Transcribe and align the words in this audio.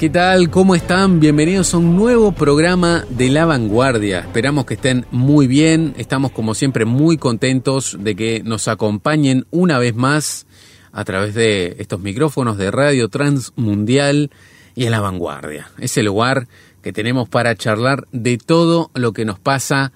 ¿Qué 0.00 0.08
tal? 0.08 0.48
¿Cómo 0.48 0.74
están? 0.74 1.20
Bienvenidos 1.20 1.74
a 1.74 1.76
un 1.76 1.94
nuevo 1.94 2.32
programa 2.32 3.04
de 3.10 3.28
La 3.28 3.44
Vanguardia. 3.44 4.20
Esperamos 4.20 4.64
que 4.64 4.72
estén 4.72 5.04
muy 5.10 5.46
bien. 5.46 5.92
Estamos 5.98 6.30
como 6.30 6.54
siempre 6.54 6.86
muy 6.86 7.18
contentos 7.18 7.98
de 8.00 8.16
que 8.16 8.42
nos 8.42 8.66
acompañen 8.66 9.44
una 9.50 9.78
vez 9.78 9.94
más 9.94 10.46
a 10.90 11.04
través 11.04 11.34
de 11.34 11.76
estos 11.80 12.00
micrófonos 12.00 12.56
de 12.56 12.70
Radio 12.70 13.10
Transmundial 13.10 14.30
y 14.74 14.86
en 14.86 14.92
La 14.92 15.00
Vanguardia. 15.00 15.70
Ese 15.78 16.02
lugar 16.02 16.48
que 16.80 16.94
tenemos 16.94 17.28
para 17.28 17.54
charlar 17.54 18.08
de 18.10 18.38
todo 18.38 18.90
lo 18.94 19.12
que 19.12 19.26
nos 19.26 19.38
pasa 19.38 19.92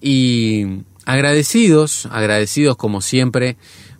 y 0.00 0.82
agradecidos, 1.04 2.06
agradecidos 2.06 2.76
como 2.76 3.00
siempre 3.00 3.56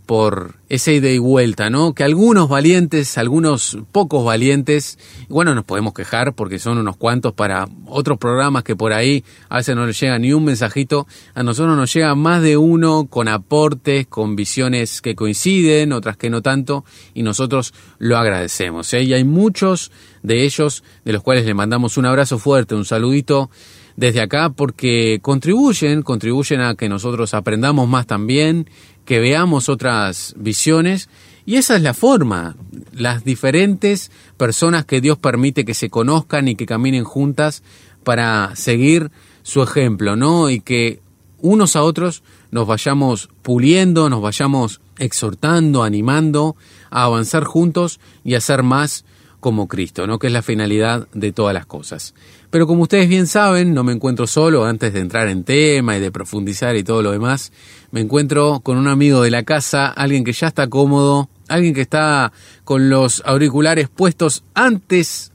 por 0.06 0.56
esa 0.68 0.92
ida 0.92 1.08
y 1.08 1.18
vuelta, 1.18 1.70
¿no? 1.70 1.94
Que 1.94 2.04
algunos 2.04 2.48
valientes, 2.48 3.16
algunos 3.16 3.78
pocos 3.92 4.24
valientes, 4.24 4.98
bueno, 5.28 5.54
nos 5.54 5.64
podemos 5.64 5.94
quejar 5.94 6.34
porque 6.34 6.58
son 6.58 6.78
unos 6.78 6.96
cuantos 6.96 7.32
para 7.32 7.66
otros 7.86 8.18
programas 8.18 8.64
que 8.64 8.76
por 8.76 8.92
ahí 8.92 9.24
a 9.48 9.56
veces 9.56 9.74
no 9.76 9.86
les 9.86 9.98
llega 9.98 10.18
ni 10.18 10.32
un 10.32 10.44
mensajito, 10.44 11.06
a 11.34 11.42
nosotros 11.42 11.76
nos 11.76 11.92
llega 11.92 12.14
más 12.14 12.42
de 12.42 12.56
uno 12.56 13.06
con 13.06 13.28
aportes, 13.28 14.06
con 14.06 14.36
visiones 14.36 15.00
que 15.00 15.14
coinciden, 15.14 15.92
otras 15.92 16.16
que 16.16 16.30
no 16.30 16.42
tanto, 16.42 16.84
y 17.14 17.22
nosotros 17.22 17.72
lo 17.98 18.18
agradecemos. 18.18 18.92
¿eh? 18.94 19.02
Y 19.02 19.14
hay 19.14 19.24
muchos 19.24 19.90
de 20.22 20.44
ellos 20.44 20.84
de 21.04 21.12
los 21.12 21.22
cuales 21.22 21.44
le 21.44 21.54
mandamos 21.54 21.96
un 21.96 22.06
abrazo 22.06 22.38
fuerte, 22.38 22.74
un 22.74 22.84
saludito 22.84 23.50
desde 23.96 24.20
acá 24.20 24.50
porque 24.50 25.18
contribuyen, 25.22 26.02
contribuyen 26.02 26.60
a 26.60 26.74
que 26.74 26.88
nosotros 26.88 27.34
aprendamos 27.34 27.88
más 27.88 28.06
también 28.06 28.68
que 29.04 29.20
veamos 29.20 29.68
otras 29.68 30.34
visiones 30.36 31.08
y 31.46 31.56
esa 31.56 31.76
es 31.76 31.82
la 31.82 31.92
forma, 31.92 32.56
las 32.92 33.24
diferentes 33.24 34.10
personas 34.36 34.86
que 34.86 35.00
Dios 35.00 35.18
permite 35.18 35.64
que 35.64 35.74
se 35.74 35.90
conozcan 35.90 36.48
y 36.48 36.56
que 36.56 36.64
caminen 36.64 37.04
juntas 37.04 37.62
para 38.02 38.56
seguir 38.56 39.10
su 39.42 39.62
ejemplo, 39.62 40.16
¿no? 40.16 40.48
Y 40.48 40.60
que 40.60 41.00
unos 41.38 41.76
a 41.76 41.82
otros 41.82 42.22
nos 42.50 42.66
vayamos 42.66 43.28
puliendo, 43.42 44.08
nos 44.08 44.22
vayamos 44.22 44.80
exhortando, 44.98 45.82
animando 45.82 46.56
a 46.90 47.04
avanzar 47.04 47.44
juntos 47.44 48.00
y 48.24 48.34
a 48.36 48.40
ser 48.40 48.62
más 48.62 49.04
como 49.40 49.68
Cristo, 49.68 50.06
¿no? 50.06 50.18
Que 50.18 50.28
es 50.28 50.32
la 50.32 50.40
finalidad 50.40 51.08
de 51.12 51.32
todas 51.32 51.52
las 51.52 51.66
cosas. 51.66 52.14
Pero 52.54 52.68
como 52.68 52.84
ustedes 52.84 53.08
bien 53.08 53.26
saben, 53.26 53.74
no 53.74 53.82
me 53.82 53.92
encuentro 53.92 54.28
solo 54.28 54.64
antes 54.64 54.92
de 54.92 55.00
entrar 55.00 55.26
en 55.26 55.42
tema 55.42 55.96
y 55.96 56.00
de 56.00 56.12
profundizar 56.12 56.76
y 56.76 56.84
todo 56.84 57.02
lo 57.02 57.10
demás. 57.10 57.50
Me 57.90 58.00
encuentro 58.00 58.60
con 58.60 58.78
un 58.78 58.86
amigo 58.86 59.22
de 59.22 59.32
la 59.32 59.42
casa, 59.42 59.88
alguien 59.88 60.22
que 60.22 60.32
ya 60.32 60.46
está 60.46 60.68
cómodo, 60.68 61.28
alguien 61.48 61.74
que 61.74 61.80
está 61.80 62.32
con 62.62 62.88
los 62.88 63.24
auriculares 63.26 63.88
puestos 63.88 64.44
antes 64.54 65.32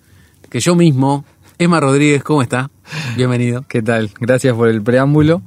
que 0.50 0.62
yo 0.62 0.75
mismo. 0.75 1.25
Emma 1.58 1.81
Rodríguez, 1.81 2.24
¿cómo 2.24 2.41
está? 2.41 2.72
Bienvenido. 3.18 3.66
¿Qué 3.68 3.81
tal? 3.81 4.12
Gracias 4.22 4.56
por 4.56 4.69
el 4.69 4.81
preámbulo. 4.81 5.41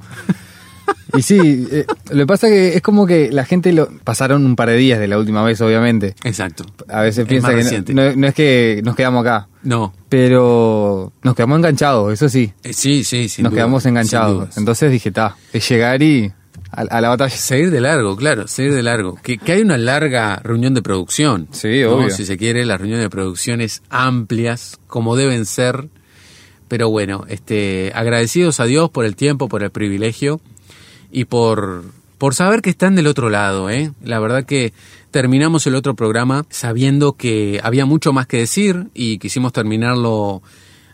Y 1.15 1.23
sí, 1.23 1.67
eh, 1.71 1.85
lo 2.11 2.19
que 2.21 2.27
pasa 2.27 2.49
que 2.49 2.75
es 2.75 2.81
como 2.81 3.07
que 3.07 3.31
la 3.31 3.45
gente 3.45 3.73
lo 3.73 3.89
pasaron 4.03 4.47
un 4.47 4.57
par 4.57 4.71
de 4.71 4.77
días 4.77 4.99
de 4.99 5.09
la 5.09 5.19
última 5.19 5.43
vez, 5.43 5.61
obviamente. 5.61 6.15
Exacto. 6.25 6.65
A 6.89 7.03
veces 7.03 7.27
piensa 7.27 7.55
que 7.55 7.93
no, 7.93 8.17
no, 8.17 8.27
es 8.27 8.35
que 8.35 8.81
nos 8.83 8.97
quedamos 8.97 9.27
acá. 9.27 9.49
No. 9.63 9.93
Pero 10.09 11.13
nos 11.23 11.35
quedamos 11.35 11.59
enganchados, 11.59 12.13
eso 12.13 12.29
sí. 12.29 12.53
Eh, 12.63 12.73
sí, 12.73 13.05
sí, 13.05 13.29
sí. 13.29 13.43
Nos 13.43 13.53
quedamos 13.53 13.85
enganchados. 13.85 14.57
Entonces 14.57 14.91
dije, 14.91 15.11
ta, 15.11 15.37
es 15.53 15.69
llegar 15.69 16.03
y 16.03 16.33
a, 16.71 17.01
la 17.01 17.09
batalla. 17.11 17.37
Seguir 17.37 17.71
de 17.71 17.81
largo, 17.81 18.17
claro, 18.17 18.49
seguir 18.49 18.73
de 18.73 18.83
largo. 18.83 19.17
Que, 19.23 19.37
que 19.37 19.53
hay 19.53 19.61
una 19.61 19.77
larga 19.77 20.37
reunión 20.43 20.73
de 20.73 20.81
producción. 20.81 21.49
Sí, 21.51 21.85
obvio. 21.85 22.09
Si 22.09 22.25
se 22.25 22.39
quiere, 22.39 22.65
las 22.65 22.81
reuniones 22.81 23.05
de 23.05 23.11
producciones 23.11 23.83
amplias, 23.91 24.79
como 24.87 25.15
deben 25.17 25.45
ser. 25.45 25.89
Pero 26.69 26.89
bueno, 26.89 27.27
este, 27.29 27.93
agradecidos 27.95 28.59
a 28.59 28.65
Dios 28.65 28.89
por 28.89 29.05
el 29.05 29.15
tiempo, 29.15 29.47
por 29.49 29.63
el 29.63 29.71
privilegio 29.71 30.41
y 31.13 31.27
por, 31.27 31.85
por 32.19 32.35
saber 32.35 32.63
que 32.63 32.71
están 32.71 32.97
del 32.97 33.07
otro 33.07 33.31
lado. 33.31 33.71
¿eh? 33.71 33.93
La 34.03 34.19
verdad 34.19 34.45
que 34.45 34.73
terminamos 35.11 35.67
el 35.67 35.75
otro 35.75 35.95
programa 35.95 36.47
sabiendo 36.49 37.13
que 37.13 37.61
había 37.63 37.87
mucho 37.87 38.13
más 38.13 38.27
que 38.27 38.39
decir 38.39 38.89
y 38.95 39.19
quisimos 39.19 39.53
terminarlo 39.53 40.43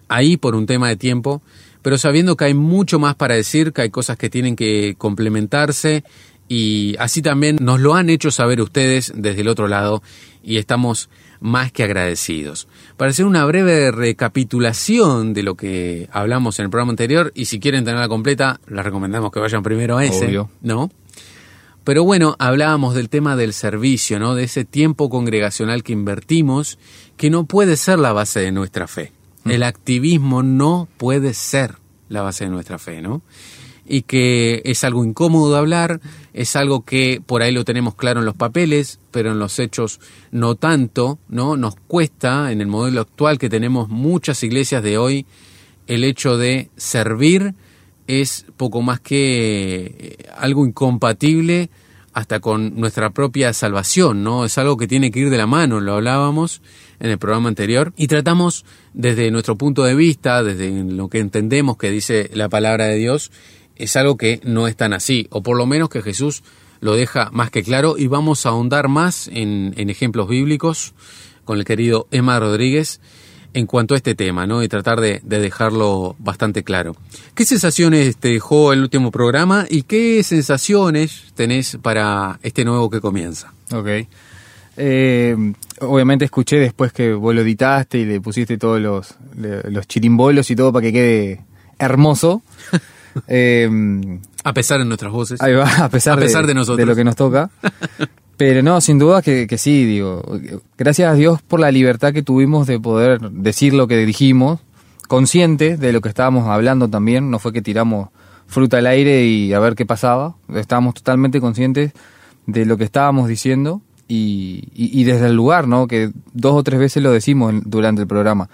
ahí 0.09 0.37
por 0.37 0.55
un 0.55 0.67
tema 0.67 0.89
de 0.89 0.97
tiempo, 0.97 1.41
pero 1.83 1.97
sabiendo 1.97 2.37
que 2.37 2.47
hay 2.47 2.55
mucho 2.55 2.99
más 2.99 3.15
para 3.15 3.37
decir, 3.37 3.73
que 3.73 3.83
hay 3.83 3.91
cosas 3.91 4.19
que 4.19 4.29
tienen 4.29 4.57
que 4.57 4.97
complementarse 4.99 6.03
y 6.49 6.97
así 6.99 7.23
también 7.23 7.59
nos 7.61 7.79
lo 7.79 7.95
han 7.95 8.11
hecho 8.11 8.31
saber 8.31 8.61
ustedes 8.61 9.13
desde 9.15 9.43
el 9.43 9.49
otro 9.49 9.69
lado 9.69 10.03
y 10.43 10.57
estamos 10.57 11.11
más 11.41 11.73
que 11.73 11.85
agradecidos. 11.85 12.69
Para 12.97 13.11
hacer 13.11 13.27
una 13.27 13.45
breve 13.45 13.91
recapitulación 13.91 15.35
de 15.35 15.43
lo 15.43 15.55
que 15.55 16.09
hablamos 16.13 16.59
en 16.59 16.65
el 16.65 16.71
programa 16.71 16.91
anterior, 16.91 17.33
y 17.35 17.47
si 17.47 17.61
quieren 17.61 17.85
tenerla 17.85 18.09
completa, 18.09 18.61
les 18.67 18.85
recomendamos 18.85 19.31
que 19.31 19.41
vayan 19.41 19.63
primero 19.63 19.97
a 19.97 20.05
ese, 20.05 20.31
¿no? 20.63 20.91
Pero 21.85 22.05
bueno, 22.05 22.37
hablábamos 22.39 22.95
del 22.95 23.09
tema 23.09 23.35
del 23.35 23.55
servicio, 23.55 24.19
¿no? 24.19 24.35
De 24.35 24.45
ese 24.45 24.65
tiempo 24.67 25.09
congregacional 25.09 25.83
que 25.83 25.93
invertimos, 25.93 26.79
que 27.17 27.31
no 27.31 27.45
puede 27.45 27.77
ser 27.77 27.99
la 27.99 28.13
base 28.13 28.41
de 28.41 28.53
nuestra 28.53 28.87
fe. 28.87 29.13
Mm. 29.45 29.51
El 29.53 29.63
activismo 29.63 30.43
no 30.43 30.87
puede 30.99 31.33
ser 31.33 31.77
la 32.11 32.21
base 32.21 32.45
de 32.45 32.51
nuestra 32.51 32.79
fe, 32.79 33.01
¿no? 33.01 33.23
y 33.89 34.03
que 34.03 34.61
es 34.65 34.85
algo 34.85 35.05
incómodo 35.05 35.53
de 35.53 35.59
hablar, 35.59 36.01
es 36.39 36.55
algo 36.55 36.85
que 36.85 37.21
por 37.25 37.43
ahí 37.43 37.51
lo 37.51 37.65
tenemos 37.65 37.97
claro 37.97 38.21
en 38.21 38.25
los 38.25 38.37
papeles, 38.37 39.01
pero 39.11 39.33
en 39.33 39.41
los 39.41 39.59
hechos 39.59 39.99
no 40.31 40.55
tanto, 40.55 41.19
¿no? 41.29 41.57
Nos 41.57 41.75
cuesta 41.75 42.53
en 42.53 42.61
el 42.61 42.69
modelo 42.69 43.01
actual 43.01 43.39
que 43.39 43.49
tenemos 43.49 43.89
muchas 43.89 44.45
iglesias 44.45 44.85
de 44.85 44.99
hoy 44.99 45.27
el 45.89 46.05
hecho 46.05 46.39
de 46.39 46.71
servir 46.77 47.55
es 48.07 48.47
poco 48.57 48.83
más 48.83 49.01
que 49.01 49.97
eh, 49.99 50.17
algo 50.37 50.65
incompatible 50.65 51.71
hasta 52.13 52.39
con 52.39 52.79
nuestra 52.79 53.11
propia 53.11 53.53
salvación, 53.53 54.23
¿no? 54.23 54.45
Es 54.45 54.59
algo 54.59 54.77
que 54.77 54.87
tiene 54.87 55.11
que 55.11 55.19
ir 55.19 55.31
de 55.31 55.39
la 55.39 55.49
mano, 55.49 55.81
lo 55.81 55.95
hablábamos 55.95 56.63
en 57.01 57.11
el 57.11 57.19
programa 57.19 57.49
anterior, 57.49 57.93
y 57.97 58.07
tratamos 58.07 58.65
desde 58.95 59.33
nuestro 59.33 59.57
punto 59.57 59.83
de 59.83 59.97
vista, 59.97 60.45
desde 60.45 60.85
lo 60.85 61.09
que 61.09 61.19
entendemos 61.19 61.77
que 61.77 61.91
dice 61.91 62.31
la 62.33 62.49
palabra 62.49 62.87
de 62.87 62.97
Dios, 62.97 63.33
es 63.79 63.97
algo 63.97 64.17
que 64.17 64.41
no 64.45 64.67
es 64.69 64.77
tan 64.77 64.93
así, 64.93 65.27
o 65.31 65.43
por 65.43 65.57
lo 65.57 65.67
menos 65.67 65.89
que 65.89 66.03
Jesús 66.03 66.43
lo 66.81 66.95
deja 66.95 67.31
más 67.33 67.51
que 67.51 67.63
claro 67.63 67.97
y 67.99 68.07
vamos 68.07 68.47
a 68.47 68.51
ahondar 68.51 68.89
más 68.89 69.29
en, 69.33 69.73
ejemplos 69.77 70.29
bíblicos 70.29 70.95
con 71.45 71.59
el 71.59 71.65
querido 71.65 72.07
Emma 72.11 72.39
Rodríguez 72.39 73.01
en 73.55 73.67
cuanto 73.67 73.95
a 73.95 73.97
este 73.97 74.15
tema, 74.15 74.47
¿no? 74.47 74.63
Y 74.63 74.69
tratar 74.69 75.01
de, 75.01 75.21
dejarlo 75.25 76.15
bastante 76.19 76.63
claro. 76.63 76.95
¿Qué 77.35 77.45
sensaciones 77.45 78.17
te 78.17 78.29
dejó 78.29 78.73
el 78.73 78.83
último 78.83 79.11
programa 79.11 79.67
y 79.69 79.83
qué 79.83 80.23
sensaciones 80.23 81.33
tenés 81.35 81.79
para 81.81 82.39
este 82.43 82.65
nuevo 82.65 82.91
que 82.91 83.01
comienza? 83.01 83.53
Ok. 83.73 84.07
Eh, 84.81 85.37
obviamente 85.81 86.25
escuché 86.27 86.59
después 86.59 86.93
que 86.93 87.15
vos 87.15 87.35
lo 87.35 87.41
editaste 87.41 87.99
y 87.99 88.05
le 88.05 88.21
pusiste 88.21 88.59
todos 88.59 88.81
los, 88.81 89.15
los 89.35 89.89
chirimbolos 89.89 90.51
y 90.51 90.57
todo 90.57 90.73
para 90.73 90.83
que 90.83 90.93
quede 90.93 91.45
hermoso. 91.79 92.43
Em, 93.27 94.21
a 94.45 94.53
pesar 94.53 94.79
de 94.79 94.85
nuestras 94.85 95.13
voces. 95.13 95.41
Ahí 95.41 95.55
va, 95.55 95.65
a 95.85 95.89
pesar, 95.89 96.19
de, 96.19 96.55
nosotros. 96.55 96.79
De 96.79 96.87
lo 96.87 96.95
que 96.95 97.05
nos 97.05 97.17
toca. 97.17 97.51
Pero 98.37 98.63
no, 98.63 98.81
sin 98.81 98.99
duda 98.99 99.21
que, 99.21 99.59
sí, 99.59 99.85
digo. 99.85 100.23
Gracias 100.77 101.11
a 101.11 101.15
Dios 101.15 101.43
por 101.43 101.59
la 101.59 101.73
libertad 101.73 102.13
que 102.13 102.23
tuvimos 102.23 102.67
de 102.67 102.79
poder 102.79 103.21
decir 103.31 103.75
lo 103.75 103.89
que 103.89 103.97
dijimos, 103.99 104.61
conscientes 105.09 105.81
de 105.81 105.93
lo 105.93 106.01
que 106.01 106.09
estábamos 106.09 106.47
hablando 106.49 106.89
también. 106.89 107.31
No 107.31 107.41
fue 107.41 107.53
que 107.53 107.63
tiramos 107.63 108.11
fruta 108.47 108.79
al 108.79 108.87
aire 108.87 109.25
y 109.25 109.53
a 109.53 109.59
ver 109.59 109.75
qué 109.75 109.85
pasaba. 109.85 110.37
Estábamos 110.55 110.95
totalmente 110.95 111.41
conscientes 111.41 111.93
de 112.47 112.65
lo 112.65 112.77
que 112.77 112.85
estábamos 112.85 113.29
diciendo 113.29 113.83
y, 114.09 114.69
y, 114.73 115.05
desde 115.05 115.27
el 115.27 115.35
lugar, 115.35 115.69
¿no? 115.69 115.87
Que 115.87 116.11
dos 116.33 116.55
o 116.55 116.63
tres 116.63 116.81
veces 116.81 117.03
lo 117.03 117.13
decimos 117.13 117.53
durante 117.65 118.03
el 118.03 118.09
programa. 118.09 118.49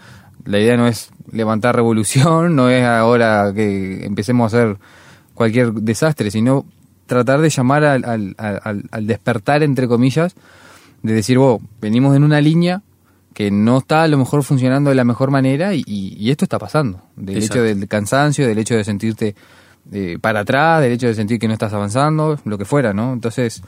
La 0.44 0.58
idea 0.58 0.76
no 0.76 0.86
es 0.86 1.10
levantar 1.30 1.74
revolución, 1.74 2.54
no 2.56 2.68
es 2.68 2.84
ahora 2.84 3.52
que 3.54 4.04
empecemos 4.04 4.52
a 4.52 4.56
hacer 4.56 4.76
cualquier 5.34 5.72
desastre, 5.72 6.30
sino 6.30 6.64
tratar 7.06 7.40
de 7.40 7.50
llamar 7.50 7.84
al, 7.84 8.34
al, 8.38 9.06
despertar, 9.06 9.62
entre 9.62 9.88
comillas, 9.88 10.34
de 11.02 11.12
decir, 11.12 11.38
vos, 11.38 11.60
venimos 11.80 12.16
en 12.16 12.24
una 12.24 12.40
línea 12.40 12.82
que 13.34 13.50
no 13.50 13.78
está 13.78 14.04
a 14.04 14.08
lo 14.08 14.16
mejor 14.16 14.44
funcionando 14.44 14.90
de 14.90 14.96
la 14.96 15.04
mejor 15.04 15.30
manera 15.30 15.74
y, 15.74 16.30
esto 16.30 16.44
está 16.44 16.58
pasando. 16.58 17.02
Del 17.16 17.42
hecho 17.42 17.62
del 17.62 17.88
cansancio, 17.88 18.46
del 18.46 18.58
hecho 18.58 18.76
de 18.76 18.84
sentirte 18.84 19.34
eh, 19.92 20.18
para 20.20 20.40
atrás, 20.40 20.80
del 20.82 20.92
hecho 20.92 21.08
de 21.08 21.14
sentir 21.14 21.38
que 21.38 21.48
no 21.48 21.52
estás 21.52 21.72
avanzando, 21.72 22.38
lo 22.44 22.56
que 22.56 22.64
fuera, 22.64 22.94
¿no? 22.94 23.12
Entonces, 23.12 23.62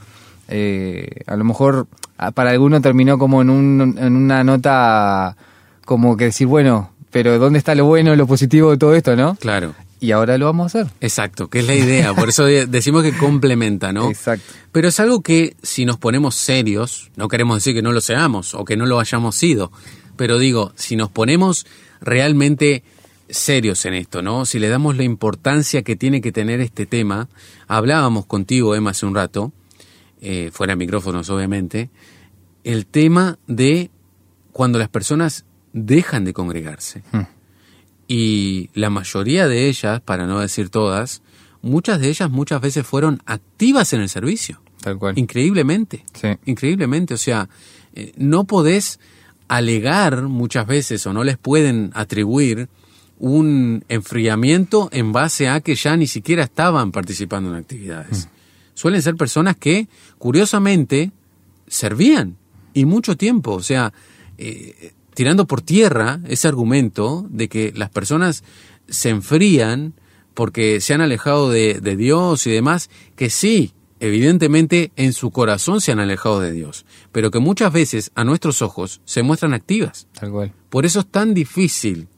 eh, 0.49 1.23
a 1.26 1.37
lo 1.37 1.44
mejor 1.44 1.88
para 2.34 2.50
alguno 2.50 2.81
terminó 2.81 3.19
como 3.19 3.43
en, 3.43 3.50
un, 3.50 3.96
en 3.99 4.17
una 4.17 4.44
nota 4.44 5.37
como 5.86 6.16
que 6.18 6.24
decir, 6.24 6.46
bueno, 6.46 6.90
pero 7.10 7.38
¿dónde 7.38 7.58
está 7.58 7.74
lo 7.74 7.86
bueno, 7.86 8.14
lo 8.16 8.26
positivo 8.26 8.72
de 8.72 8.76
todo 8.76 8.94
esto, 8.94 9.16
no? 9.16 9.36
Claro. 9.36 9.74
Y 10.00 10.10
ahora 10.10 10.36
lo 10.36 10.44
vamos 10.44 10.74
a 10.74 10.80
hacer. 10.80 10.92
Exacto, 11.00 11.48
que 11.48 11.60
es 11.60 11.66
la 11.66 11.74
idea, 11.74 12.12
por 12.12 12.28
eso 12.28 12.44
decimos 12.44 13.02
que 13.02 13.16
complementa, 13.16 13.92
¿no? 13.92 14.10
Exacto. 14.10 14.52
Pero 14.72 14.88
es 14.88 15.00
algo 15.00 15.22
que 15.22 15.56
si 15.62 15.86
nos 15.86 15.96
ponemos 15.96 16.34
serios, 16.34 17.10
no 17.16 17.28
queremos 17.28 17.56
decir 17.56 17.74
que 17.74 17.80
no 17.80 17.92
lo 17.92 18.02
seamos 18.02 18.54
o 18.54 18.66
que 18.66 18.76
no 18.76 18.84
lo 18.84 19.00
hayamos 19.00 19.36
sido, 19.36 19.72
pero 20.16 20.38
digo, 20.38 20.72
si 20.74 20.96
nos 20.96 21.08
ponemos 21.08 21.66
realmente 22.00 22.82
serios 23.30 23.86
en 23.86 23.94
esto, 23.94 24.20
¿no? 24.20 24.44
Si 24.44 24.58
le 24.58 24.68
damos 24.68 24.96
la 24.96 25.04
importancia 25.04 25.82
que 25.82 25.96
tiene 25.96 26.20
que 26.20 26.32
tener 26.32 26.60
este 26.60 26.84
tema, 26.84 27.28
hablábamos 27.68 28.26
contigo, 28.26 28.74
Emma, 28.74 28.90
hace 28.90 29.06
un 29.06 29.14
rato, 29.14 29.52
eh, 30.20 30.50
fuera 30.52 30.72
de 30.72 30.76
micrófonos 30.76 31.30
obviamente, 31.30 31.90
el 32.64 32.86
tema 32.86 33.38
de 33.46 33.90
cuando 34.52 34.78
las 34.78 34.88
personas 34.88 35.44
dejan 35.76 36.25
de 36.25 36.32
congregarse. 36.32 37.02
Hmm. 37.12 37.26
Y 38.08 38.70
la 38.73 38.90
mayoría 38.90 39.46
de 39.46 39.69
ellas, 39.69 40.00
para 40.00 40.26
no 40.26 40.40
decir 40.40 40.70
todas, 40.70 41.23
muchas 41.62 42.00
de 42.00 42.08
ellas 42.08 42.31
muchas 42.31 42.61
veces 42.61 42.87
fueron 42.87 43.23
activas 43.26 43.93
en 43.93 44.00
el 44.00 44.08
servicio. 44.08 44.61
Tal 44.81 44.99
cual. 44.99 45.19
Increíblemente. 45.19 46.05
Sí. 46.14 46.28
Increíblemente. 46.46 47.14
O 47.14 47.19
sea, 47.19 47.49
eh, 47.94 48.12
no 48.17 48.44
podés 48.44 48.99
alegar 49.49 50.23
muchas 50.23 50.67
veces 50.67 51.06
o 51.06 51.12
no 51.12 51.25
les 51.25 51.37
pueden 51.37 51.90
atribuir 51.94 52.69
un 53.19 53.84
enfriamiento 53.88 54.88
en 54.93 55.12
base 55.12 55.49
a 55.49 55.61
que 55.61 55.75
ya 55.75 55.96
ni 55.96 56.06
siquiera 56.06 56.44
estaban 56.44 56.93
participando 56.93 57.50
en 57.50 57.56
actividades. 57.56 58.26
Hmm. 58.26 58.31
Suelen 58.75 59.02
ser 59.02 59.17
personas 59.17 59.56
que, 59.56 59.88
curiosamente, 60.19 61.11
servían 61.67 62.37
y 62.73 62.84
mucho 62.84 63.17
tiempo. 63.17 63.52
O 63.52 63.62
sea, 63.62 63.93
eh, 64.38 64.93
tirando 65.16 65.46
por 65.46 65.62
tierra 65.62 66.20
ese 66.28 66.46
argumento 66.46 67.26
de 67.30 67.48
que 67.48 67.72
las 67.74 67.88
personas 67.88 68.44
se 68.86 69.08
enfrían 69.08 69.94
porque 70.34 70.82
se 70.82 70.92
han 70.92 71.00
alejado 71.00 71.48
de, 71.48 71.80
Dios 71.96 72.46
y 72.46 72.50
demás, 72.50 72.90
que 73.16 73.30
sí, 73.30 73.72
evidentemente 73.98 74.92
en 74.94 75.14
su 75.14 75.30
corazón 75.30 75.80
se 75.80 75.90
han 75.90 76.00
alejado 76.00 76.40
de 76.40 76.52
Dios, 76.52 76.84
pero 77.12 77.30
que 77.30 77.38
muchas 77.38 77.72
veces 77.72 78.12
a 78.14 78.24
nuestros 78.24 78.60
ojos 78.60 79.00
se 79.06 79.22
muestran 79.22 79.54
activas. 79.54 80.06
Tal 80.20 80.30
cual. 80.30 80.52
Por 80.68 80.84
eso 80.84 81.00
es 81.00 81.06
tan 81.06 81.32
difícil 81.32 82.08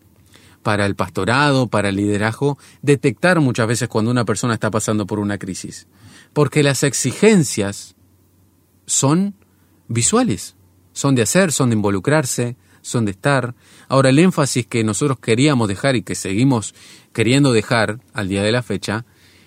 para 0.64 0.84
el 0.84 0.96
pastorado, 0.96 1.68
para 1.68 1.90
el 1.90 1.96
liderazgo, 1.96 2.58
detectar 2.82 3.38
muchas 3.38 3.68
veces 3.68 3.88
cuando 3.88 4.10
una 4.10 4.24
persona 4.24 4.54
está 4.54 4.72
pasando 4.72 5.06
por 5.06 5.20
una 5.20 5.38
crisis, 5.38 5.86
porque 6.32 6.64
las 6.64 6.82
exigencias 6.82 7.94
son 8.86 9.36
visuales, 9.86 10.56
son 10.92 11.14
de 11.14 11.22
hacer, 11.22 11.52
son 11.52 11.70
de 11.70 11.76
involucrarse, 11.76 12.56
son 12.88 13.04
de 13.04 13.12
estar. 13.12 13.54
Ahora, 13.88 14.08
el 14.08 14.18
énfasis 14.18 14.66
que 14.66 14.82
nosotros 14.82 15.18
queríamos 15.18 15.68
dejar 15.68 15.96
y 15.96 16.02
que 16.02 16.14
seguimos 16.14 16.74
queriendo 17.12 17.52
dejar 17.52 18.00
al 18.12 18.28
día 18.28 18.42
de 18.42 18.52
la 18.52 18.62
fecha 18.62 19.04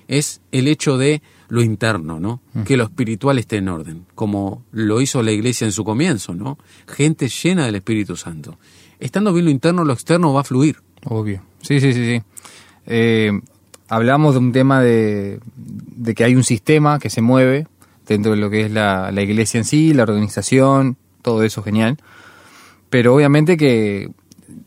es 0.08 0.42
el 0.52 0.68
hecho 0.68 0.98
de 0.98 1.22
lo 1.50 1.62
interno, 1.62 2.20
¿no? 2.20 2.42
Mm. 2.54 2.64
Que 2.64 2.78
lo 2.78 2.84
espiritual 2.84 3.40
esté 3.40 3.58
en 3.58 3.70
orden, 3.70 4.06
como 4.16 4.64
lo 4.72 5.02
hizo 5.02 5.22
la 5.24 5.32
iglesia 5.32 5.66
en 5.66 5.72
su 5.72 5.84
comienzo, 5.84 6.34
¿no? 6.34 6.58
Gente 6.88 7.28
llena 7.28 7.66
del 7.66 7.76
Espíritu 7.76 8.16
Santo. 8.16 8.58
Estando 9.00 9.34
bien 9.34 9.46
lo 9.46 9.52
interno, 9.52 9.84
lo 9.84 9.94
externo 9.94 10.34
va 10.34 10.42
a 10.42 10.44
fluir. 10.44 10.78
Obvio. 11.06 11.42
Sí, 11.62 11.80
sí, 11.80 11.94
sí, 11.94 12.06
sí. 12.06 12.24
Eh, 12.86 13.32
hablamos 13.88 14.34
de 14.34 14.40
un 14.40 14.52
tema 14.52 14.82
de, 14.82 15.40
que 16.16 16.24
hay 16.24 16.36
un 16.36 16.44
sistema 16.44 17.00
que 17.00 17.10
se 17.10 17.22
mueve 17.22 17.68
dentro 18.08 18.32
de 18.32 18.38
lo 18.38 18.50
que 18.50 18.66
es 18.66 18.72
la, 18.72 19.12
la 19.12 19.22
iglesia 19.22 19.58
en 19.58 19.66
sí, 19.66 19.94
la 19.94 20.04
organización, 20.04 20.98
todo 21.22 21.44
eso 21.44 21.64
genial 21.64 21.98
pero 22.92 23.16
obviamente 23.16 23.56
que 23.56 24.12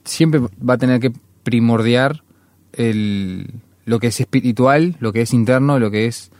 siempre 0.04 0.40
va 0.40 0.74
a 0.74 0.78
tener 0.78 0.98
que 0.98 1.12
primordiar 1.44 2.24
el, 2.72 3.52
lo 3.84 4.00
que 4.00 4.08
es 4.08 4.18
espiritual, 4.18 4.96
lo 4.98 5.12
que 5.12 5.20
es 5.20 5.34
interno, 5.34 5.78
lo 5.78 5.90
que 5.90 6.06
es 6.06 6.32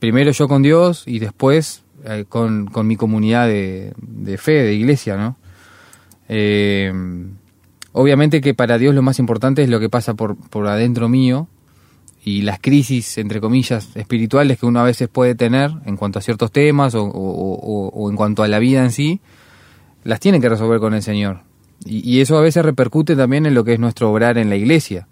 primero 0.00 0.32
yo 0.32 0.48
con 0.48 0.62
Dios 0.62 1.04
y 1.06 1.20
después 1.20 1.84
eh, 2.04 2.24
con, 2.28 2.68
mi 2.84 2.96
comunidad 2.96 3.46
de, 3.46 3.94
fe, 4.38 4.64
de 4.64 4.74
iglesia, 4.74 5.16
¿no? 5.16 5.36
Eh, 6.28 6.92
obviamente 7.92 8.40
que 8.40 8.52
para 8.52 8.76
Dios 8.76 8.92
lo 8.92 9.02
más 9.02 9.20
importante 9.20 9.62
es 9.62 9.68
lo 9.68 9.78
que 9.78 9.88
pasa 9.88 10.14
por, 10.14 10.36
por 10.36 10.66
adentro 10.66 11.08
mío 11.08 11.46
y 12.24 12.42
las 12.42 12.58
crisis, 12.58 13.18
entre 13.18 13.40
comillas, 13.40 13.88
espirituales 13.94 14.58
que 14.58 14.66
uno 14.66 14.80
a 14.80 14.84
veces 14.84 15.08
puede 15.08 15.36
tener 15.36 15.70
en 15.86 15.96
cuanto 15.96 16.18
a 16.18 16.22
ciertos 16.22 16.50
temas 16.50 16.96
o, 16.96 17.04
o 17.04 18.10
en 18.10 18.16
cuanto 18.16 18.42
a 18.42 18.48
la 18.48 18.58
vida 18.58 18.82
en 18.82 18.90
sí, 18.90 19.20
las 20.04 20.20
tiene 20.20 20.40
que 20.40 20.48
resolver 20.48 20.80
con 20.80 20.94
el 20.94 21.02
Señor. 21.02 21.42
Y, 21.84 22.20
eso 22.20 22.36
a 22.36 22.42
veces 22.42 22.64
repercute 22.64 23.16
también 23.16 23.46
en 23.46 23.54
lo 23.54 23.64
que 23.64 23.72
es 23.72 23.80
nuestro 23.80 24.10
obrar 24.10 24.36
en 24.36 24.50
la 24.50 24.56
iglesia. 24.56 25.08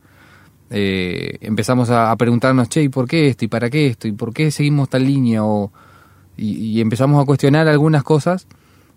Eh, 0.70 1.38
empezamos 1.40 1.88
a, 1.88 2.14
preguntarnos, 2.16 2.68
che, 2.68 2.82
¿y 2.82 2.88
por 2.90 3.08
qué 3.08 3.28
esto? 3.28 3.46
¿Y 3.46 3.48
para 3.48 3.70
qué 3.70 3.86
esto? 3.86 4.06
¿Y 4.06 4.12
por 4.12 4.34
qué 4.34 4.50
seguimos 4.50 4.90
tal 4.90 5.06
línea? 5.06 5.44
O, 5.44 5.72
y, 6.36 6.80
empezamos 6.80 7.22
a 7.22 7.24
cuestionar 7.24 7.68
algunas 7.68 8.02
cosas 8.02 8.46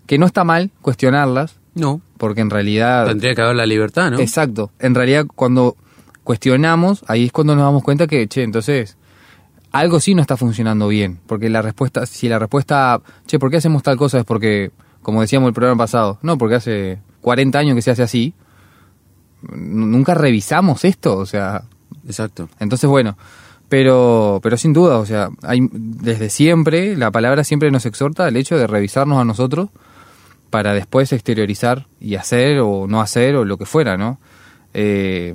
que 0.06 0.18
no 0.18 0.26
está 0.26 0.44
mal 0.44 0.70
cuestionarlas. 0.82 1.56
No. 1.74 2.02
Porque 2.18 2.42
en 2.42 2.50
realidad... 2.50 3.06
Tendría 3.06 3.34
que 3.34 3.40
haber 3.40 3.56
la 3.56 3.64
libertad, 3.64 4.10
¿no? 4.10 4.20
Exacto. 4.20 4.70
En 4.78 4.94
realidad 4.94 5.26
cuando 5.34 5.76
cuestionamos, 6.24 7.04
ahí 7.08 7.24
es 7.24 7.32
cuando 7.32 7.56
nos 7.56 7.64
damos 7.64 7.82
cuenta 7.82 8.06
que, 8.06 8.28
che, 8.28 8.42
entonces 8.42 8.98
algo 9.72 9.98
sí 9.98 10.14
no 10.14 10.20
está 10.20 10.36
funcionando 10.36 10.88
bien. 10.88 11.18
Porque 11.26 11.48
la 11.48 11.62
respuesta, 11.62 12.04
si 12.04 12.28
la 12.28 12.38
respuesta, 12.38 13.00
che, 13.26 13.38
¿por 13.38 13.50
qué 13.50 13.56
hacemos 13.56 13.82
tal 13.82 13.96
cosa? 13.96 14.18
Es 14.18 14.24
porque 14.26 14.70
como 15.02 15.20
decíamos 15.20 15.48
el 15.48 15.54
programa 15.54 15.84
pasado. 15.84 16.18
No, 16.22 16.38
porque 16.38 16.56
hace 16.56 16.98
40 17.20 17.58
años 17.58 17.74
que 17.74 17.82
se 17.82 17.90
hace 17.90 18.02
así. 18.02 18.34
Nunca 19.42 20.14
revisamos 20.14 20.84
esto, 20.84 21.16
o 21.16 21.26
sea. 21.26 21.64
Exacto. 22.06 22.48
Entonces, 22.58 22.88
bueno, 22.88 23.16
pero, 23.68 24.40
pero 24.42 24.56
sin 24.56 24.72
duda, 24.72 24.98
o 24.98 25.06
sea, 25.06 25.30
hay, 25.42 25.68
desde 25.72 26.30
siempre, 26.30 26.96
la 26.96 27.10
palabra 27.10 27.44
siempre 27.44 27.70
nos 27.70 27.86
exhorta 27.86 28.26
al 28.26 28.36
hecho 28.36 28.56
de 28.56 28.66
revisarnos 28.66 29.18
a 29.18 29.24
nosotros 29.24 29.70
para 30.50 30.74
después 30.74 31.12
exteriorizar 31.12 31.86
y 32.00 32.16
hacer 32.16 32.60
o 32.60 32.86
no 32.86 33.00
hacer 33.00 33.36
o 33.36 33.44
lo 33.44 33.56
que 33.56 33.66
fuera, 33.66 33.96
¿no? 33.96 34.18
Eh, 34.74 35.34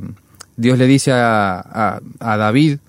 Dios 0.55 0.77
le 0.77 0.87
dice 0.87 1.11
a, 1.13 1.99
a 2.19 2.37
David 2.37 2.79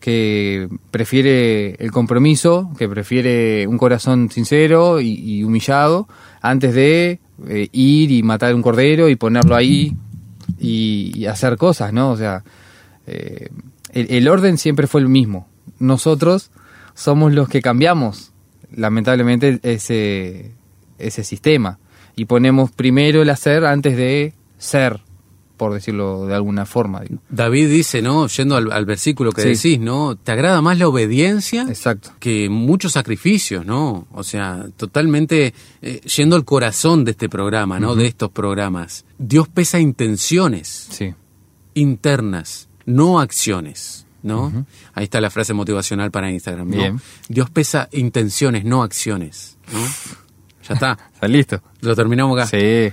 que 0.00 0.68
prefiere 0.90 1.74
el 1.74 1.92
compromiso, 1.92 2.70
que 2.78 2.88
prefiere 2.88 3.66
un 3.66 3.76
corazón 3.76 4.30
sincero 4.30 5.00
y, 5.00 5.44
humillado, 5.44 6.08
antes 6.40 6.74
de 6.74 7.20
eh, 7.46 7.68
ir 7.72 8.10
y 8.10 8.22
matar 8.22 8.54
un 8.54 8.62
cordero 8.62 9.08
y 9.08 9.16
ponerlo 9.16 9.54
ahí 9.54 9.94
y, 10.58 11.26
hacer 11.26 11.56
cosas, 11.58 11.92
¿no? 11.92 12.10
O 12.10 12.16
sea, 12.16 12.42
eh, 13.06 13.50
el, 13.92 14.26
orden 14.26 14.56
siempre 14.56 14.86
fue 14.86 15.02
el 15.02 15.08
mismo. 15.08 15.46
Nosotros 15.78 16.50
somos 16.94 17.32
los 17.34 17.48
que 17.48 17.60
cambiamos, 17.60 18.32
lamentablemente, 18.74 19.60
ese, 19.62 20.52
ese 20.98 21.24
sistema. 21.24 21.78
Y 22.16 22.24
ponemos 22.24 22.70
primero 22.70 23.22
el 23.22 23.30
hacer 23.30 23.66
antes 23.66 23.96
de 23.96 24.32
ser 24.58 25.00
por 25.60 25.74
decirlo 25.74 26.24
de 26.24 26.34
alguna 26.34 26.64
forma. 26.64 27.02
David 27.28 27.68
dice, 27.68 28.00
¿no? 28.00 28.28
Yendo 28.28 28.56
al, 28.56 28.86
versículo 28.86 29.30
que 29.30 29.42
decís, 29.42 29.78
¿no? 29.78 30.16
¿Te 30.16 30.32
agrada 30.32 30.62
más 30.62 30.78
la 30.78 30.88
obediencia 30.88 31.66
Exacto. 31.68 32.12
que 32.18 32.48
muchos 32.48 32.92
sacrificios, 32.92 33.66
¿no? 33.66 34.06
O 34.10 34.22
sea, 34.24 34.68
totalmente 34.78 35.52
eh, 35.82 36.00
yendo 36.16 36.36
al 36.36 36.46
corazón 36.46 37.04
de 37.04 37.10
este 37.10 37.28
programa, 37.28 37.78
¿no? 37.78 37.94
De 37.94 38.06
estos 38.06 38.30
programas. 38.30 39.04
Dios 39.18 39.48
pesa 39.48 39.78
intenciones 39.80 40.88
sí. 40.92 41.12
internas, 41.74 42.70
no 42.86 43.20
acciones. 43.20 44.06
¿No? 44.22 44.66
Ahí 44.92 45.04
está 45.04 45.18
la 45.20 45.30
frase 45.30 45.54
motivacional 45.54 46.10
para 46.10 46.30
Instagram. 46.30 46.68
¿no? 46.68 47.00
Dios 47.30 47.48
pesa 47.48 47.88
intenciones, 47.92 48.66
no 48.66 48.82
acciones. 48.82 49.56
¿no? 49.72 49.80
Ya 50.66 50.74
está. 50.74 50.98
Está 51.12 51.28
listo. 51.28 51.62
Lo 51.80 51.96
terminamos 51.96 52.38
acá. 52.38 52.46
Sí. 52.46 52.92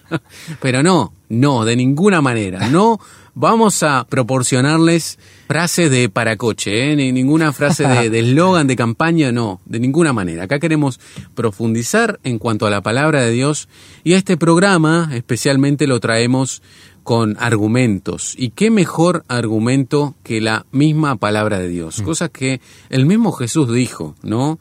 Pero 0.60 0.82
no, 0.82 1.12
no, 1.28 1.64
de 1.64 1.76
ninguna 1.76 2.20
manera. 2.20 2.68
No 2.68 2.98
vamos 3.34 3.82
a 3.82 4.06
proporcionarles 4.08 5.18
frases 5.46 5.90
de 5.90 6.08
paracoche, 6.08 6.92
¿eh? 6.92 6.96
ni 6.96 7.12
ninguna 7.12 7.52
frase 7.52 7.86
de 7.86 8.18
eslogan 8.18 8.66
de, 8.66 8.76
campaña, 8.76 9.30
no, 9.30 9.60
de 9.66 9.78
ninguna 9.78 10.12
manera. 10.12 10.44
Acá 10.44 10.58
queremos 10.58 10.98
profundizar 11.34 12.18
en 12.24 12.38
cuanto 12.38 12.66
a 12.66 12.70
la 12.70 12.80
palabra 12.80 13.20
de 13.20 13.30
Dios 13.30 13.68
y 14.02 14.14
a 14.14 14.16
este 14.16 14.36
programa 14.36 15.10
especialmente 15.12 15.86
lo 15.86 16.00
traemos 16.00 16.62
con 17.04 17.36
argumentos. 17.38 18.34
¿Y 18.36 18.50
qué 18.50 18.70
mejor 18.70 19.24
argumento 19.28 20.16
que 20.24 20.40
la 20.40 20.66
misma 20.72 21.16
palabra 21.16 21.60
de 21.60 21.68
Dios? 21.68 22.00
Mm. 22.00 22.04
Cosa 22.04 22.28
que 22.30 22.60
el 22.88 23.06
mismo 23.06 23.30
Jesús 23.32 23.72
dijo, 23.72 24.16
¿no? 24.22 24.58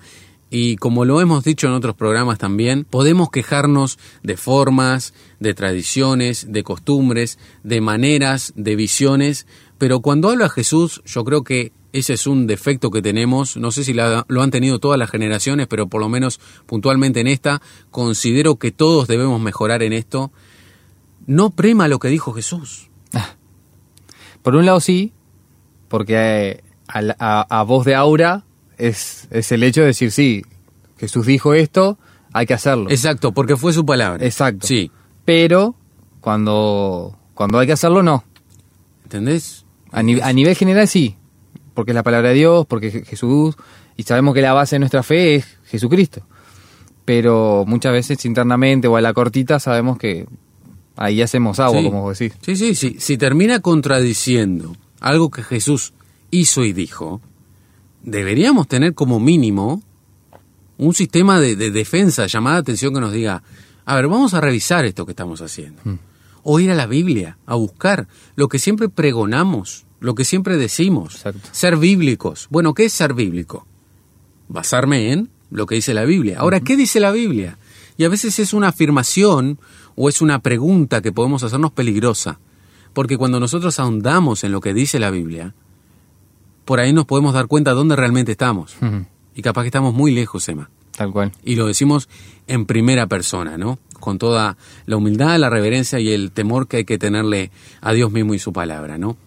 Y 0.57 0.77
como 0.77 1.03
lo 1.03 1.19
hemos 1.19 1.43
dicho 1.43 1.67
en 1.67 1.73
otros 1.73 1.95
programas 1.95 2.37
también, 2.37 2.85
podemos 2.85 3.29
quejarnos 3.29 3.99
de 4.23 4.37
formas, 4.37 5.13
de 5.41 5.53
tradiciones, 5.53 6.49
de 6.49 6.63
costumbres, 6.63 7.39
de 7.63 7.81
maneras, 7.81 8.53
de 8.55 8.77
visiones, 8.77 9.47
pero 9.77 9.99
cuando 9.99 10.29
habla 10.29 10.47
Jesús, 10.47 11.01
yo 11.05 11.25
creo 11.25 11.43
que 11.43 11.73
ese 11.91 12.13
es 12.13 12.25
un 12.25 12.47
defecto 12.47 12.89
que 12.89 13.01
tenemos, 13.01 13.57
no 13.57 13.69
sé 13.71 13.83
si 13.83 13.93
lo 13.93 14.41
han 14.41 14.51
tenido 14.51 14.79
todas 14.79 14.97
las 14.97 15.09
generaciones, 15.09 15.67
pero 15.67 15.87
por 15.87 15.99
lo 15.99 16.07
menos 16.07 16.39
puntualmente 16.65 17.19
en 17.19 17.27
esta, 17.27 17.61
considero 17.91 18.55
que 18.55 18.71
todos 18.71 19.09
debemos 19.09 19.41
mejorar 19.41 19.83
en 19.83 19.91
esto. 19.91 20.31
No 21.27 21.49
prema 21.49 21.89
lo 21.89 21.99
que 21.99 22.07
dijo 22.07 22.31
Jesús. 22.31 22.89
Ah. 23.13 23.35
Por 24.41 24.55
un 24.55 24.65
lado 24.65 24.79
sí, 24.79 25.11
porque 25.89 26.15
eh, 26.15 26.63
a, 27.19 27.63
voz 27.67 27.83
de 27.83 27.95
aura 27.95 28.44
es, 28.77 29.27
es 29.31 29.51
el 29.51 29.63
hecho 29.63 29.81
de 29.81 29.87
decir, 29.87 30.11
sí, 30.11 30.43
Jesús 30.97 31.25
dijo 31.25 31.53
esto, 31.53 31.97
hay 32.33 32.45
que 32.45 32.53
hacerlo. 32.53 32.89
Exacto, 32.89 33.31
porque 33.31 33.55
fue 33.57 33.73
su 33.73 33.85
palabra. 33.85 34.25
Exacto. 34.25 34.67
Sí. 34.67 34.91
Pero 35.23 35.75
cuando, 36.21 37.17
cuando 37.33 37.59
hay 37.59 37.67
que 37.67 37.73
hacerlo, 37.73 38.03
no. 38.03 38.23
¿Entendés? 39.03 39.65
A, 39.91 39.99
a 39.99 40.33
nivel 40.33 40.55
general 40.55 40.87
sí, 40.87 41.15
porque 41.73 41.91
es 41.91 41.95
la 41.95 42.03
palabra 42.03 42.29
de 42.29 42.35
Dios, 42.35 42.65
porque 42.65 42.91
Jesús, 42.91 43.55
y 43.95 44.03
sabemos 44.03 44.33
que 44.33 44.41
la 44.41 44.53
base 44.53 44.75
de 44.75 44.79
nuestra 44.79 45.03
fe 45.03 45.35
es 45.35 45.57
Jesucristo. 45.65 46.25
Pero 47.05 47.65
muchas 47.67 47.93
veces 47.93 48.25
internamente 48.25 48.87
o 48.87 48.97
a 48.97 49.01
la 49.01 49.13
cortita 49.13 49.59
sabemos 49.59 49.97
que 49.97 50.25
ahí 50.95 51.21
hacemos 51.21 51.59
agua, 51.59 51.83
como 51.83 52.01
vos 52.01 52.17
decís. 52.17 52.37
Sí, 52.41 52.55
sí, 52.55 52.75
sí. 52.75 52.95
Si 52.99 53.17
termina 53.17 53.59
contradiciendo 53.59 54.75
algo 54.99 55.29
que 55.29 55.43
Jesús 55.43 55.93
hizo 56.31 56.65
y 56.65 56.73
dijo, 56.73 57.21
deberíamos 58.05 58.67
tener 58.67 58.93
como 58.93 59.19
mínimo 59.19 59.81
un 60.77 60.93
sistema 60.93 61.39
de, 61.39 61.55
defensa, 61.55 62.27
llamada 62.27 62.57
atención 62.57 62.93
que 62.93 63.01
nos 63.01 63.11
diga, 63.11 63.43
a 63.85 63.95
ver, 63.95 64.07
vamos 64.07 64.33
a 64.33 64.41
revisar 64.41 64.85
esto 64.85 65.05
que 65.05 65.11
estamos 65.11 65.41
haciendo. 65.41 65.81
Mm. 65.83 65.99
O 66.43 66.59
ir 66.59 66.71
a 66.71 66.75
la 66.75 66.85
Biblia, 66.85 67.37
a 67.45 67.55
buscar 67.55 68.07
lo 68.35 68.47
que 68.47 68.59
siempre 68.59 68.87
pregonamos 68.87 69.85
lo 70.05 70.13
que 70.13 70.23
siempre 70.23 70.57
decimos, 70.57 71.23
ser 71.51 71.77
bíblicos. 71.77 72.47
Bueno, 72.51 72.73
¿qué 72.73 72.85
es 72.85 72.93
ser 72.93 73.15
bíblico? 73.15 73.65
Basarme 74.47 75.11
en 75.11 75.31
lo 75.49 75.65
que 75.65 75.75
dice 75.75 75.93
la 75.95 76.05
Biblia. 76.05 76.37
Ahora, 76.39 76.59
¿qué 76.59 76.77
dice 76.77 76.99
la 76.99 77.11
Biblia? 77.11 77.57
Y 77.97 78.03
a 78.03 78.09
veces 78.09 78.37
es 78.39 78.53
una 78.53 78.67
afirmación 78.67 79.57
o 79.95 80.07
es 80.07 80.21
una 80.21 80.39
pregunta 80.39 81.01
que 81.01 81.11
podemos 81.11 81.43
hacernos 81.43 81.71
peligrosa, 81.71 82.39
porque 82.93 83.17
cuando 83.17 83.39
nosotros 83.39 83.79
ahondamos 83.79 84.43
en 84.43 84.51
lo 84.51 84.61
que 84.61 84.75
dice 84.75 84.99
la 84.99 85.09
Biblia, 85.09 85.55
por 86.65 86.79
ahí 86.79 86.91
nos 86.91 87.05
podemos 87.05 87.33
dar 87.33 87.47
cuenta 87.47 87.71
de 87.71 87.77
dónde 87.77 87.95
realmente 87.95 88.31
estamos. 88.31 88.75
Y 89.35 89.41
capaz 89.41 89.61
que 89.61 89.67
estamos 89.67 89.93
muy 89.93 90.11
lejos, 90.11 90.47
Emma. 90.49 90.69
Tal 90.97 91.11
cual. 91.11 91.31
Y 91.43 91.55
lo 91.55 91.67
decimos 91.67 92.09
en 92.47 92.65
primera 92.65 93.07
persona, 93.07 93.57
¿no? 93.57 93.79
Con 93.99 94.17
toda 94.17 94.57
la 94.85 94.97
humildad, 94.97 95.37
la 95.39 95.49
reverencia 95.49 95.99
y 95.99 96.11
el 96.11 96.31
temor 96.31 96.67
que 96.67 96.77
hay 96.77 96.85
que 96.85 96.97
tenerle 96.97 97.51
a 97.81 97.93
Dios 97.93 98.11
mismo 98.11 98.33
y 98.33 98.39
su 98.39 98.53
palabra, 98.53 98.97
¿no? 98.97 99.17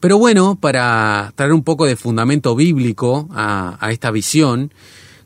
Pero 0.00 0.16
bueno, 0.16 0.56
para 0.60 1.32
traer 1.34 1.52
un 1.52 1.64
poco 1.64 1.84
de 1.84 1.96
fundamento 1.96 2.54
bíblico 2.54 3.28
a, 3.32 3.76
esta 3.90 4.12
visión, 4.12 4.72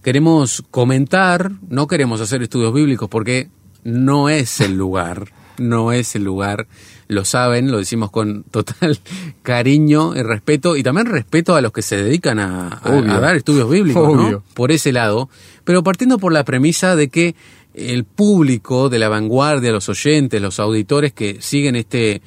queremos 0.03 0.65
comentar, 0.71 1.53
no 1.69 1.87
queremos 1.87 2.23
hacer 2.23 2.43
estudios 2.43 2.73
bíblicos 2.73 3.09
porque 3.11 3.51
no 3.85 4.31
es 4.31 4.61
el 4.61 4.79
lugar, 4.79 5.31
no 5.59 5.93
es 5.93 6.15
el 6.17 6.25
lugar, 6.25 6.67
lo 7.09 7.25
saben, 7.25 7.71
lo 7.71 7.79
decimos 7.79 8.11
con 8.11 8.45
total 8.45 8.99
cariño 9.43 10.17
y 10.17 10.23
respeto, 10.23 10.77
y 10.77 10.83
también 10.83 11.07
respeto 11.07 11.55
a 11.55 11.61
los 11.61 11.73
que 11.73 11.83
se 11.83 11.97
dedican 11.97 12.39
a, 12.39 12.81
dar 12.85 13.37
estudios 13.37 13.69
bíblicos, 13.71 14.17
¿no? 14.17 14.43
Por 14.55 14.73
ese 14.73 14.93
lado, 14.93 15.29
pero 15.65 15.83
partiendo 15.83 16.19
por 16.19 16.33
la 16.33 16.45
premisa 16.45 16.97
de 16.97 17.09
que 17.09 17.35
el 17.75 18.05
público 18.05 18.89
de 18.89 18.99
la 18.99 19.09
vanguardia, 19.09 19.73
los 19.73 19.89
oyentes, 19.89 20.41
los 20.41 20.61
auditores 20.61 21.13
que 21.13 21.41
siguen 21.41 21.77
este 21.77 22.23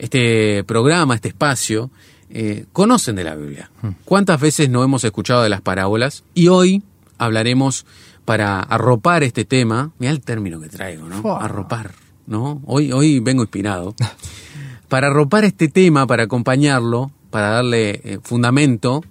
este 0.00 0.64
programa, 0.64 1.14
este 1.14 1.28
espacio, 1.28 1.90
eh, 2.30 2.64
conocen 2.72 3.16
de 3.16 3.24
la 3.24 3.34
Biblia. 3.36 3.70
Hmm. 3.82 3.90
¿Cuántas 4.04 4.40
veces 4.40 4.70
no 4.70 4.82
hemos 4.82 5.04
escuchado 5.04 5.42
de 5.42 5.50
las 5.50 5.60
parábolas? 5.60 6.24
Y 6.32 6.48
hoy 6.48 6.82
hablaremos 7.18 7.84
para 8.24 8.60
arropar 8.60 9.22
este 9.22 9.44
tema. 9.44 9.92
Mira 9.98 10.12
el 10.12 10.20
término 10.20 10.58
que 10.58 10.68
traigo, 10.68 11.06
¿no? 11.06 11.36
Arropar, 11.36 11.92
¿no? 12.30 12.62
Hoy, 12.64 12.92
hoy 12.92 13.20
vengo 13.20 13.42
inspirado. 13.42 13.94
para 14.88 15.08
arropar 15.08 15.44
este 15.44 15.68
tema, 15.68 16.06
para 16.06 16.22
acompañarlo, 16.22 17.10
para 17.30 17.50
darle 17.50 18.00
eh, 18.04 18.18
fundamento 18.22 19.02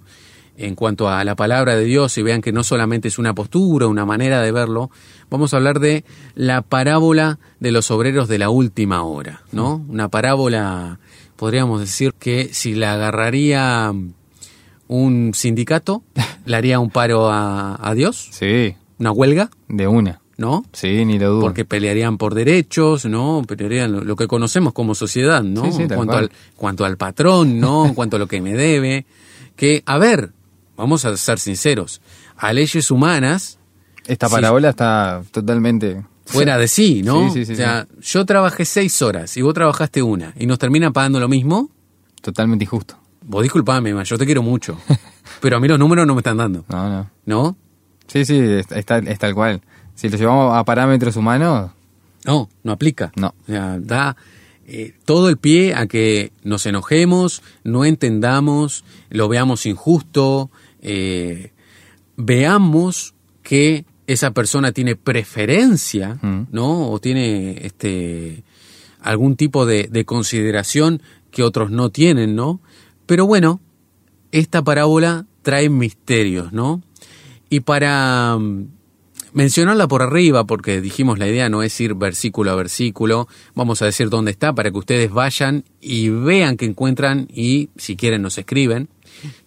en 0.56 0.74
cuanto 0.74 1.08
a 1.08 1.24
la 1.24 1.36
palabra 1.36 1.74
de 1.74 1.84
Dios 1.84 2.16
y 2.18 2.22
vean 2.22 2.42
que 2.42 2.52
no 2.52 2.62
solamente 2.62 3.08
es 3.08 3.18
una 3.18 3.34
postura, 3.34 3.86
una 3.86 4.04
manera 4.04 4.42
de 4.42 4.52
verlo, 4.52 4.90
vamos 5.30 5.54
a 5.54 5.56
hablar 5.56 5.80
de 5.80 6.04
la 6.34 6.60
parábola 6.62 7.38
de 7.60 7.72
los 7.72 7.90
obreros 7.90 8.28
de 8.28 8.38
la 8.38 8.50
última 8.50 9.02
hora, 9.02 9.42
¿no? 9.52 9.78
Mm. 9.78 9.90
Una 9.90 10.08
parábola, 10.08 10.98
podríamos 11.36 11.80
decir 11.80 12.12
que 12.12 12.50
si 12.52 12.74
la 12.74 12.92
agarraría 12.92 13.92
un 14.86 15.32
sindicato, 15.34 16.02
le 16.44 16.56
haría 16.56 16.78
un 16.78 16.90
paro 16.90 17.30
a, 17.30 17.92
Dios. 17.94 18.28
Sí. 18.32 18.76
Una 18.98 19.12
huelga. 19.12 19.50
De 19.68 19.86
una. 19.88 20.19
¿No? 20.40 20.64
Sí, 20.72 21.04
ni 21.04 21.18
lo 21.18 21.32
dudo. 21.32 21.40
Porque 21.42 21.66
pelearían 21.66 22.16
por 22.16 22.34
derechos, 22.34 23.04
¿no? 23.04 23.42
Pelearían 23.46 24.06
lo, 24.06 24.16
que 24.16 24.26
conocemos 24.26 24.72
como 24.72 24.94
sociedad, 24.94 25.42
¿no? 25.42 25.66
Sí, 25.66 25.72
sí, 25.72 25.94
cuanto, 25.94 26.16
al, 26.16 26.32
cuanto 26.56 26.86
al 26.86 26.96
patrón, 26.96 27.60
¿no? 27.60 27.84
en 27.84 27.94
cuanto 27.94 28.16
a 28.16 28.18
lo 28.18 28.26
que 28.26 28.40
me 28.40 28.54
debe. 28.54 29.04
Que, 29.54 29.82
a 29.84 29.98
ver, 29.98 30.30
vamos 30.78 31.04
a 31.04 31.14
ser 31.18 31.38
sinceros, 31.38 32.00
a 32.38 32.54
leyes 32.54 32.90
humanas... 32.90 33.58
Esta 34.06 34.30
parábola 34.30 34.70
está 34.70 35.22
totalmente... 35.30 36.02
Fuera 36.24 36.56
de 36.56 36.68
sí, 36.68 37.02
¿no? 37.02 37.26
o 37.26 37.44
sea, 37.44 37.86
yo 38.00 38.24
trabajé 38.24 38.64
seis 38.64 39.02
horas 39.02 39.36
y 39.36 39.42
vos 39.42 39.52
trabajaste 39.52 40.00
una 40.00 40.32
y 40.38 40.46
nos 40.46 40.58
termina 40.58 40.90
pagando 40.90 41.20
lo 41.20 41.28
mismo. 41.28 41.68
Totalmente 42.22 42.64
injusto. 42.64 42.96
Vos 43.22 43.42
disculpame, 43.42 43.92
yo 44.04 44.16
te 44.16 44.24
quiero 44.24 44.42
mucho. 44.42 44.78
pero 45.40 45.56
a 45.56 45.60
mí 45.60 45.68
los 45.68 45.78
números 45.78 46.06
no 46.06 46.14
me 46.14 46.20
están 46.20 46.36
dando. 46.38 46.64
No, 46.68 46.88
no. 46.88 47.10
¿No? 47.26 47.56
Sí, 48.06 48.24
sí, 48.24 48.38
está, 48.70 48.98
es 48.98 49.18
tal 49.18 49.34
cual. 49.34 49.60
Si 50.00 50.08
lo 50.08 50.16
llevamos 50.16 50.56
a 50.56 50.64
parámetros 50.64 51.14
humanos... 51.16 51.72
No, 52.24 52.48
no 52.62 52.72
aplica. 52.72 53.12
No. 53.16 53.34
O 53.42 53.46
sea, 53.46 53.78
da 53.78 54.16
eh, 54.66 54.94
todo 55.04 55.28
el 55.28 55.36
pie 55.36 55.74
a 55.74 55.86
que 55.88 56.32
nos 56.42 56.64
enojemos, 56.64 57.42
no 57.64 57.84
entendamos, 57.84 58.82
lo 59.10 59.28
veamos 59.28 59.66
injusto, 59.66 60.50
eh, 60.80 61.52
veamos 62.16 63.12
que 63.42 63.84
esa 64.06 64.30
persona 64.30 64.72
tiene 64.72 64.96
preferencia, 64.96 66.18
mm. 66.22 66.46
¿no? 66.50 66.90
O 66.90 66.98
tiene 66.98 67.66
este 67.66 68.42
algún 69.02 69.36
tipo 69.36 69.66
de, 69.66 69.88
de, 69.90 70.06
consideración 70.06 71.02
que 71.30 71.42
otros 71.42 71.70
no 71.70 71.90
tienen, 71.90 72.34
¿no? 72.34 72.60
Pero 73.04 73.26
bueno, 73.26 73.60
esta 74.32 74.62
parábola 74.62 75.26
trae 75.42 75.68
misterios, 75.68 76.54
¿no? 76.54 76.80
Y 77.50 77.60
para 77.60 78.38
mm, 78.38 78.79
mencionarla 79.32 79.88
por 79.88 80.02
arriba, 80.02 80.44
porque 80.44 80.80
dijimos 80.80 81.18
la 81.18 81.28
idea 81.28 81.48
no 81.48 81.62
es 81.62 81.80
ir 81.80 81.94
versículo 81.94 82.50
a 82.50 82.54
versículo, 82.54 83.28
vamos 83.54 83.82
a 83.82 83.86
decir 83.86 84.10
dónde 84.10 84.30
está 84.30 84.52
para 84.52 84.70
que 84.70 84.78
ustedes 84.78 85.10
vayan 85.10 85.64
y 85.80 86.08
vean 86.08 86.56
que 86.56 86.66
encuentran 86.66 87.28
y 87.32 87.70
si 87.76 87.96
quieren 87.96 88.22
nos 88.22 88.38
escriben, 88.38 88.88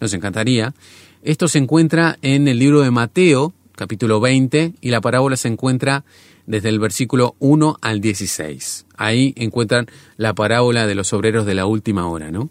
nos 0.00 0.12
encantaría. 0.14 0.74
Esto 1.22 1.48
se 1.48 1.58
encuentra 1.58 2.18
en 2.22 2.48
el 2.48 2.58
libro 2.58 2.82
de 2.82 2.90
Mateo, 2.90 3.52
capítulo 3.76 4.20
20, 4.20 4.74
y 4.80 4.90
la 4.90 5.00
parábola 5.00 5.36
se 5.36 5.48
encuentra 5.48 6.04
desde 6.46 6.68
el 6.68 6.78
versículo 6.78 7.34
1 7.38 7.78
al 7.80 8.00
16. 8.00 8.86
Ahí 8.96 9.32
encuentran 9.36 9.86
la 10.16 10.34
parábola 10.34 10.86
de 10.86 10.94
los 10.94 11.12
obreros 11.12 11.46
de 11.46 11.54
la 11.54 11.66
última 11.66 12.06
hora, 12.08 12.30
¿no? 12.30 12.50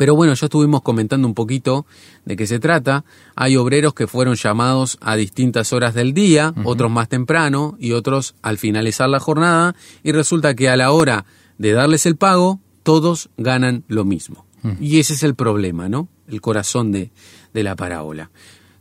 Pero 0.00 0.16
bueno, 0.16 0.32
ya 0.32 0.46
estuvimos 0.46 0.80
comentando 0.80 1.28
un 1.28 1.34
poquito 1.34 1.84
de 2.24 2.34
qué 2.34 2.46
se 2.46 2.58
trata. 2.58 3.04
Hay 3.36 3.58
obreros 3.58 3.92
que 3.92 4.06
fueron 4.06 4.34
llamados 4.34 4.96
a 5.02 5.14
distintas 5.14 5.74
horas 5.74 5.92
del 5.92 6.14
día, 6.14 6.54
otros 6.64 6.90
más 6.90 7.10
temprano 7.10 7.76
y 7.78 7.92
otros 7.92 8.34
al 8.40 8.56
finalizar 8.56 9.10
la 9.10 9.20
jornada, 9.20 9.76
y 10.02 10.12
resulta 10.12 10.54
que 10.54 10.70
a 10.70 10.76
la 10.78 10.92
hora 10.92 11.26
de 11.58 11.72
darles 11.72 12.06
el 12.06 12.16
pago, 12.16 12.60
todos 12.82 13.28
ganan 13.36 13.84
lo 13.88 14.06
mismo. 14.06 14.46
Y 14.80 15.00
ese 15.00 15.12
es 15.12 15.22
el 15.22 15.34
problema, 15.34 15.90
¿no? 15.90 16.08
El 16.26 16.40
corazón 16.40 16.92
de, 16.92 17.10
de 17.52 17.62
la 17.62 17.76
parábola, 17.76 18.30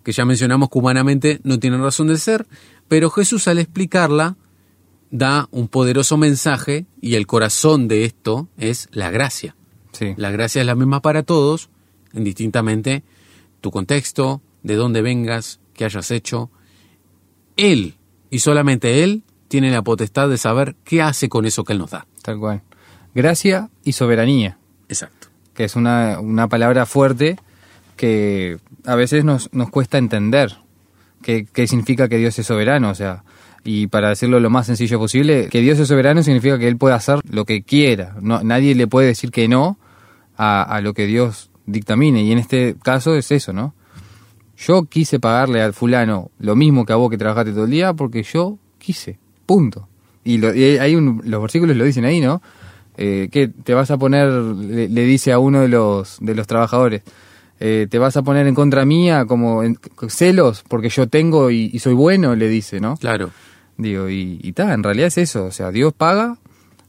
que 0.06 0.14
ya 0.14 0.24
mencionamos 0.24 0.70
que 0.70 0.80
humanamente 0.80 1.42
no 1.44 1.60
tiene 1.60 1.80
razón 1.80 2.08
de 2.08 2.18
ser, 2.18 2.48
pero 2.88 3.10
Jesús 3.10 3.50
al 3.50 3.60
explicarla 3.60 4.38
da 5.12 5.50
un 5.52 5.68
poderoso 5.68 6.16
mensaje 6.16 6.86
y 7.02 7.16
el 7.16 7.28
corazón 7.28 7.90
de 7.90 8.06
esto 8.06 8.48
es 8.58 8.88
la 8.94 9.12
gracia. 9.12 9.58
La 10.18 10.32
gracia 10.32 10.62
es 10.62 10.66
la 10.66 10.76
misma 10.76 11.02
para 11.02 11.24
todos, 11.24 11.70
indistintamente 12.14 13.04
tu 13.62 13.72
contexto, 13.72 14.42
de 14.64 14.76
dónde 14.76 15.02
vengas, 15.02 15.60
qué 15.74 15.86
hayas 15.86 16.12
hecho. 16.12 16.50
Él, 17.58 17.96
y 18.30 18.40
solamente 18.40 19.04
Él, 19.04 19.24
tiene 19.48 19.72
la 19.72 19.82
potestad 19.82 20.30
de 20.30 20.38
saber 20.38 20.76
qué 20.84 21.02
hace 21.02 21.28
con 21.28 21.46
eso 21.46 21.64
que 21.64 21.74
Él 21.74 21.80
nos 21.80 21.92
da. 21.92 22.06
Tal 22.22 22.40
cual. 22.40 22.62
Gracia 23.16 23.70
y 23.84 23.94
soberanía. 23.94 24.58
Exacto. 24.88 25.28
Que 25.54 25.66
es 25.66 25.76
una, 25.76 26.20
una 26.20 26.48
palabra 26.48 26.86
fuerte 26.86 27.38
que 27.98 28.58
a 28.86 28.96
veces 28.96 29.26
nos, 29.26 29.50
nos 29.52 29.70
cuesta 29.70 29.98
entender, 29.98 30.56
que, 31.22 31.46
significa 31.68 32.08
que 32.08 32.18
Dios 32.18 32.40
es 32.40 32.48
soberano, 32.48 32.92
o 32.92 32.96
sea, 32.96 33.24
y 33.66 33.88
para 33.88 34.08
decirlo 34.08 34.40
lo 34.40 34.50
más 34.50 34.68
sencillo 34.68 34.98
posible, 35.00 35.50
que 35.50 35.60
Dios 35.60 35.78
es 35.80 35.90
soberano 35.90 36.24
significa 36.24 36.58
que 36.58 36.70
Él 36.70 36.78
puede 36.78 36.96
hacer 36.96 37.20
lo 37.30 37.44
que 37.44 37.62
quiera, 37.62 38.16
no, 38.22 38.42
nadie 38.42 38.74
le 38.74 38.88
puede 38.88 39.08
decir 39.08 39.32
que 39.32 39.50
no 39.50 39.78
a, 40.40 40.64
a 40.64 40.82
lo 40.82 40.96
que 40.96 41.06
Dios 41.06 41.52
dictamine, 41.68 42.24
y 42.24 42.32
en 42.32 42.40
este 42.40 42.76
caso 42.82 43.14
es 43.16 43.32
eso, 43.32 43.54
¿no? 43.54 43.76
Yo 44.58 44.86
quise 44.86 45.20
pagarle 45.20 45.62
al 45.62 45.74
fulano 45.74 46.32
lo 46.40 46.56
mismo 46.56 46.86
que 46.86 46.94
a 46.94 46.96
vos 46.96 47.10
que 47.10 47.18
trabajaste 47.18 47.52
todo 47.52 47.66
el 47.66 47.72
día 47.72 47.94
porque 47.94 48.24
yo 48.24 48.58
quise, 48.78 49.20
punto. 49.46 49.88
Y, 50.24 50.38
lo, 50.38 50.50
hay 50.50 50.96
un, 50.96 51.22
los 51.26 51.42
versículos 51.42 51.78
lo 51.78 51.86
dicen 51.86 52.06
ahí, 52.06 52.20
¿no? 52.20 52.42
Eh, 52.98 53.30
que 53.32 53.48
te 53.48 53.74
vas 53.74 53.90
a 53.92 53.98
poner, 53.98 54.30
le, 54.30 55.04
dice 55.04 55.32
a 55.32 55.40
uno 55.40 55.62
de 55.62 55.70
los, 55.70 56.18
de 56.20 56.36
los 56.36 56.48
trabajadores, 56.48 57.04
eh, 57.62 57.88
te 57.90 57.98
vas 58.00 58.18
a 58.18 58.24
poner 58.24 58.48
en 58.48 58.56
contra 58.56 58.84
mía 58.86 59.26
como 59.26 59.64
en, 59.64 59.80
celos 60.10 60.64
porque 60.68 60.90
yo 60.90 61.08
tengo 61.08 61.52
y, 61.52 61.78
soy 61.80 61.94
bueno, 61.94 62.36
le 62.36 62.50
dice, 62.50 62.82
¿no? 62.82 62.98
Claro. 62.98 63.32
Digo, 63.78 64.10
y, 64.10 64.42
y 64.44 64.54
en 64.58 64.84
realidad 64.84 65.08
es 65.08 65.18
eso, 65.18 65.46
o 65.46 65.52
sea, 65.52 65.72
Dios 65.72 65.94
paga 65.94 66.38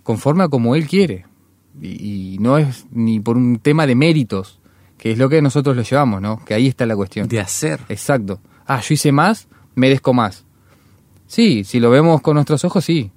conforme 0.02 0.42
a 0.42 0.48
como 0.48 0.74
Él 0.74 0.88
quiere. 0.88 1.26
Y, 1.80 2.34
y, 2.34 2.38
no 2.38 2.58
es 2.58 2.86
ni 2.90 3.20
por 3.20 3.36
un 3.36 3.58
tema 3.58 3.86
de 3.86 3.94
méritos, 3.94 4.58
que 4.98 5.12
es 5.12 5.18
lo 5.18 5.28
que 5.28 5.40
nosotros 5.40 5.76
lo 5.76 5.82
llevamos, 5.82 6.20
¿no? 6.20 6.44
Que 6.44 6.54
ahí 6.54 6.66
está 6.66 6.84
la 6.86 6.96
cuestión. 6.96 7.26
De 7.26 7.40
hacer. 7.40 7.80
Exacto. 7.88 8.40
Ah, 8.66 8.80
yo 8.80 8.94
hice 8.94 9.12
más, 9.12 9.48
merezco 9.74 10.12
más. 10.12 10.44
Sí, 11.26 11.64
si 11.64 11.80
lo 11.80 11.90
vemos 11.90 12.20
con 12.20 12.34
nuestros 12.34 12.64
ojos, 12.64 12.84
sí. 12.84 13.10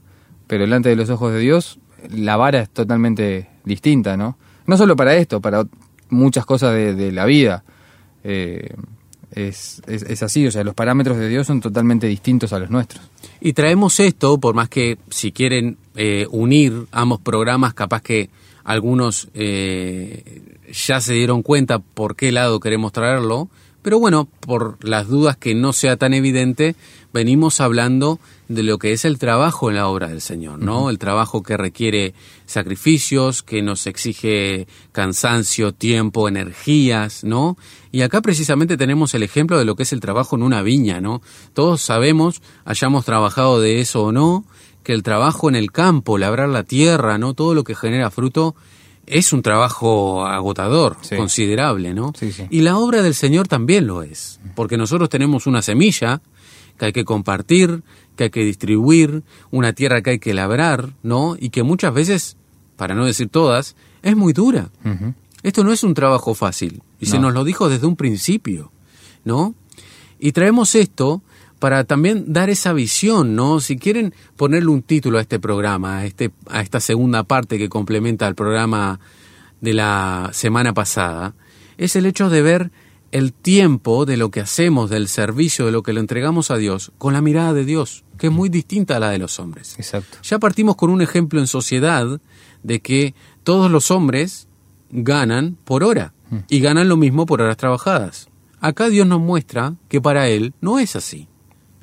Pero 0.48 0.63
delante 0.63 0.89
de 0.89 0.96
los 0.96 1.10
ojos 1.10 1.34
de 1.34 1.39
Dios, 1.39 1.79
la 2.10 2.38
vara 2.38 2.62
es 2.62 2.70
totalmente 2.70 3.50
distinta, 3.65 4.17
¿no? 4.17 4.38
No 4.65 4.77
solo 4.77 4.96
para 4.96 5.15
esto, 5.15 5.41
para 5.41 5.65
muchas 6.10 6.46
cosas 6.46 6.74
de, 6.74 7.12
la 7.12 7.25
vida. 7.25 7.63
Eh, 8.24 8.75
es, 9.32 9.82
es, 9.88 10.24
así, 10.24 10.46
o 10.46 10.51
sea, 10.51 10.63
los 10.63 10.75
parámetros 10.75 11.17
de 11.17 11.27
Dios 11.27 11.48
son 11.48 11.60
totalmente 11.60 12.08
distintos 12.08 12.53
a 12.53 12.60
los 12.60 12.70
nuestros. 12.70 13.03
Y 13.41 13.53
traemos 13.53 14.00
esto, 14.00 14.38
por 14.38 14.53
más 14.53 14.70
que 14.70 14.98
si 15.10 15.32
quieren 15.32 15.77
eh, 15.96 16.27
unir 16.29 16.86
ambos 16.91 17.20
programas, 17.20 17.74
capaz 17.74 18.01
que 18.01 18.29
algunos 18.63 19.27
eh, 19.34 20.58
ya 20.72 21.01
se 21.01 21.13
dieron 21.13 21.43
cuenta 21.43 21.79
por 21.79 22.15
qué 22.15 22.32
lado 22.32 22.60
queremos 22.60 22.91
traerlo, 22.91 23.50
pero 23.84 24.00
bueno, 24.00 24.29
por 24.39 24.77
las 24.84 25.10
dudas 25.10 25.36
que 25.36 25.55
no 25.55 25.74
sea 25.74 25.98
tan 25.98 26.13
evidente, 26.13 26.75
venimos 27.12 27.60
hablando 27.60 28.17
de 28.48 28.63
lo 28.63 28.77
que 28.77 28.93
es 28.93 29.03
el 29.03 29.20
trabajo 29.20 29.70
en 29.70 29.75
la 29.75 29.88
obra 29.88 30.08
del 30.08 30.22
Señor, 30.22 30.60
¿no? 30.60 30.89
El 30.89 31.00
trabajo 31.00 31.43
que 31.43 31.58
requiere 31.58 32.13
sacrificios, 32.46 33.43
que 33.43 33.62
nos 33.62 33.86
exige 33.86 34.67
cansancio, 34.93 35.74
tiempo, 35.74 36.29
energías, 36.29 37.25
¿no? 37.25 37.58
Y 37.91 38.01
acá 38.01 38.22
precisamente 38.22 38.77
tenemos 38.77 39.13
el 39.15 39.24
ejemplo 39.24 39.60
de 39.60 39.65
lo 39.65 39.75
que 39.75 39.84
es 39.84 39.91
el 39.91 40.00
trabajo 40.00 40.38
en 40.38 40.43
una 40.43 40.62
viña, 40.62 41.01
¿no? 41.01 41.22
Todos 41.53 41.82
sabemos, 41.82 42.41
hayamos 42.63 43.03
trabajado 43.03 43.60
de 43.60 43.82
eso 43.82 44.03
o 44.03 44.12
no, 44.13 44.46
que 44.84 44.94
el 44.94 45.04
trabajo 45.04 45.50
en 45.50 45.56
el 45.56 45.72
campo, 45.72 46.18
labrar 46.18 46.50
la 46.50 46.63
tierra, 46.63 47.18
¿no? 47.18 47.34
Todo 47.34 47.54
lo 47.54 47.63
que 47.63 47.75
genera 47.75 48.12
fruto 48.12 48.56
es 49.06 49.34
un 49.34 49.42
trabajo 49.42 50.25
agotador, 50.25 50.98
considerable, 51.18 51.94
¿no? 51.94 52.13
Y 52.50 52.62
la 52.62 52.78
obra 52.78 53.02
del 53.02 53.16
Señor 53.16 53.48
también 53.48 53.88
lo 53.88 54.02
es, 54.04 54.40
porque 54.56 54.78
nosotros 54.78 55.10
tenemos 55.10 55.46
una 55.48 55.62
semilla 55.62 56.22
que 56.78 56.86
hay 56.86 56.94
que 56.94 57.06
compartir, 57.06 57.84
que 58.16 58.25
hay 58.25 58.30
que 58.30 58.46
distribuir, 58.46 59.24
una 59.52 59.74
tierra 59.74 60.02
que 60.02 60.12
hay 60.12 60.20
que 60.20 60.34
labrar, 60.34 60.94
¿no? 61.04 61.36
Y 61.40 61.50
que 61.50 61.63
muchas 61.63 61.94
veces, 61.94 62.38
para 62.78 62.96
no 62.96 63.06
decir 63.06 63.30
todas, 63.30 63.75
es 64.04 64.16
muy 64.16 64.34
dura. 64.34 64.70
Esto 65.44 65.63
no 65.63 65.74
es 65.74 65.84
un 65.84 65.94
trabajo 65.94 66.34
fácil, 66.34 66.82
y 67.00 67.08
se 67.08 67.20
nos 67.20 67.34
lo 67.34 67.44
dijo 67.44 67.68
desde 67.68 67.88
un 67.88 67.98
principio, 67.98 68.72
¿no? 69.25 69.54
Y 70.20 70.32
traemos 70.32 70.75
esto 70.75 71.22
para 71.63 71.86
también 71.86 72.25
dar 72.34 72.50
esa 72.50 72.74
visión, 72.74 73.38
¿no? 73.38 73.62
Si 73.62 73.77
quieren 73.77 74.13
ponerle 74.36 74.67
un 74.67 74.82
título 74.82 75.17
a 75.17 75.22
este 75.22 75.39
programa, 75.39 76.00
a, 76.00 76.05
este, 76.05 76.33
a 76.50 76.59
esta 76.59 76.81
segunda 76.81 77.24
parte 77.24 77.57
que 77.57 77.70
complementa 77.70 78.27
al 78.27 78.35
programa 78.35 79.00
de 79.61 79.74
la 79.74 80.31
semana 80.33 80.74
pasada, 80.74 81.35
es 81.77 81.96
el 81.96 82.05
hecho 82.05 82.29
de 82.29 82.42
ver 82.42 82.72
el 83.14 83.31
tiempo 83.31 84.05
de 84.05 84.18
lo 84.18 84.29
que 84.29 84.42
hacemos, 84.42 84.90
del 84.90 85.07
servicio, 85.07 85.66
de 85.66 85.72
lo 85.72 85.83
que 85.83 85.94
le 85.94 86.01
entregamos 86.01 86.51
a 86.51 86.57
Dios, 86.57 86.92
con 86.98 87.14
la 87.14 87.22
mirada 87.22 87.53
de 87.53 87.64
Dios, 87.64 88.03
que 88.18 88.27
es 88.27 88.33
muy 88.33 88.50
distinta 88.50 88.98
a 88.98 89.00
la 89.00 89.11
de 89.11 89.20
los 89.20 89.40
hombres. 89.40 89.75
Exacto. 89.77 90.18
Ya 90.22 90.40
partimos 90.40 90.75
con 90.75 90.90
un 90.90 91.01
ejemplo 91.01 91.40
en 91.40 91.48
sociedad 91.48 92.20
de 92.61 92.81
que 92.81 93.16
todos 93.46 93.72
los 93.72 93.90
hombres 93.90 94.50
ganan 94.92 95.55
por 95.64 95.85
hora 95.85 96.14
mm. 96.29 96.40
y 96.50 96.59
ganan 96.59 96.90
lo 96.90 96.98
mismo 96.98 97.25
por 97.25 97.42
horas 97.42 97.55
trabajadas. 97.55 98.27
Acá 98.59 98.90
Dios 98.90 99.07
nos 99.07 99.22
muestra 99.22 99.75
que 99.88 100.01
para 100.01 100.27
Él 100.27 100.53
no 100.59 100.77
es 100.77 100.98
así. 100.98 101.29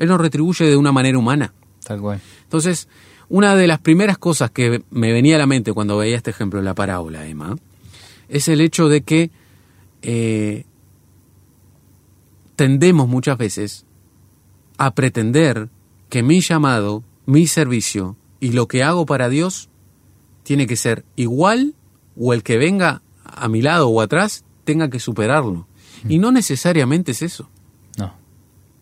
Él 0.01 0.09
nos 0.09 0.19
retribuye 0.19 0.65
de 0.65 0.77
una 0.79 0.93
manera 0.93 1.19
humana. 1.19 1.53
Tal 1.85 2.01
cual. 2.01 2.21
Entonces, 2.45 2.89
una 3.29 3.55
de 3.55 3.67
las 3.67 3.81
primeras 3.81 4.17
cosas 4.17 4.51
que 4.51 4.83
me 4.91 5.13
venía 5.13 5.37
a 5.37 5.39
la 5.39 5.47
mente 5.47 5.75
cuando 5.75 5.99
veía 5.99 6.17
este 6.17 6.31
ejemplo 6.31 6.59
en 6.59 6.65
la 6.65 6.75
parábola, 6.75 7.27
Emma, 7.27 7.57
es 8.31 8.49
el 8.49 8.63
hecho 8.63 8.89
de 8.89 9.03
que 9.03 9.31
eh, 10.01 10.65
tendemos 12.57 13.09
muchas 13.09 13.37
veces 13.37 13.85
a 14.79 14.95
pretender 14.95 15.69
que 16.09 16.23
mi 16.23 16.41
llamado, 16.41 17.05
mi 17.27 17.47
servicio 17.47 18.17
y 18.41 18.53
lo 18.53 18.69
que 18.69 18.83
hago 18.83 19.05
para 19.05 19.29
Dios 19.29 19.69
tiene 20.45 20.67
que 20.67 20.77
ser 20.77 21.05
igual 21.15 21.75
o 22.19 22.33
el 22.33 22.43
que 22.43 22.57
venga 22.57 23.03
a 23.23 23.49
mi 23.49 23.61
lado 23.61 23.91
o 23.91 24.01
atrás 24.01 24.45
tenga 24.65 24.89
que 24.89 24.99
superarlo. 24.99 25.67
Y 26.09 26.19
no 26.19 26.33
necesariamente 26.33 27.13
es 27.13 27.21
eso. 27.21 27.51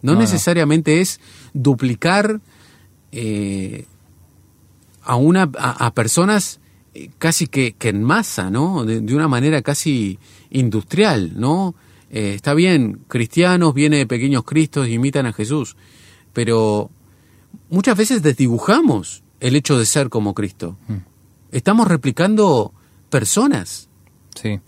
No, 0.00 0.14
necesariamente 0.14 1.00
es 1.00 1.20
duplicar 1.52 2.40
eh, 3.10 3.86
a, 5.02 5.16
una, 5.16 5.50
a, 5.58 5.92
personas 5.92 6.60
eh, 6.94 7.10
casi 7.18 7.46
que, 7.46 7.74
en 7.80 8.02
masa, 8.02 8.50
¿no? 8.50 8.84
De, 8.84 9.14
una 9.14 9.28
manera 9.28 9.62
casi 9.62 10.18
industrial, 10.50 11.32
¿no? 11.34 11.74
Eh, 12.10 12.34
está 12.34 12.54
bien, 12.54 13.00
cristianos, 13.08 13.74
viene 13.74 13.98
de 13.98 14.06
pequeños 14.06 14.44
cristos, 14.44 14.88
imitan 14.88 15.26
a 15.26 15.32
Jesús, 15.32 15.76
pero 16.32 16.90
muchas 17.70 17.96
veces 17.96 18.22
desdibujamos 18.22 19.22
el 19.40 19.56
hecho 19.56 19.78
de 19.78 19.86
ser 19.86 20.08
como 20.10 20.34
Cristo. 20.34 20.76
Mm. 20.88 20.96
Estamos 21.52 21.88
replicando 21.88 22.72
personas. 23.10 23.88
Sí. 24.34 24.60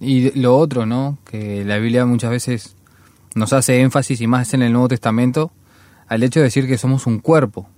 Y 0.00 0.38
lo 0.38 0.56
otro, 0.56 0.86
¿no? 0.86 1.18
Que 1.24 1.64
la 1.64 1.78
Biblia 1.78 2.04
muchas 2.04 2.30
veces 2.30 2.76
nos 3.34 3.52
hace 3.52 3.80
énfasis, 3.80 4.20
y 4.20 4.26
más 4.26 4.54
en 4.54 4.62
el 4.62 4.72
Nuevo 4.72 4.88
Testamento, 4.88 5.52
al 6.06 6.22
hecho 6.22 6.40
de 6.40 6.44
decir 6.44 6.66
que 6.66 6.78
somos 6.78 7.06
un 7.06 7.18
cuerpo, 7.18 7.68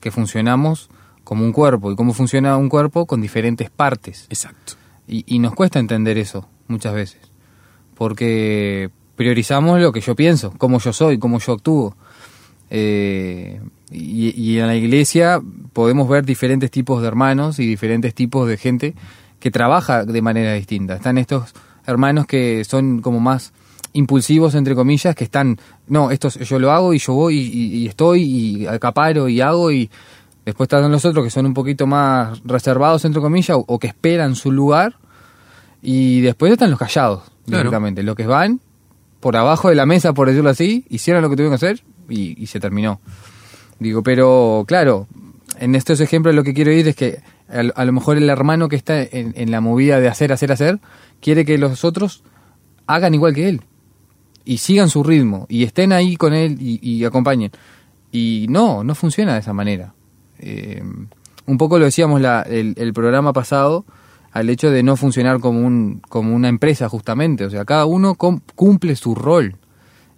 que 0.00 0.10
funcionamos 0.10 0.90
como 1.24 1.44
un 1.44 1.52
cuerpo. 1.52 1.90
¿Y 1.90 1.96
cómo 1.96 2.12
funciona 2.12 2.56
un 2.56 2.68
cuerpo? 2.68 3.06
Con 3.06 3.20
diferentes 3.20 3.70
partes. 3.70 4.26
Exacto. 4.28 4.74
Y, 5.06 5.38
nos 5.38 5.54
cuesta 5.54 5.78
entender 5.78 6.16
eso 6.16 6.48
muchas 6.66 6.94
veces, 6.94 7.20
porque 7.94 8.90
priorizamos 9.16 9.78
lo 9.78 9.92
que 9.92 10.00
yo 10.00 10.16
pienso, 10.16 10.54
cómo 10.56 10.78
yo 10.78 10.94
soy, 10.94 11.18
cómo 11.18 11.38
yo 11.40 11.52
actúo. 11.52 11.94
Eh, 12.70 13.60
y, 13.90 14.32
y, 14.34 14.58
en 14.58 14.66
la 14.66 14.76
iglesia 14.76 15.42
podemos 15.74 16.08
ver 16.08 16.24
diferentes 16.24 16.70
tipos 16.70 17.02
de 17.02 17.08
hermanos 17.08 17.58
y 17.58 17.66
diferentes 17.66 18.14
tipos 18.14 18.48
de 18.48 18.56
gente 18.56 18.94
que 19.40 19.50
trabaja 19.50 20.06
de 20.06 20.22
manera 20.22 20.54
distinta. 20.54 20.94
Están 20.94 21.18
estos 21.18 21.52
hermanos 21.86 22.26
que 22.26 22.64
son 22.64 23.02
como 23.02 23.20
más 23.20 23.52
impulsivos, 23.94 24.54
entre 24.54 24.74
comillas, 24.74 25.14
que 25.14 25.24
están, 25.24 25.58
no, 25.86 26.10
esto 26.10 26.28
yo 26.28 26.58
lo 26.58 26.70
hago 26.72 26.92
y 26.92 26.98
yo 26.98 27.14
voy 27.14 27.38
y, 27.38 27.86
estoy 27.86 28.22
y 28.22 28.66
acaparo 28.66 29.28
y 29.28 29.40
hago 29.40 29.70
y 29.70 29.88
después 30.44 30.66
están 30.66 30.90
los 30.90 31.04
otros 31.04 31.24
que 31.24 31.30
son 31.30 31.46
un 31.46 31.54
poquito 31.54 31.86
más 31.86 32.42
reservados, 32.44 33.04
entre 33.04 33.22
comillas, 33.22 33.56
o, 33.66 33.78
que 33.78 33.86
esperan 33.86 34.34
su 34.34 34.52
lugar. 34.52 34.96
Y 35.80 36.22
después 36.22 36.52
están 36.52 36.70
los 36.70 36.78
callados, 36.78 37.22
directamente, 37.46 38.02
los 38.02 38.16
que 38.16 38.26
van 38.26 38.60
por 39.20 39.36
abajo 39.36 39.68
de 39.68 39.74
la 39.74 39.86
mesa, 39.86 40.12
por 40.12 40.28
decirlo 40.28 40.50
así, 40.50 40.84
hicieron 40.88 41.22
lo 41.22 41.30
que 41.30 41.36
tuvieron 41.36 41.52
que 41.52 41.66
hacer 41.66 41.82
y, 42.08 42.46
se 42.46 42.58
terminó. 42.58 43.00
Digo, 43.78 44.02
pero 44.02 44.64
claro, 44.66 45.06
en 45.60 45.74
estos 45.74 46.00
ejemplos 46.00 46.34
lo 46.34 46.42
que 46.42 46.52
quiero 46.52 46.70
decir 46.70 46.88
es 46.88 46.96
que 46.96 47.20
a, 47.48 47.84
lo 47.84 47.92
mejor 47.92 48.16
el 48.16 48.28
hermano 48.28 48.68
que 48.68 48.76
está 48.76 49.02
en, 49.02 49.34
en, 49.36 49.50
la 49.50 49.60
movida 49.60 50.00
de 50.00 50.08
hacer, 50.08 50.32
hacer, 50.32 50.50
hacer, 50.50 50.80
quiere 51.20 51.44
que 51.44 51.58
los 51.58 51.84
otros 51.84 52.24
hagan 52.86 53.14
igual 53.14 53.34
que 53.34 53.48
él 53.48 53.62
y 54.44 54.58
sigan 54.58 54.90
su 54.90 55.02
ritmo 55.02 55.46
y 55.48 55.64
estén 55.64 55.92
ahí 55.92 56.16
con 56.16 56.34
él 56.34 56.56
y, 56.60 57.04
acompañen. 57.04 57.50
Y 58.12 58.46
no, 58.48 58.84
no 58.84 58.94
funciona 58.94 59.34
de 59.34 59.40
esa 59.40 59.52
manera. 59.52 59.94
Eh, 60.38 60.82
un 61.46 61.58
poco 61.58 61.78
lo 61.78 61.84
decíamos 61.84 62.20
la, 62.20 62.42
el, 62.42 62.92
programa 62.92 63.32
pasado 63.32 63.84
al 64.32 64.50
hecho 64.50 64.70
de 64.70 64.82
no 64.82 64.96
funcionar 64.96 65.40
como, 65.40 65.60
un, 65.60 66.00
como 66.08 66.34
una 66.34 66.48
empresa 66.48 66.88
justamente. 66.88 67.44
O 67.44 67.50
sea, 67.50 67.64
cada 67.64 67.86
uno 67.86 68.14
cumple 68.16 68.96
su 68.96 69.14
rol 69.14 69.56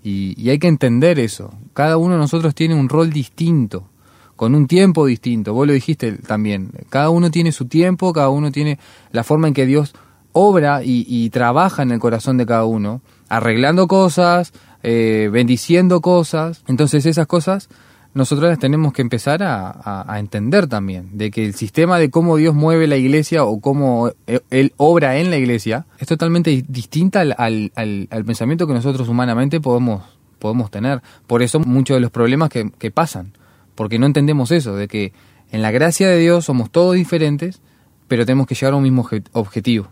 y, 0.03 0.49
hay 0.49 0.59
que 0.59 0.69
entender 0.69 1.19
eso. 1.19 1.53
Cada 1.75 1.97
uno 1.97 2.15
de 2.15 2.21
nosotros 2.21 2.55
tiene 2.55 2.75
un 2.75 2.89
rol 2.89 3.11
distinto 3.11 3.89
con 4.37 4.55
un 4.55 4.67
tiempo 4.67 5.07
distinto. 5.07 5.53
Vos 5.53 5.67
lo 5.67 5.73
dijiste 5.73 6.13
también. 6.13 6.71
Cada 6.91 7.11
uno 7.11 7.31
tiene 7.31 7.51
su 7.51 7.67
tiempo, 7.67 8.13
cada 8.13 8.29
uno 8.29 8.53
tiene 8.53 8.79
la 9.11 9.25
forma 9.25 9.49
en 9.49 9.55
que 9.55 9.67
Dios 9.67 9.95
obra 10.33 10.83
y, 10.85 11.29
trabaja 11.31 11.83
en 11.83 11.91
el 11.91 11.99
corazón 11.99 12.37
de 12.37 12.47
cada 12.47 12.67
uno 12.67 13.01
arreglando 13.29 13.87
cosas, 13.89 14.53
eh, 14.83 15.29
bendiciendo 15.33 16.01
cosas. 16.01 16.63
Entonces 16.67 17.07
esas 17.07 17.27
cosas 17.27 17.69
nosotros 18.17 18.49
las 18.49 18.59
tenemos 18.59 18.95
que 18.95 19.03
empezar 19.03 19.43
a, 19.43 20.17
entender 20.19 20.69
también, 20.69 21.19
de 21.19 21.31
que 21.31 21.45
el 21.45 21.53
sistema 21.53 21.99
de 21.99 22.09
cómo 22.09 22.39
Dios 22.39 22.55
mueve 22.55 22.87
la 22.87 22.97
iglesia 22.97 23.45
o 23.45 23.61
cómo 23.61 24.11
e, 24.27 24.41
Él 24.49 24.73
obra 24.79 25.19
en 25.19 25.29
la 25.29 25.37
iglesia 25.37 25.85
es 25.99 26.09
totalmente 26.09 26.65
distinta 26.67 27.21
al, 27.21 27.73
al, 27.75 28.25
pensamiento 28.25 28.67
que 28.67 28.73
nosotros 28.73 29.11
humanamente 29.11 29.61
podemos, 29.61 30.03
podemos 30.39 30.71
tener. 30.71 31.03
Por 31.27 31.43
eso 31.43 31.61
muchos 31.61 31.99
de 31.99 32.01
los 32.01 32.11
problemas 32.11 32.49
que, 32.49 32.71
que 32.79 32.91
pasan, 32.91 33.33
porque 33.75 33.99
no 33.99 34.07
entendemos 34.07 34.51
eso, 34.51 34.75
de 34.75 34.89
que 34.89 35.13
en 35.53 35.61
la 35.61 35.71
gracia 35.71 36.09
de 36.09 36.19
Dios 36.19 36.47
somos 36.47 36.71
todos 36.71 36.95
diferentes, 36.95 37.61
pero 38.09 38.25
tenemos 38.25 38.47
que 38.47 38.55
llegar 38.55 38.73
a 38.73 38.77
un 38.77 38.85
mismo 38.85 39.07
objetivo. 39.33 39.89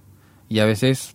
Y 0.49 0.61
a 0.61 0.65
veces 0.65 1.14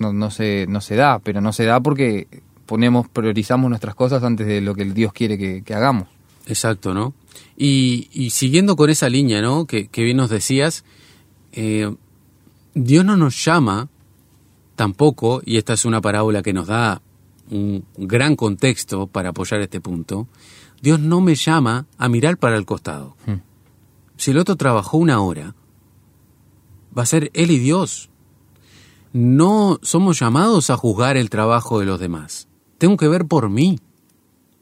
no, 0.00 0.12
no, 0.12 0.30
se, 0.30 0.66
no 0.68 0.80
se 0.80 0.96
da, 0.96 1.20
pero 1.20 1.40
no 1.40 1.52
se 1.52 1.64
da 1.64 1.80
porque 1.80 2.26
ponemos, 2.66 3.08
priorizamos 3.08 3.68
nuestras 3.68 3.94
cosas 3.94 4.24
antes 4.24 4.46
de 4.46 4.60
lo 4.60 4.74
que 4.74 4.84
Dios 4.86 5.12
quiere 5.12 5.38
que, 5.38 5.74
hagamos. 5.74 6.08
Exacto, 6.46 6.94
¿no? 6.94 7.14
Y, 7.56 8.30
siguiendo 8.30 8.74
con 8.74 8.90
esa 8.90 9.08
línea, 9.08 9.40
¿no? 9.40 9.66
Que, 9.66 9.88
bien 9.92 10.16
nos 10.16 10.30
decías, 10.30 10.84
eh, 11.52 11.94
Dios 12.74 13.04
no 13.04 13.16
nos 13.16 13.44
llama 13.44 13.88
tampoco, 14.74 15.42
y 15.44 15.58
esta 15.58 15.74
es 15.74 15.84
una 15.84 16.00
parábola 16.00 16.42
que 16.42 16.52
nos 16.52 16.66
da 16.66 17.02
un 17.50 17.84
gran 17.96 18.36
contexto 18.36 19.06
para 19.06 19.30
apoyar 19.30 19.60
este 19.60 19.80
punto, 19.80 20.28
Dios 20.80 21.00
no 21.00 21.20
me 21.20 21.34
llama 21.34 21.86
a 21.98 22.08
mirar 22.08 22.38
para 22.38 22.56
el 22.56 22.64
costado. 22.64 23.16
Hmm. 23.26 23.40
Si 24.16 24.30
el 24.30 24.38
otro 24.38 24.56
trabajó 24.56 24.96
una 24.96 25.20
hora, 25.20 25.54
va 26.96 27.02
a 27.02 27.06
ser 27.06 27.30
él 27.34 27.50
y 27.50 27.58
Dios. 27.58 28.09
No 29.12 29.78
somos 29.82 30.18
llamados 30.18 30.70
a 30.70 30.76
juzgar 30.76 31.16
el 31.16 31.30
trabajo 31.30 31.80
de 31.80 31.86
los 31.86 31.98
demás. 31.98 32.48
Tengo 32.78 32.96
que 32.96 33.08
ver 33.08 33.26
por 33.26 33.48
mí. 33.48 33.78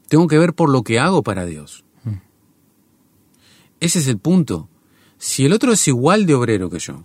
Tengo 0.07 0.27
que 0.27 0.37
ver 0.37 0.53
por 0.53 0.69
lo 0.69 0.83
que 0.83 0.99
hago 0.99 1.23
para 1.23 1.45
Dios. 1.45 1.85
Hmm. 2.03 2.21
Ese 3.79 3.99
es 3.99 4.07
el 4.07 4.17
punto. 4.17 4.67
Si 5.17 5.45
el 5.45 5.53
otro 5.53 5.73
es 5.73 5.87
igual 5.87 6.25
de 6.25 6.33
obrero 6.33 6.69
que 6.69 6.79
yo, 6.79 7.03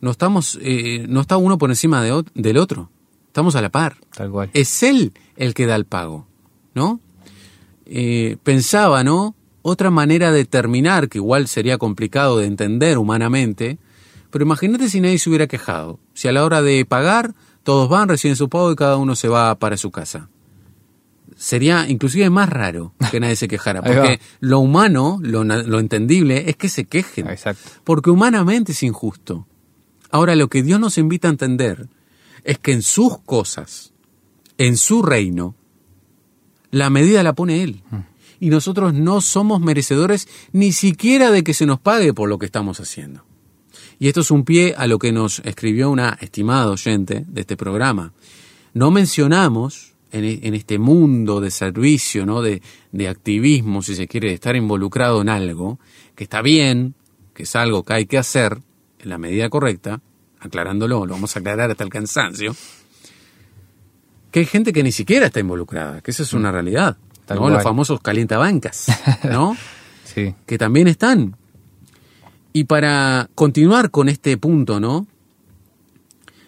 no 0.00 0.10
estamos, 0.10 0.58
eh, 0.62 1.06
no 1.08 1.20
está 1.20 1.36
uno 1.36 1.58
por 1.58 1.70
encima 1.70 2.02
del 2.02 2.56
otro. 2.58 2.90
Estamos 3.26 3.54
a 3.56 3.62
la 3.62 3.70
par. 3.70 3.96
Tal 4.14 4.30
cual. 4.30 4.50
Es 4.52 4.82
él 4.82 5.12
el 5.36 5.54
que 5.54 5.66
da 5.66 5.76
el 5.76 5.86
pago, 5.86 6.26
¿no? 6.74 7.00
Eh, 7.86 8.36
pensaba, 8.42 9.04
¿no? 9.04 9.34
Otra 9.62 9.90
manera 9.90 10.32
de 10.32 10.44
terminar, 10.44 11.08
que 11.08 11.18
igual 11.18 11.48
sería 11.48 11.78
complicado 11.78 12.38
de 12.38 12.46
entender 12.46 12.98
humanamente, 12.98 13.78
pero 14.32 14.44
imagínate 14.44 14.88
si 14.88 15.00
nadie 15.00 15.20
se 15.20 15.28
hubiera 15.28 15.46
quejado. 15.46 16.00
Si 16.14 16.26
a 16.26 16.32
la 16.32 16.44
hora 16.44 16.62
de 16.62 16.84
pagar, 16.84 17.34
todos 17.62 17.88
van, 17.88 18.08
reciben 18.08 18.34
su 18.36 18.48
pago 18.48 18.72
y 18.72 18.76
cada 18.76 18.96
uno 18.96 19.14
se 19.14 19.28
va 19.28 19.54
para 19.54 19.76
su 19.76 19.92
casa 19.92 20.28
sería 21.42 21.88
inclusive 21.88 22.30
más 22.30 22.48
raro 22.48 22.94
que 23.10 23.18
nadie 23.18 23.34
se 23.34 23.48
quejara, 23.48 23.82
porque 23.82 24.20
lo 24.40 24.60
humano, 24.60 25.18
lo, 25.22 25.80
entendible, 25.80 26.48
es 26.48 26.56
que 26.56 26.68
se 26.68 26.84
quejen, 26.84 27.28
Exacto. 27.28 27.68
porque 27.82 28.10
humanamente 28.10 28.72
es 28.72 28.82
injusto. 28.82 29.46
Ahora, 30.10 30.36
lo 30.36 30.48
que 30.48 30.62
Dios 30.62 30.78
nos 30.78 30.98
invita 30.98 31.28
a 31.28 31.32
entender 31.32 31.88
es 32.44 32.58
que 32.58 32.72
en 32.72 32.82
sus 32.82 33.18
cosas, 33.18 33.92
en 34.56 34.76
su 34.76 35.02
reino, 35.02 35.56
la 36.70 36.90
medida 36.90 37.22
la 37.22 37.32
pone 37.32 37.62
Él. 37.62 37.82
Mm. 37.90 37.96
Y 38.40 38.50
nosotros 38.50 38.92
no 38.92 39.20
somos 39.20 39.60
merecedores 39.60 40.28
ni 40.52 40.72
siquiera 40.72 41.30
de 41.30 41.44
que 41.44 41.54
se 41.54 41.64
nos 41.64 41.80
pague 41.80 42.12
por 42.12 42.28
lo 42.28 42.38
que 42.38 42.46
estamos 42.46 42.80
haciendo. 42.80 43.24
Y 44.02 44.08
esto 44.08 44.22
es 44.22 44.32
un 44.32 44.44
pie 44.44 44.74
a 44.76 44.88
lo 44.88 44.98
que 44.98 45.12
nos 45.12 45.38
escribió 45.44 45.88
una 45.88 46.18
estimada 46.20 46.68
oyente 46.72 47.24
de 47.24 47.42
este 47.42 47.56
programa. 47.56 48.12
No 48.74 48.90
mencionamos 48.90 49.92
e, 50.10 50.40
en, 50.42 50.54
este 50.54 50.80
mundo 50.80 51.40
de 51.40 51.52
servicio, 51.52 52.26
¿no? 52.26 52.42
De, 52.42 52.60
de, 52.90 53.08
activismo, 53.08 53.80
si 53.80 53.94
se 53.94 54.08
quiere, 54.08 54.30
de 54.30 54.34
estar 54.34 54.56
involucrado 54.56 55.22
en 55.22 55.28
algo, 55.28 55.78
que 56.16 56.24
está 56.24 56.42
bien, 56.42 56.96
que 57.32 57.44
es 57.44 57.54
algo 57.54 57.84
que 57.84 57.92
hay 57.92 58.06
que 58.06 58.18
hacer 58.18 58.58
en 58.98 59.08
la 59.08 59.18
medida 59.18 59.48
correcta, 59.48 60.00
aclarándolo, 60.40 61.06
lo 61.06 61.12
vamos 61.12 61.36
a 61.36 61.38
aclarar 61.38 61.70
hasta 61.70 61.84
el 61.84 61.90
cansancio, 61.90 62.56
que 64.32 64.40
hay 64.40 64.46
gente 64.46 64.72
que 64.72 64.82
ni 64.82 64.90
siquiera 64.90 65.26
está 65.26 65.38
involucrada, 65.38 66.00
que 66.00 66.10
esa 66.10 66.24
es 66.24 66.32
una 66.32 66.50
mm. 66.50 66.54
realidad. 66.54 66.96
¿no? 67.28 67.48
Los 67.48 67.62
famosos 67.62 68.00
calientabancas, 68.00 68.86
¿no? 69.30 69.56
sí. 70.04 70.34
Que 70.44 70.58
también 70.58 70.88
están. 70.88 71.36
Y 72.52 72.64
para 72.64 73.30
continuar 73.34 73.90
con 73.90 74.08
este 74.08 74.36
punto, 74.36 74.78
¿no? 74.80 75.06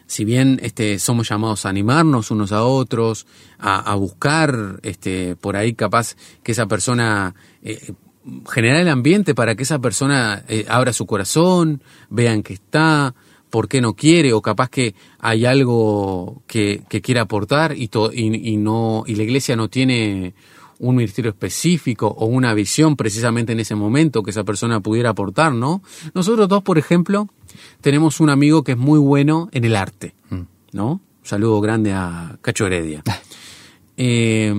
si 0.06 0.24
bien 0.24 0.60
este, 0.62 0.98
somos 0.98 1.28
llamados 1.28 1.66
a 1.66 1.70
animarnos 1.70 2.30
unos 2.30 2.52
a 2.52 2.64
otros, 2.64 3.26
a, 3.58 3.94
buscar 3.94 4.78
este, 4.82 5.36
por 5.36 5.56
ahí 5.56 5.74
capaz 5.74 6.16
que 6.42 6.52
esa 6.52 6.66
persona, 6.66 7.34
eh, 7.62 7.92
generar 8.48 8.80
el 8.80 8.88
ambiente 8.88 9.34
para 9.34 9.54
que 9.54 9.62
esa 9.62 9.78
persona 9.78 10.44
eh, 10.48 10.66
abra 10.68 10.92
su 10.92 11.06
corazón, 11.06 11.82
vean 12.10 12.42
que 12.42 12.54
está, 12.54 13.14
por 13.50 13.68
qué 13.68 13.80
no 13.80 13.94
quiere, 13.94 14.32
o 14.32 14.42
capaz 14.42 14.68
que 14.68 14.94
hay 15.20 15.46
algo 15.46 16.42
que, 16.46 16.82
que 16.88 17.00
quiere 17.00 17.20
aportar 17.20 17.74
y, 17.76 17.90
y, 18.12 18.56
no, 18.56 19.04
y 19.06 19.14
la 19.14 19.22
iglesia 19.22 19.56
no 19.56 19.68
tiene 19.68 20.34
un 20.78 20.96
ministerio 20.96 21.30
específico 21.30 22.06
o 22.06 22.26
una 22.26 22.54
visión 22.54 22.96
precisamente 22.96 23.52
en 23.52 23.60
ese 23.60 23.74
momento 23.74 24.22
que 24.22 24.30
esa 24.30 24.44
persona 24.44 24.80
pudiera 24.80 25.10
aportar, 25.10 25.52
¿no? 25.52 25.82
Nosotros 26.14 26.48
dos, 26.48 26.62
por 26.62 26.78
ejemplo, 26.78 27.28
tenemos 27.80 28.20
un 28.20 28.30
amigo 28.30 28.64
que 28.64 28.72
es 28.72 28.78
muy 28.78 28.98
bueno 28.98 29.48
en 29.52 29.64
el 29.64 29.76
arte, 29.76 30.14
mm. 30.30 30.40
¿no? 30.72 30.92
Un 30.92 31.00
saludo 31.22 31.60
grande 31.60 31.92
a 31.92 32.38
Cacho 32.42 32.66
Heredia. 32.66 33.02
Eh, 33.96 34.52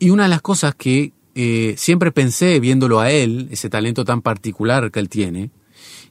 y 0.00 0.10
una 0.10 0.24
de 0.24 0.28
las 0.28 0.42
cosas 0.42 0.74
que 0.74 1.12
eh, 1.36 1.74
siempre 1.76 2.10
pensé 2.10 2.58
viéndolo 2.58 2.98
a 2.98 3.10
él, 3.10 3.48
ese 3.52 3.70
talento 3.70 4.04
tan 4.04 4.22
particular 4.22 4.90
que 4.90 4.98
él 4.98 5.08
tiene, 5.08 5.50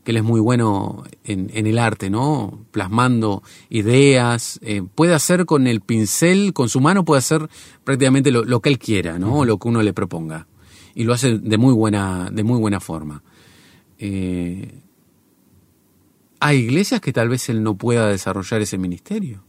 que 0.10 0.14
él 0.14 0.18
es 0.18 0.24
muy 0.24 0.40
bueno 0.40 1.04
en, 1.24 1.52
el 1.54 1.78
arte, 1.78 2.10
¿no? 2.10 2.66
Plasmando 2.72 3.44
ideas, 3.70 4.60
eh, 4.64 4.82
puede 4.96 5.14
hacer 5.14 5.46
con 5.46 5.68
el 5.68 5.82
pincel, 5.82 6.52
con 6.52 6.68
su 6.68 6.82
mano 6.82 7.06
puede 7.06 7.20
hacer 7.20 7.48
prácticamente 7.84 8.32
lo, 8.32 8.60
que 8.60 8.70
él 8.70 8.80
quiera, 8.80 9.20
¿no? 9.20 9.46
Lo 9.46 9.60
que 9.60 9.68
uno 9.68 9.84
le 9.84 9.94
proponga. 9.94 10.48
Y 10.96 11.04
lo 11.04 11.14
hace 11.14 11.38
de 11.38 11.58
muy 11.60 11.76
buena, 11.76 12.32
de 12.32 12.44
muy 12.44 12.58
buena 12.60 12.80
forma. 12.80 13.22
Eh, 14.00 14.82
hay 16.40 16.58
iglesias 16.58 17.02
que 17.02 17.14
tal 17.14 17.30
vez 17.30 17.48
él 17.50 17.62
no 17.62 17.76
pueda 17.76 18.08
desarrollar 18.08 18.64
ese 18.64 18.80
ministerio, 18.80 19.44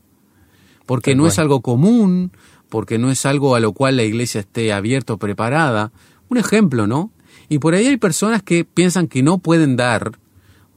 porque 0.84 1.14
no 1.14 1.26
es 1.26 1.38
algo 1.38 1.62
común, 1.62 2.32
porque 2.68 2.98
no 2.98 3.10
es 3.10 3.24
algo 3.24 3.54
a 3.54 3.60
lo 3.60 3.72
cual 3.72 3.96
la 3.96 4.02
iglesia 4.02 4.40
esté 4.40 4.74
abierta 4.74 5.14
o 5.14 5.18
preparada. 5.18 5.90
Un 6.28 6.36
ejemplo, 6.36 6.86
¿no? 6.86 7.12
Y 7.48 7.60
por 7.60 7.72
ahí 7.72 7.86
hay 7.86 7.96
personas 7.96 8.42
que 8.42 8.66
piensan 8.66 9.08
que 9.08 9.22
no 9.22 9.38
pueden 9.38 9.76
dar, 9.76 10.12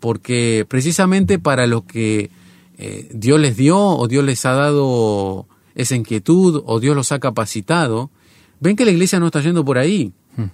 porque 0.04 0.66
precisamente 0.68 1.40
para 1.40 1.66
lo 1.66 1.86
que 1.86 2.30
eh, 2.78 3.10
Dios 3.14 3.40
les 3.40 3.56
dio 3.56 3.80
o 3.80 4.06
Dios 4.10 4.26
les 4.26 4.46
ha 4.46 4.52
dado 4.52 5.48
esa 5.76 5.96
inquietud 5.96 6.62
o 6.66 6.82
Dios 6.82 6.94
los 6.94 7.14
ha 7.14 7.20
capacitado, 7.20 8.12
ven 8.60 8.76
que 8.76 8.84
la 8.84 8.92
iglesia 8.92 9.22
no 9.22 9.28
está 9.28 9.40
yendo 9.40 9.64
por 9.64 9.78
ahí. 9.78 10.12
Hmm. 10.36 10.48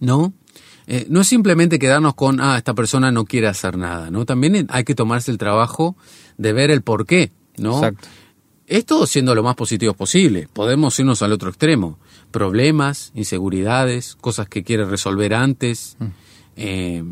¿No? 0.00 0.34
Eh, 0.86 1.06
no 1.08 1.22
es 1.22 1.28
simplemente 1.28 1.78
quedarnos 1.78 2.12
con, 2.12 2.42
ah, 2.42 2.58
esta 2.58 2.74
persona 2.74 3.10
no 3.10 3.24
quiere 3.24 3.48
hacer 3.48 3.78
nada, 3.78 4.10
¿no? 4.10 4.26
También 4.26 4.66
hay 4.68 4.84
que 4.84 4.94
tomarse 4.94 5.30
el 5.30 5.38
trabajo 5.38 5.96
de 6.36 6.52
ver 6.52 6.70
el 6.70 6.82
por 6.82 7.06
qué, 7.06 7.32
¿no? 7.56 7.76
Exacto. 7.76 8.06
Esto 8.66 9.06
siendo 9.06 9.34
lo 9.34 9.42
más 9.42 9.54
positivo 9.54 9.94
posible. 9.94 10.46
Podemos 10.52 10.98
irnos 10.98 11.22
al 11.22 11.32
otro 11.32 11.48
extremo. 11.48 11.98
Problemas, 12.30 13.12
inseguridades, 13.14 14.14
cosas 14.20 14.46
que 14.46 14.62
quiere 14.62 14.84
resolver 14.84 15.32
antes. 15.32 15.96
Mm. 15.98 16.06
Eh, 16.56 17.04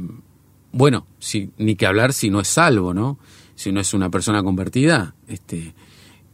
bueno, 0.73 1.07
si, 1.19 1.51
ni 1.59 1.77
que 1.77 1.87
hablar 1.87 2.13
si 2.13 2.31
no 2.31 2.41
es 2.41 2.49
salvo, 2.49 2.95
¿no? 2.95 3.19
Si 3.55 3.73
no 3.73 3.81
es 3.81 3.93
una 3.93 4.11
persona 4.11 4.43
convertida, 4.43 5.15
este, 5.29 5.75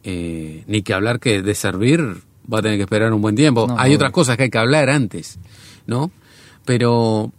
eh, 0.05 0.65
ni 0.67 0.83
que 0.83 0.95
hablar 0.95 1.19
que 1.19 1.43
de 1.43 1.55
servir 1.55 2.23
va 2.53 2.61
a 2.61 2.63
tener 2.63 2.79
que 2.79 2.85
esperar 2.85 3.13
un 3.13 3.21
buen 3.21 3.35
tiempo. 3.35 3.67
hay 3.77 3.95
otras 3.95 4.13
cosas 4.13 4.37
que 4.37 4.45
hay 4.45 4.51
que 4.51 4.59
hablar 4.59 4.89
antes, 4.91 5.39
¿no? 5.87 6.11
Pero 6.65 7.33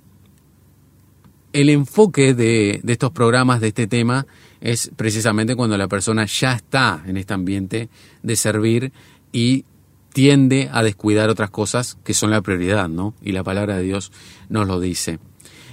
el 1.53 1.69
enfoque 1.69 2.33
de, 2.33 2.81
estos 2.85 3.11
programas, 3.11 3.61
de 3.61 3.69
este 3.69 3.87
tema, 3.87 4.27
es 4.59 4.91
precisamente 4.95 5.55
cuando 5.55 5.77
la 5.77 5.87
persona 5.87 6.25
ya 6.25 6.53
está 6.53 7.03
en 7.05 7.17
este 7.17 7.33
ambiente 7.33 7.89
de 8.23 8.35
servir 8.35 8.91
y 9.31 9.65
tiende 10.13 10.69
a 10.71 10.83
descuidar 10.83 11.29
otras 11.29 11.51
cosas 11.51 11.97
que 12.03 12.13
son 12.13 12.31
la 12.31 12.41
prioridad, 12.41 12.89
¿no? 12.89 13.13
Y 13.21 13.31
la 13.31 13.43
palabra 13.43 13.77
de 13.77 13.83
Dios 13.83 14.11
nos 14.49 14.67
lo 14.67 14.79
dice. 14.79 15.19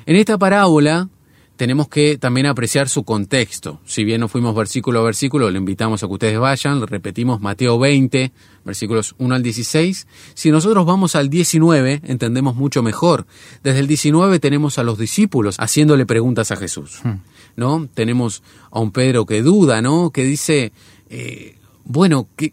En 0.07 0.17
esta 0.17 0.39
parábola 0.39 1.09
tenemos 1.57 1.89
que 1.89 2.19
también 2.19 2.47
apreciar 2.47 2.89
su 2.89 3.05
contexto. 3.05 3.81
Si 3.85 4.05
bien 4.05 4.21
no 4.21 4.29
fuimos 4.29 4.55
versículo 4.55 5.01
a 5.01 5.03
versículo, 5.05 5.51
le 5.51 5.59
invitamos 5.59 6.03
a 6.03 6.07
que 6.07 6.13
ustedes 6.13 6.39
vayan, 6.39 6.81
le 6.81 6.87
repetimos 6.87 7.41
Mateo 7.41 7.79
20, 7.79 8.33
versículos 8.65 9.15
1 9.19 9.35
al 9.35 9.43
16. 9.43 10.07
Si 10.35 10.51
nosotros 10.51 10.85
vamos 10.85 11.15
al 11.15 11.31
19, 11.31 12.01
entendemos 12.05 12.57
mucho 12.57 12.83
mejor. 12.83 13.27
Desde 13.63 13.81
el 13.81 13.87
19 13.87 14.41
tenemos 14.41 14.79
a 14.79 14.83
los 14.83 14.99
discípulos 14.99 15.57
haciéndole 15.59 16.07
preguntas 16.07 16.51
a 16.51 16.57
Jesús. 16.57 17.01
Hmm. 17.05 17.21
¿no? 17.57 17.89
Tenemos 17.93 18.43
a 18.71 18.81
un 18.81 18.91
Pedro 18.91 19.27
que 19.27 19.43
duda, 19.43 19.83
¿no? 19.83 20.11
Que 20.11 20.25
dice, 20.25 20.73
eh, 21.09 21.57
bueno, 21.85 22.29
¿qué, 22.37 22.53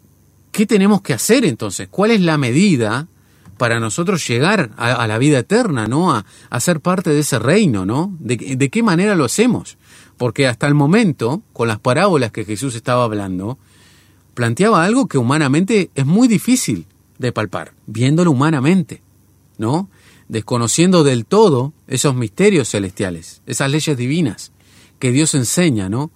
¿qué 0.52 0.66
tenemos 0.66 1.02
que 1.02 1.14
hacer 1.14 1.46
entonces? 1.46 1.88
¿Cuál 1.90 2.12
es 2.12 2.22
la 2.22 2.38
medida 2.38 3.08
para 3.62 3.80
nosotros 3.80 4.28
llegar 4.28 4.72
a, 4.76 5.06
la 5.06 5.20
vida 5.20 5.38
eterna, 5.38 5.86
¿no? 5.86 6.16
A, 6.16 6.60
ser 6.60 6.80
parte 6.80 7.12
de 7.12 7.20
ese 7.20 7.38
reino, 7.38 7.86
¿no? 7.86 8.12
¿De, 8.20 8.36
¿De 8.36 8.70
qué 8.72 8.82
manera 8.82 9.14
lo 9.14 9.24
hacemos? 9.24 9.78
Porque 10.18 10.48
hasta 10.48 10.66
el 10.66 10.74
momento, 10.74 11.44
con 11.54 11.68
las 11.68 11.78
parábolas 11.78 12.32
que 12.32 12.44
Jesús 12.44 12.74
estaba 12.74 13.04
hablando, 13.04 13.60
planteaba 14.34 14.84
algo 14.84 15.08
que 15.08 15.20
humanamente 15.20 15.92
es 15.94 16.08
muy 16.08 16.28
difícil 16.28 16.88
de 17.20 17.32
palpar, 17.32 17.74
viéndolo 17.86 18.32
humanamente, 18.32 19.04
¿no? 19.60 19.90
Desconociendo 20.28 21.04
del 21.04 21.28
todo 21.28 21.72
esos 21.86 22.16
misterios 22.16 22.68
celestiales, 22.68 23.44
esas 23.46 23.70
leyes 23.70 23.96
divinas 23.96 24.54
que 24.98 25.12
Dios 25.12 25.36
enseña, 25.36 25.88
¿no? 25.88 26.10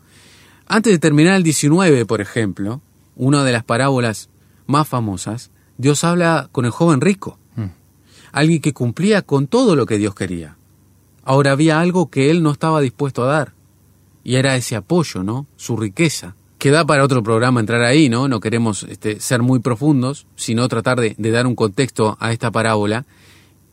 Antes 0.65 0.93
de 0.93 0.97
terminar 0.97 1.35
el 1.35 1.43
19, 1.43 2.07
por 2.07 2.21
ejemplo, 2.21 2.81
una 3.15 3.43
de 3.43 3.51
las 3.51 3.63
parábolas 3.63 4.29
más 4.65 4.87
famosas, 4.87 5.51
Dios 5.77 6.03
habla 6.03 6.49
con 6.51 6.65
el 6.65 6.71
joven 6.71 7.01
rico, 7.01 7.37
mm. 7.55 7.65
alguien 8.31 8.61
que 8.61 8.73
cumplía 8.73 9.21
con 9.21 9.47
todo 9.47 9.75
lo 9.75 9.85
que 9.85 9.97
Dios 9.97 10.15
quería. 10.15 10.57
Ahora 11.23 11.51
había 11.51 11.79
algo 11.79 12.09
que 12.09 12.29
él 12.29 12.43
no 12.43 12.51
estaba 12.51 12.81
dispuesto 12.81 13.23
a 13.23 13.27
dar, 13.27 13.53
y 14.23 14.35
era 14.35 14.55
ese 14.55 14.75
apoyo, 14.75 15.23
¿no? 15.23 15.47
Su 15.55 15.77
riqueza. 15.77 16.35
Que 16.57 16.71
da 16.71 16.85
para 16.85 17.03
otro 17.03 17.21
programa 17.21 17.59
entrar 17.59 17.83
ahí, 17.83 18.09
¿no? 18.09 18.27
No 18.27 18.39
queremos 18.39 18.83
este, 18.83 19.19
ser 19.19 19.41
muy 19.41 19.59
profundos, 19.59 20.25
sino 20.35 20.67
tratar 20.67 20.99
de, 20.99 21.15
de 21.17 21.31
dar 21.31 21.45
un 21.45 21.55
contexto 21.55 22.17
a 22.19 22.31
esta 22.31 22.49
parábola. 22.49 23.05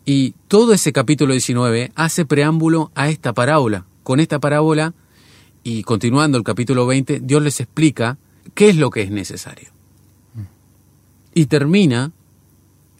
Y 0.04 0.34
todo 0.48 0.72
ese 0.72 0.92
capítulo 0.92 1.32
19 1.32 1.92
hace 1.94 2.26
preámbulo 2.26 2.90
a 2.94 3.08
esta 3.08 3.32
parábola. 3.32 3.86
Con 4.02 4.20
esta 4.20 4.40
parábola, 4.40 4.94
y 5.64 5.82
continuando 5.84 6.38
el 6.38 6.44
capítulo 6.44 6.86
20, 6.86 7.20
Dios 7.20 7.42
les 7.42 7.60
explica 7.60 8.18
qué 8.54 8.70
es 8.70 8.76
lo 8.76 8.90
que 8.90 9.02
es 9.02 9.10
necesario. 9.10 9.70
Y 11.34 11.46
termina 11.46 12.12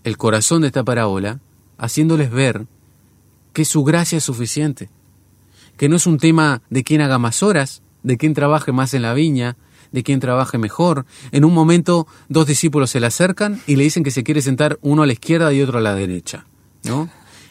el 0.05 0.17
corazón 0.17 0.63
de 0.63 0.69
esta 0.69 0.85
parábola 0.85 1.41
haciéndoles 1.79 2.31
ver 2.31 2.67
que 3.53 3.65
su 3.65 3.85
gracia 3.85 4.19
es 4.19 4.25
suficiente, 4.25 4.89
que 5.77 5.89
no 5.89 5.97
es 5.97 6.07
un 6.07 6.19
tema 6.19 6.63
de 6.71 6.85
quién 6.85 7.01
haga 7.01 7.19
más 7.19 7.43
horas, 7.43 7.83
de 8.03 8.17
quién 8.17 8.35
trabaje 8.35 8.73
más 8.73 8.95
en 8.95 9.03
la 9.03 9.15
viña, 9.15 9.57
de 9.93 10.03
quién 10.03 10.21
trabaje 10.21 10.59
mejor. 10.59 11.07
En 11.31 11.45
un 11.45 11.55
momento 11.55 12.07
dos 12.29 12.47
discípulos 12.47 12.91
se 12.91 13.01
le 13.01 13.07
acercan 13.07 13.61
y 13.67 13.77
le 13.77 13.85
dicen 13.85 14.03
que 14.03 14.11
se 14.11 14.25
quiere 14.25 14.43
sentar 14.43 14.79
uno 14.83 15.03
a 15.03 15.07
la 15.07 15.13
izquierda 15.13 15.53
y 15.53 15.63
otro 15.63 15.79
a 15.79 15.83
la 15.83 15.95
derecha, 15.95 16.47
¿no? 16.85 17.11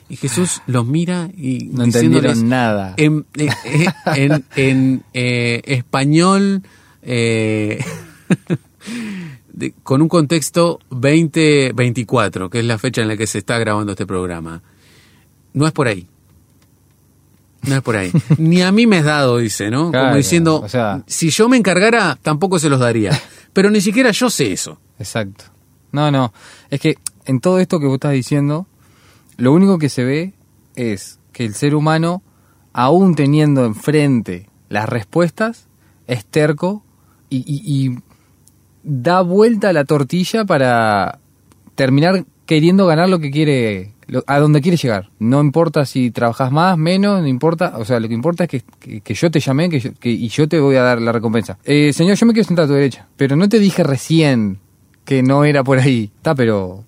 Y 0.09 0.17
Jesús 0.17 0.61
los 0.67 0.85
mira 0.85 1.29
y 1.37 1.69
no 1.71 1.85
entendieron 1.85 2.49
nada. 2.49 2.95
En, 2.97 3.25
en, 4.55 5.03
eh, 5.13 5.61
español 5.63 6.63
eh, 7.01 7.81
con 9.83 10.01
un 10.01 10.09
contexto 10.09 10.79
2024, 10.89 12.49
que 12.49 12.59
es 12.59 12.65
la 12.65 12.77
fecha 12.77 13.01
en 13.01 13.07
la 13.07 13.17
que 13.17 13.27
se 13.27 13.39
está 13.39 13.57
grabando 13.57 13.91
este 13.93 14.05
programa. 14.05 14.61
No 15.53 15.67
es 15.67 15.73
por 15.73 15.87
ahí. 15.87 16.07
No 17.63 17.75
es 17.75 17.81
por 17.81 17.95
ahí. 17.95 18.11
Ni 18.37 18.61
a 18.61 18.71
mí 18.71 18.87
me 18.87 18.97
has 18.97 19.05
dado, 19.05 19.37
dice, 19.37 19.69
¿no? 19.69 19.91
Como 19.91 20.15
diciendo, 20.15 20.65
si 21.05 21.29
yo 21.29 21.49
me 21.49 21.57
encargara, 21.57 22.17
tampoco 22.21 22.59
se 22.59 22.69
los 22.69 22.79
daría. 22.79 23.19
Pero 23.53 23.69
ni 23.69 23.81
siquiera 23.81 24.11
yo 24.11 24.29
sé 24.29 24.51
eso. 24.51 24.79
Exacto. 24.97 25.45
No, 25.91 26.09
no. 26.09 26.33
Es 26.69 26.79
que 26.79 26.97
en 27.25 27.39
todo 27.39 27.59
esto 27.59 27.79
que 27.79 27.85
vos 27.85 27.95
estás 27.95 28.13
diciendo, 28.13 28.65
lo 29.37 29.51
único 29.51 29.77
que 29.77 29.89
se 29.89 30.03
ve 30.03 30.33
es 30.75 31.19
que 31.33 31.45
el 31.45 31.53
ser 31.53 31.75
humano, 31.75 32.23
aún 32.71 33.15
teniendo 33.15 33.65
enfrente 33.65 34.49
las 34.69 34.87
respuestas, 34.87 35.67
es 36.07 36.25
terco 36.25 36.83
y 37.29 37.97
da 38.83 39.21
vuelta 39.21 39.69
a 39.69 39.73
la 39.73 39.85
tortilla 39.85 40.45
para 40.45 41.19
terminar 41.75 42.25
queriendo 42.45 42.85
ganar 42.85 43.07
lo 43.07 43.19
que 43.19 43.31
quiere, 43.31 43.93
a 44.27 44.39
donde 44.39 44.61
quiere 44.61 44.77
llegar. 44.77 45.09
No 45.19 45.39
importa 45.39 45.85
si 45.85 46.11
trabajas 46.11 46.51
más, 46.51 46.77
menos, 46.77 47.21
no 47.21 47.27
importa, 47.27 47.73
o 47.77 47.85
sea, 47.85 47.99
lo 47.99 48.07
que 48.07 48.13
importa 48.13 48.43
es 48.43 48.49
que, 48.49 49.01
que, 49.01 49.13
yo 49.13 49.31
te 49.31 49.39
llamé 49.39 49.69
que, 49.69 50.09
y 50.09 50.27
yo 50.27 50.49
te 50.49 50.59
voy 50.59 50.75
a 50.75 50.81
dar 50.81 51.01
la 51.01 51.11
recompensa. 51.11 51.57
Eh, 51.63 51.93
señor, 51.93 52.17
yo 52.17 52.25
me 52.25 52.33
quiero 52.33 52.47
sentar 52.47 52.65
a 52.65 52.67
tu 52.67 52.73
derecha, 52.73 53.07
pero 53.15 53.35
no 53.35 53.47
te 53.47 53.59
dije 53.59 53.83
recién 53.83 54.59
que 55.05 55.23
no 55.23 55.45
era 55.45 55.63
por 55.63 55.79
ahí. 55.79 56.11
Está, 56.17 56.35
pero 56.35 56.83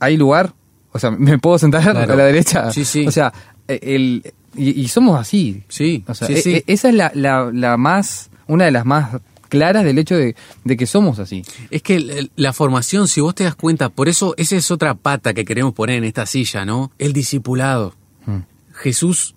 ¿hay 0.00 0.16
lugar? 0.16 0.54
O 0.92 0.98
sea, 0.98 1.10
¿me 1.10 1.38
puedo 1.38 1.58
sentar 1.58 1.86
a 1.86 2.06
la 2.06 2.24
derecha? 2.24 2.70
Sí, 2.72 2.84
sí. 2.84 3.06
O 3.06 3.10
sea, 3.10 3.32
eh, 3.68 3.78
el, 3.82 4.32
y, 4.56 4.88
somos 4.88 5.20
así. 5.20 5.64
Sí, 5.68 6.04
o 6.06 6.14
sea, 6.14 6.28
sí, 6.28 6.34
e, 6.34 6.56
e, 6.56 6.64
esa 6.66 6.88
es 6.88 6.94
la, 6.94 7.12
la, 7.14 7.50
la 7.52 7.76
más, 7.76 8.30
una 8.46 8.64
de 8.64 8.70
las 8.70 8.86
más 8.86 9.20
claras 9.54 9.84
del 9.84 9.98
hecho 9.98 10.16
de, 10.16 10.34
que 10.76 10.86
somos 10.86 11.20
así. 11.20 11.44
Es 11.70 11.82
que 11.82 12.28
la 12.34 12.52
formación, 12.52 13.06
si 13.06 13.20
vos 13.20 13.34
te 13.34 13.44
das 13.44 13.54
cuenta, 13.54 13.88
por 13.88 14.08
eso 14.08 14.34
esa 14.36 14.56
es 14.56 14.70
otra 14.72 14.94
pata 14.94 15.32
que 15.32 15.44
queremos 15.44 15.74
poner 15.74 15.98
en 15.98 16.04
esta 16.04 16.26
silla, 16.26 16.64
¿no? 16.64 16.90
El 16.98 17.12
discipulado. 17.12 17.94
Hmm. 18.26 18.40
Jesús, 18.72 19.36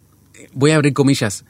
voy 0.53 0.71
a 0.71 0.75
abrir 0.75 0.93
comillas, 0.93 1.45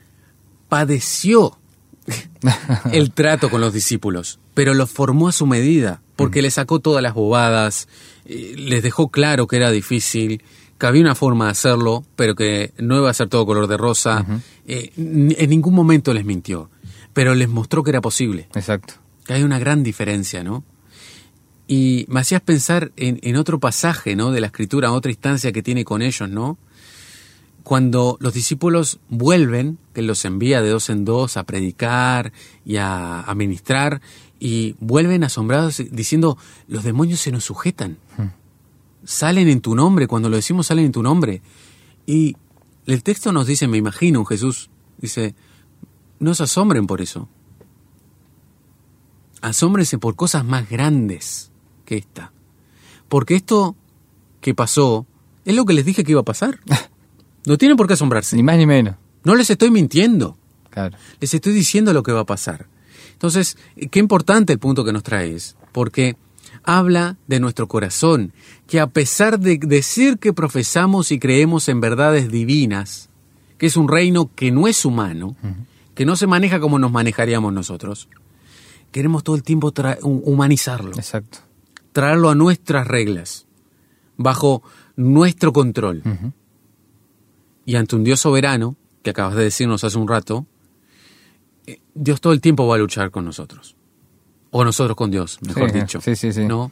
padeció 0.67 1.57
el 2.91 3.11
trato 3.11 3.49
con 3.49 3.61
los 3.61 3.71
discípulos, 3.71 4.39
pero 4.53 4.73
los 4.73 4.89
formó 4.89 5.29
a 5.29 5.31
su 5.31 5.47
medida, 5.47 6.01
porque 6.17 6.41
hmm. 6.41 6.43
le 6.43 6.51
sacó 6.51 6.79
todas 6.79 7.01
las 7.01 7.13
bobadas, 7.13 7.87
eh, 8.25 8.55
les 8.57 8.83
dejó 8.83 9.09
claro 9.09 9.47
que 9.47 9.55
era 9.55 9.71
difícil, 9.71 10.43
que 10.77 10.85
había 10.85 11.01
una 11.01 11.15
forma 11.15 11.45
de 11.45 11.51
hacerlo, 11.51 12.03
pero 12.17 12.35
que 12.35 12.73
no 12.77 12.97
iba 12.97 13.09
a 13.09 13.13
ser 13.13 13.29
todo 13.29 13.45
color 13.45 13.67
de 13.67 13.77
rosa. 13.77 14.25
Eh, 14.67 14.91
en 14.95 15.49
ningún 15.49 15.73
momento 15.73 16.13
les 16.13 16.25
mintió 16.25 16.69
pero 17.17 17.33
les 17.33 17.49
mostró 17.49 17.81
que 17.81 17.89
era 17.89 17.99
posible. 17.99 18.47
Exacto. 18.53 18.93
Que 19.25 19.33
hay 19.33 19.41
una 19.41 19.57
gran 19.57 19.81
diferencia, 19.81 20.43
¿no? 20.43 20.63
Y 21.65 22.05
me 22.09 22.19
hacías 22.19 22.41
pensar 22.41 22.91
en, 22.95 23.35
otro 23.37 23.59
pasaje, 23.59 24.15
¿no? 24.15 24.29
De 24.29 24.39
la 24.39 24.45
escritura, 24.45 24.91
otra 24.91 25.09
instancia 25.09 25.51
que 25.51 25.63
tiene 25.63 25.83
con 25.83 26.03
ellos, 26.03 26.29
¿no? 26.29 26.59
Cuando 27.63 28.17
los 28.19 28.35
discípulos 28.35 28.99
vuelven, 29.09 29.79
que 29.95 30.03
los 30.03 30.25
envía 30.25 30.61
de 30.61 30.69
dos 30.69 30.91
en 30.91 31.05
dos 31.05 31.37
a 31.37 31.43
predicar 31.43 32.33
y 32.63 32.75
a, 32.75 33.21
a 33.21 33.33
ministrar, 33.33 33.99
y 34.39 34.75
vuelven 34.79 35.23
asombrados 35.23 35.81
diciendo, 35.89 36.37
los 36.67 36.83
demonios 36.83 37.19
se 37.19 37.31
nos 37.31 37.45
sujetan. 37.45 37.97
Hmm. 38.15 38.27
Salen 39.05 39.47
en 39.47 39.61
tu 39.61 39.73
nombre, 39.73 40.05
cuando 40.05 40.29
lo 40.29 40.35
decimos 40.35 40.67
salen 40.67 40.85
en 40.85 40.91
tu 40.91 41.01
nombre. 41.01 41.41
Y 42.05 42.35
el 42.85 43.01
texto 43.01 43.31
nos 43.31 43.47
dice, 43.47 43.67
me 43.67 43.77
imagino, 43.77 44.23
Jesús, 44.23 44.69
dice, 44.99 45.33
no 46.19 46.33
se 46.35 46.43
asombren 46.43 46.87
por 46.87 47.01
eso. 47.01 47.27
Asómbrense 49.41 49.97
por 49.97 50.15
cosas 50.15 50.43
más 50.43 50.69
grandes 50.69 51.51
que 51.85 51.97
esta. 51.97 52.31
Porque 53.07 53.35
esto 53.35 53.75
que 54.41 54.53
pasó 54.53 55.05
es 55.45 55.55
lo 55.55 55.65
que 55.65 55.73
les 55.73 55.85
dije 55.85 56.03
que 56.03 56.11
iba 56.11 56.21
a 56.21 56.25
pasar. 56.25 56.59
No 57.45 57.57
tienen 57.57 57.77
por 57.77 57.87
qué 57.87 57.93
asombrarse. 57.93 58.35
Ni 58.35 58.43
más 58.43 58.57
ni 58.57 58.65
menos. 58.65 58.97
No 59.23 59.33
les 59.33 59.49
estoy 59.49 59.71
mintiendo. 59.71 60.37
Claro. 60.69 60.97
Les 61.21 61.33
estoy 61.33 61.53
diciendo 61.53 61.93
lo 61.93 62.03
que 62.03 62.11
va 62.11 62.19
a 62.19 62.25
pasar. 62.25 62.67
Entonces, 63.13 63.57
qué 63.89 63.99
importante 63.99 64.51
el 64.51 64.59
punto 64.59 64.83
que 64.83 64.91
nos 64.91 65.01
traes, 65.01 65.55
porque 65.71 66.17
habla 66.63 67.15
de 67.25 67.39
nuestro 67.39 67.67
corazón, 67.67 68.33
que 68.67 68.81
a 68.81 68.87
pesar 68.87 69.39
de 69.39 69.57
decir 69.57 70.19
que 70.19 70.33
profesamos 70.33 71.11
y 71.13 71.19
creemos 71.19 71.69
en 71.69 71.79
verdades 71.79 72.29
divinas, 72.29 73.09
que 73.57 73.65
es 73.65 73.77
un 73.77 73.87
reino 73.87 74.29
que 74.35 74.51
no 74.51 74.67
es 74.67 74.83
humano, 74.85 75.35
que 75.97 76.05
no 76.05 76.15
se 76.15 76.27
maneja 76.27 76.59
como 76.59 76.77
nos 76.77 76.91
manejaríamos 76.91 77.51
nosotros. 77.51 78.07
Queremos 78.91 79.23
todo 79.23 79.35
el 79.35 79.41
tiempo 79.41 79.73
humanizarlo. 80.03 80.91
Exacto. 80.95 81.39
Traerlo 81.91 82.29
a 82.29 82.35
nuestras 82.35 82.85
reglas, 82.85 83.47
bajo 84.15 84.61
nuestro 84.95 85.51
control. 85.51 86.03
Y 87.65 87.75
ante 87.77 87.95
un 87.95 88.03
Dios 88.03 88.19
soberano, 88.19 88.75
que 89.01 89.09
acabas 89.09 89.33
de 89.33 89.45
decirnos 89.45 89.83
hace 89.83 89.97
un 89.97 90.07
rato, 90.07 90.45
eh, 91.65 91.81
Dios 91.95 92.21
todo 92.21 92.31
el 92.31 92.41
tiempo 92.41 92.67
va 92.67 92.75
a 92.75 92.77
luchar 92.77 93.09
con 93.09 93.25
nosotros. 93.25 93.75
O 94.51 94.63
nosotros 94.63 94.95
con 94.95 95.09
Dios, 95.09 95.39
mejor 95.41 95.71
dicho. 95.71 95.99
Sí, 95.99 96.15
sí, 96.15 96.31
sí. 96.31 96.45
¿No? 96.45 96.71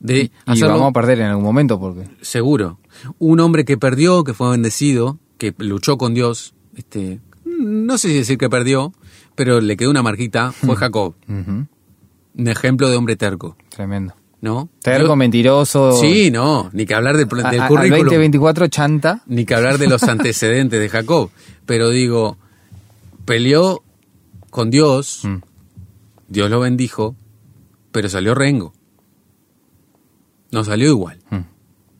De 0.00 0.32
y, 0.46 0.60
vamos 0.62 0.90
a 0.90 0.92
perder 0.92 1.20
en 1.20 1.26
algún 1.26 1.44
momento 1.44 1.78
porque... 1.78 2.08
Seguro. 2.20 2.80
Un 3.20 3.38
hombre 3.38 3.64
que 3.64 3.78
perdió, 3.78 4.24
que 4.24 4.34
fue 4.34 4.50
bendecido, 4.50 5.20
que 5.38 5.54
luchó 5.58 5.96
con 5.98 6.14
Dios, 6.14 6.54
este, 6.74 7.20
no 7.60 7.98
sé 7.98 8.08
si 8.08 8.14
decir 8.14 8.38
que 8.38 8.48
perdió, 8.48 8.92
pero 9.34 9.60
le 9.60 9.76
quedó 9.76 9.90
una 9.90 10.02
marquita, 10.02 10.52
fue 10.52 10.76
Jacob. 10.76 11.14
Un 11.28 11.68
ejemplo 12.48 12.88
de 12.88 12.96
hombre 12.96 13.16
terco. 13.16 13.56
Tremendo. 13.68 14.14
¿No? 14.40 14.70
Terco, 14.82 15.16
mentiroso. 15.16 15.92
Sí, 16.00 16.30
no, 16.30 16.70
ni 16.72 16.86
que 16.86 16.94
hablar 16.94 17.18
del, 17.18 17.28
del 17.28 17.66
currículum. 17.66 18.04
2024 18.04 18.68
chanta. 18.68 19.22
Ni 19.26 19.44
que 19.44 19.54
hablar 19.54 19.76
de 19.76 19.86
los 19.86 20.02
antecedentes 20.04 20.80
de 20.80 20.88
Jacob. 20.88 21.30
Pero 21.66 21.90
digo, 21.90 22.38
peleó 23.26 23.82
con 24.48 24.70
Dios, 24.70 25.20
mm. 25.24 25.36
Dios 26.28 26.50
lo 26.50 26.60
bendijo, 26.60 27.16
pero 27.92 28.08
salió 28.08 28.34
rengo. 28.34 28.72
No 30.50 30.64
salió 30.64 30.88
igual. 30.88 31.20
Mm. 31.30 31.40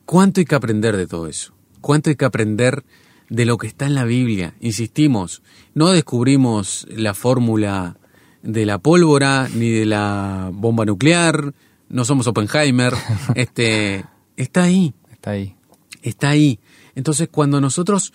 ¿Cuánto 0.05 0.39
hay 0.39 0.45
que 0.45 0.55
aprender 0.55 0.97
de 0.97 1.07
todo 1.07 1.27
eso? 1.27 1.53
¿Cuánto 1.79 2.09
hay 2.09 2.15
que 2.15 2.25
aprender 2.25 2.83
de 3.31 3.45
lo 3.45 3.57
que 3.57 3.65
está 3.65 3.85
en 3.85 3.95
la 3.95 4.03
Biblia. 4.03 4.55
Insistimos, 4.59 5.41
no 5.73 5.89
descubrimos 5.89 6.85
la 6.89 7.13
fórmula 7.13 7.97
de 8.43 8.65
la 8.65 8.77
pólvora 8.77 9.47
ni 9.55 9.69
de 9.69 9.85
la 9.85 10.49
bomba 10.53 10.83
nuclear, 10.83 11.53
no 11.87 12.03
somos 12.03 12.27
Oppenheimer, 12.27 12.93
este, 13.35 14.05
está 14.35 14.63
ahí. 14.63 14.93
Está 15.09 15.31
ahí. 15.31 15.55
Está 16.01 16.29
ahí. 16.29 16.59
Entonces, 16.93 17.29
cuando 17.31 17.61
nosotros 17.61 18.11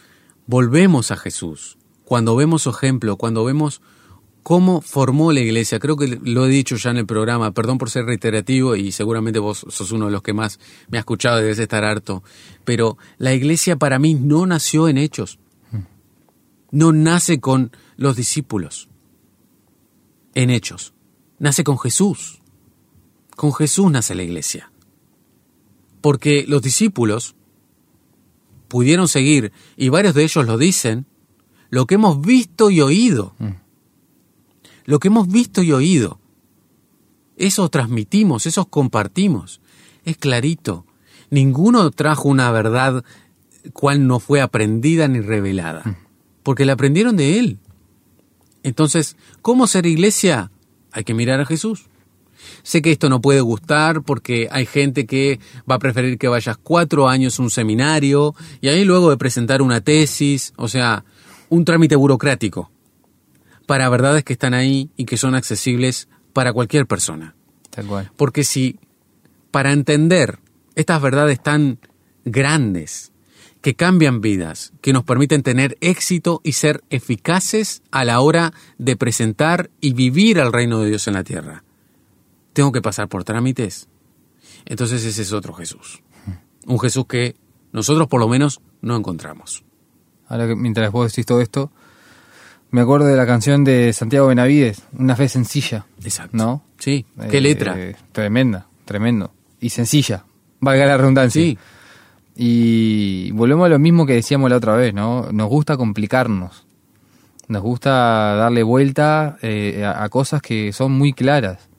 volvemos 0.46 1.10
a 1.10 1.16
Jesús, 1.16 1.78
cuando 2.04 2.36
vemos 2.36 2.62
su 2.62 2.70
ejemplo, 2.70 3.16
cuando 3.16 3.42
vemos 3.42 3.80
cómo 4.46 4.80
formó 4.80 5.32
la 5.32 5.40
iglesia, 5.40 5.80
creo 5.80 5.96
que 5.96 6.20
lo 6.22 6.46
he 6.46 6.48
dicho 6.48 6.76
ya 6.76 6.90
en 6.90 6.98
el 6.98 7.04
programa, 7.04 7.50
perdón 7.50 7.78
por 7.78 7.90
ser 7.90 8.04
reiterativo 8.04 8.76
y 8.76 8.92
seguramente 8.92 9.40
vos 9.40 9.66
sos 9.68 9.90
uno 9.90 10.06
de 10.06 10.12
los 10.12 10.22
que 10.22 10.34
más 10.34 10.60
me 10.88 10.98
ha 10.98 11.00
escuchado 11.00 11.40
y 11.40 11.42
debes 11.42 11.58
estar 11.58 11.82
harto, 11.82 12.22
pero 12.64 12.96
la 13.18 13.34
iglesia 13.34 13.74
para 13.74 13.98
mí 13.98 14.14
no 14.14 14.46
nació 14.46 14.86
en 14.86 14.98
hechos, 14.98 15.40
no 16.70 16.92
nace 16.92 17.40
con 17.40 17.72
los 17.96 18.14
discípulos 18.14 18.88
en 20.36 20.50
hechos, 20.50 20.94
nace 21.40 21.64
con 21.64 21.76
Jesús, 21.76 22.40
con 23.34 23.52
Jesús 23.52 23.90
nace 23.90 24.14
la 24.14 24.22
iglesia, 24.22 24.70
porque 26.00 26.44
los 26.46 26.62
discípulos 26.62 27.34
pudieron 28.68 29.08
seguir, 29.08 29.50
y 29.76 29.88
varios 29.88 30.14
de 30.14 30.22
ellos 30.22 30.46
lo 30.46 30.56
dicen, 30.56 31.04
lo 31.68 31.86
que 31.86 31.96
hemos 31.96 32.20
visto 32.20 32.70
y 32.70 32.80
oído. 32.80 33.34
Mm. 33.40 33.65
Lo 34.86 35.00
que 35.00 35.08
hemos 35.08 35.28
visto 35.28 35.62
y 35.62 35.72
oído. 35.72 36.20
Eso 37.36 37.68
transmitimos, 37.68 38.46
eso 38.46 38.64
compartimos. 38.66 39.60
Es 40.04 40.16
clarito. 40.16 40.86
Ninguno 41.28 41.90
trajo 41.90 42.28
una 42.28 42.50
verdad 42.52 43.04
cual 43.72 44.06
no 44.06 44.20
fue 44.20 44.40
aprendida 44.40 45.08
ni 45.08 45.20
revelada, 45.20 45.82
mm. 45.84 45.96
porque 46.44 46.64
la 46.64 46.74
aprendieron 46.74 47.16
de 47.16 47.40
él. 47.40 47.58
Entonces, 48.62 49.16
¿cómo 49.42 49.66
ser 49.66 49.86
iglesia? 49.86 50.52
Hay 50.92 51.02
que 51.02 51.14
mirar 51.14 51.40
a 51.40 51.46
Jesús. 51.46 51.86
Sé 52.62 52.80
que 52.80 52.92
esto 52.92 53.08
no 53.08 53.20
puede 53.20 53.40
gustar 53.40 54.02
porque 54.02 54.48
hay 54.52 54.66
gente 54.66 55.04
que 55.04 55.40
va 55.68 55.76
a 55.76 55.80
preferir 55.80 56.16
que 56.16 56.28
vayas 56.28 56.56
cuatro 56.56 57.08
años 57.08 57.38
a 57.38 57.42
un 57.42 57.50
seminario 57.50 58.36
y 58.60 58.68
ahí 58.68 58.84
luego 58.84 59.10
de 59.10 59.16
presentar 59.16 59.62
una 59.62 59.80
tesis, 59.80 60.52
o 60.56 60.68
sea, 60.68 61.04
un 61.48 61.64
trámite 61.64 61.96
burocrático 61.96 62.70
para 63.66 63.88
verdades 63.88 64.24
que 64.24 64.32
están 64.32 64.54
ahí 64.54 64.90
y 64.96 65.04
que 65.04 65.16
son 65.16 65.34
accesibles 65.34 66.08
para 66.32 66.52
cualquier 66.52 66.86
persona. 66.86 67.34
Tal 67.70 67.86
cual. 67.86 68.10
Porque 68.16 68.44
si 68.44 68.78
para 69.50 69.72
entender 69.72 70.38
estas 70.74 71.00
verdades 71.02 71.42
tan 71.42 71.78
grandes, 72.24 73.12
que 73.62 73.74
cambian 73.74 74.20
vidas, 74.20 74.72
que 74.80 74.92
nos 74.92 75.02
permiten 75.02 75.42
tener 75.42 75.76
éxito 75.80 76.40
y 76.44 76.52
ser 76.52 76.84
eficaces 76.90 77.82
a 77.90 78.04
la 78.04 78.20
hora 78.20 78.52
de 78.78 78.96
presentar 78.96 79.70
y 79.80 79.92
vivir 79.92 80.40
al 80.40 80.52
reino 80.52 80.80
de 80.80 80.90
Dios 80.90 81.08
en 81.08 81.14
la 81.14 81.24
tierra 81.24 81.64
tengo 82.56 82.72
que 82.72 82.80
pasar 82.80 83.06
por 83.08 83.22
trámites. 83.22 83.86
Entonces 84.64 85.04
ese 85.04 85.20
es 85.20 85.32
otro 85.34 85.52
Jesús. 85.52 86.02
Un 86.64 86.80
Jesús 86.80 87.04
que 87.06 87.36
nosotros 87.70 88.08
por 88.08 88.18
lo 88.18 88.28
menos 88.28 88.62
no 88.80 88.96
encontramos. 88.96 89.62
Ahora 90.26 90.48
que 90.48 90.56
mientras 90.56 90.90
vos 90.90 91.12
decís 91.12 91.26
todo 91.26 91.42
esto, 91.42 91.70
me 92.76 92.82
acuerdo 92.82 93.06
de 93.06 93.16
la 93.16 93.26
canción 93.26 93.64
de 93.64 93.94
Santiago 93.94 94.26
Benavides, 94.26 94.82
Una 94.98 95.16
fe 95.16 95.28
sencilla. 95.28 95.86
Exacto. 96.04 96.36
¿No? 96.36 96.62
Sí, 96.78 97.06
qué 97.30 97.40
letra. 97.40 97.74
Eh, 97.78 97.96
tremenda, 98.12 98.66
tremendo. 98.84 99.32
Y 99.60 99.70
sencilla, 99.70 100.26
valga 100.60 100.84
la 100.84 100.98
redundancia. 100.98 101.40
Sí. 101.40 101.58
Y 102.36 103.30
volvemos 103.32 103.64
a 103.64 103.70
lo 103.70 103.78
mismo 103.78 104.04
que 104.04 104.12
decíamos 104.12 104.50
la 104.50 104.58
otra 104.58 104.76
vez, 104.76 104.92
¿no? 104.92 105.32
Nos 105.32 105.48
gusta 105.48 105.78
complicarnos. 105.78 106.66
Nos 107.48 107.62
gusta 107.62 107.90
darle 108.34 108.62
vuelta 108.62 109.38
eh, 109.40 109.82
a, 109.82 110.06
cosas 110.10 110.42
que 110.42 110.74
son 110.74 110.92
muy 110.92 111.14
claras. 111.14 111.70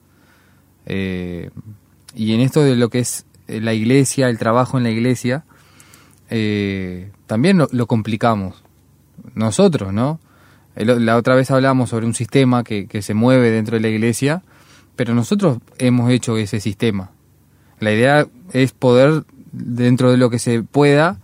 Eh, 0.86 1.50
y 2.16 2.34
en 2.34 2.40
esto 2.40 2.62
de 2.62 2.74
lo 2.74 2.88
que 2.88 2.98
es 2.98 3.24
eh, 3.46 3.60
la 3.60 3.72
iglesia, 3.72 4.28
el 4.28 4.38
trabajo 4.38 4.78
en 4.78 4.82
la 4.82 4.90
iglesia, 4.90 5.44
eh, 6.30 7.12
también 7.26 7.58
lo, 7.70 7.86
complicamos. 7.86 8.64
Nosotros, 9.34 9.92
¿no? 9.92 10.18
La 10.78 11.16
otra 11.16 11.34
vez 11.34 11.50
hablamos 11.50 11.90
sobre 11.90 12.06
un 12.06 12.14
sistema 12.14 12.62
que, 12.62 13.02
se 13.02 13.14
mueve 13.14 13.50
dentro 13.50 13.76
de 13.76 13.80
la 13.80 13.88
iglesia, 13.88 14.42
pero 14.94 15.12
nosotros 15.14 15.58
hemos 15.78 16.10
hecho 16.10 16.36
ese 16.36 16.60
sistema. 16.60 17.10
La 17.80 17.92
idea 17.92 18.26
es 18.52 18.72
poder, 18.72 19.24
dentro 19.50 20.10
de 20.12 20.16
lo 20.16 20.30
que 20.30 20.38
se 20.38 20.62
pueda, 20.62 21.18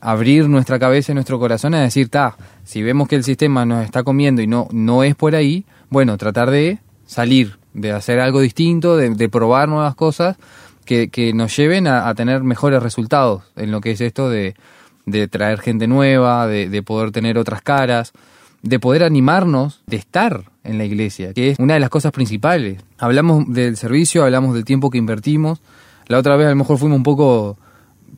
abrir 0.00 0.48
nuestra 0.48 0.78
cabeza 0.80 1.12
y 1.12 1.14
nuestro 1.14 1.38
corazón 1.38 1.74
a 1.74 1.80
decir, 1.80 2.08
ta, 2.08 2.36
si 2.64 2.82
vemos 2.82 3.08
que 3.08 3.16
el 3.16 3.24
sistema 3.24 3.64
nos 3.64 3.84
está 3.84 4.02
comiendo 4.02 4.42
y 4.42 4.48
no, 4.48 4.68
no 4.72 5.04
es 5.04 5.14
por 5.14 5.36
ahí, 5.36 5.64
bueno, 5.90 6.18
tratar 6.18 6.50
de 6.50 6.78
salir, 7.06 7.58
de 7.72 7.92
hacer 7.92 8.18
algo 8.20 8.40
distinto, 8.40 8.96
de, 8.96 9.28
probar 9.28 9.68
nuevas 9.68 9.94
cosas 9.94 10.36
que, 10.84 11.32
nos 11.34 11.56
lleven 11.56 11.86
a, 11.86 12.12
tener 12.14 12.42
mejores 12.42 12.82
resultados 12.82 13.44
en 13.54 13.70
lo 13.70 13.80
que 13.80 13.92
es 13.92 14.00
esto 14.00 14.28
de, 14.28 14.54
traer 15.30 15.60
gente 15.60 15.86
nueva, 15.86 16.46
de, 16.46 16.82
poder 16.82 17.10
tener 17.10 17.38
otras 17.38 17.62
caras, 17.62 18.12
de 18.62 18.78
poder 18.78 19.04
animarnos, 19.04 19.82
de 19.86 19.96
estar 19.96 20.44
en 20.64 20.78
la 20.78 20.84
iglesia, 20.84 21.34
que 21.34 21.50
es 21.50 21.58
una 21.58 21.74
de 21.74 21.80
las 21.80 21.90
cosas 21.90 22.12
principales. 22.12 22.82
Hablamos 22.98 23.44
del 23.48 23.76
servicio, 23.76 24.24
hablamos 24.24 24.54
del 24.54 24.64
tiempo 24.64 24.90
que 24.90 24.98
invertimos. 24.98 25.60
La 26.06 26.18
otra 26.18 26.36
vez 26.36 26.46
a 26.46 26.50
lo 26.50 26.56
mejor 26.56 26.78
fuimos 26.78 26.96
un 26.96 27.02
poco 27.02 27.58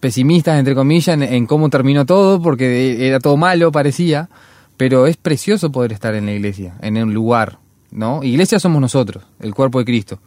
pesimistas, 0.00 0.58
entre 0.58 0.74
comillas, 0.74 1.08
en, 1.08 1.22
en 1.22 1.46
cómo 1.46 1.68
terminó 1.70 2.06
todo, 2.06 2.40
porque 2.40 3.08
era 3.08 3.18
todo 3.18 3.36
malo, 3.36 3.72
parecía, 3.72 4.28
pero 4.76 5.06
es 5.06 5.16
precioso 5.16 5.72
poder 5.72 5.92
estar 5.92 6.14
en 6.14 6.26
la 6.26 6.32
iglesia, 6.32 6.74
en 6.82 6.96
un 7.02 7.14
lugar, 7.14 7.58
¿no? 7.90 8.22
Iglesia 8.22 8.60
somos 8.60 8.80
nosotros, 8.80 9.24
el 9.40 9.54
cuerpo 9.54 9.78
de 9.78 9.84
Cristo. 9.84 10.20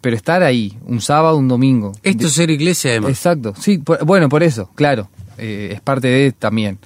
Pero 0.00 0.16
estar 0.16 0.42
ahí, 0.42 0.76
un 0.84 1.00
sábado, 1.00 1.36
un 1.36 1.46
domingo. 1.46 1.92
Esto 2.02 2.26
es 2.26 2.32
ser 2.32 2.50
iglesia, 2.50 2.90
además. 2.90 3.10
Exacto, 3.10 3.54
sí, 3.56 3.80
bueno, 4.04 4.28
por 4.28 4.42
eso, 4.42 4.68
claro, 4.74 5.08
eh, 5.38 5.70
es 5.72 5.80
parte 5.80 6.08
de 6.08 6.32
también. 6.32 6.78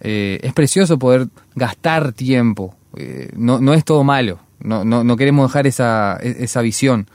Eh, 0.00 0.40
es 0.42 0.52
precioso 0.52 0.98
poder 0.98 1.28
gastar 1.54 2.12
tiempo, 2.12 2.74
eh, 2.96 3.30
no, 3.36 3.60
no 3.60 3.72
es 3.72 3.84
todo 3.84 4.02
malo, 4.02 4.40
no, 4.60 4.84
no, 4.84 5.04
no 5.04 5.16
queremos 5.16 5.48
dejar 5.48 5.66
esa, 5.66 6.18
e, 6.20 6.44
esa 6.44 6.60
visión. 6.60 7.08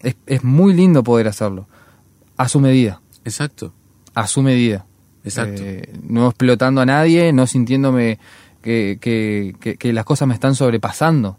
Es, 0.00 0.16
es 0.26 0.44
muy 0.44 0.74
lindo 0.74 1.02
poder 1.02 1.28
hacerlo, 1.28 1.66
a 2.36 2.48
su 2.48 2.60
medida. 2.60 3.00
Exacto. 3.24 3.72
A 4.14 4.26
su 4.26 4.42
medida. 4.42 4.86
Exacto. 5.24 5.62
no 6.04 6.28
explotando 6.28 6.80
a 6.80 6.86
nadie, 6.86 7.32
no 7.32 7.48
sintiéndome 7.48 8.20
que, 8.62 8.98
que, 9.00 9.76
que, 9.76 9.92
las 9.92 10.04
cosas 10.04 10.28
me 10.28 10.34
están 10.34 10.54
sobrepasando. 10.54 11.38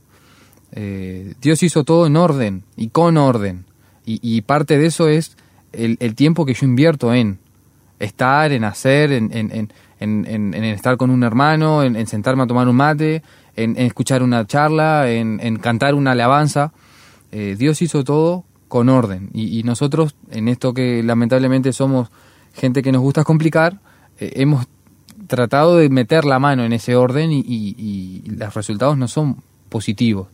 Dios 1.39 1.63
hizo 1.63 1.85
todo 1.85 2.05
en 2.05 2.17
orden 2.17 2.63
y 2.75 2.89
con 2.89 3.15
orden. 3.15 3.65
Y, 4.09 4.39
parte 4.41 4.77
de 4.77 4.85
eso 4.85 5.09
es 5.09 5.35
el, 5.73 6.15
tiempo 6.15 6.45
que 6.45 6.53
yo 6.53 6.65
invierto 6.65 7.13
en 7.13 7.39
estar, 7.99 8.51
en 8.51 8.63
hacer, 8.63 9.11
en, 9.11 9.29
en, 9.33 9.71
en, 9.99 10.53
en 10.53 10.63
estar 10.63 10.97
con 10.97 11.09
un 11.09 11.23
hermano, 11.23 11.83
en, 11.83 12.07
sentarme 12.07 12.43
a 12.43 12.47
tomar 12.47 12.67
un 12.67 12.75
mate, 12.75 13.23
en, 13.55 13.77
escuchar 13.77 14.23
una 14.23 14.45
charla, 14.45 15.09
en, 15.09 15.57
cantar 15.57 15.95
una 15.95 16.11
alabanza. 16.11 16.71
Eh, 17.31 17.55
Dios 17.57 17.81
hizo 17.81 18.03
todo 18.03 18.43
con 18.67 18.89
orden. 18.89 19.29
Y, 19.33 19.63
nosotros, 19.63 20.15
en 20.31 20.47
esto 20.47 20.73
que 20.73 21.01
lamentablemente 21.03 21.73
somos 21.73 22.09
gente 22.53 22.81
que 22.81 22.91
nos 22.91 23.01
gusta 23.01 23.23
complicar, 23.23 23.79
eh, 24.19 24.33
hemos 24.35 24.67
tratado 25.27 25.77
de 25.77 25.89
meter 25.89 26.25
la 26.25 26.39
mano 26.39 26.63
en 26.63 26.73
ese 26.73 26.95
orden 26.95 27.31
y, 27.31 27.43
y 27.47 28.23
los 28.29 28.53
resultados 28.53 28.97
no 28.97 29.07
son 29.07 29.37
positivos. 29.69 30.27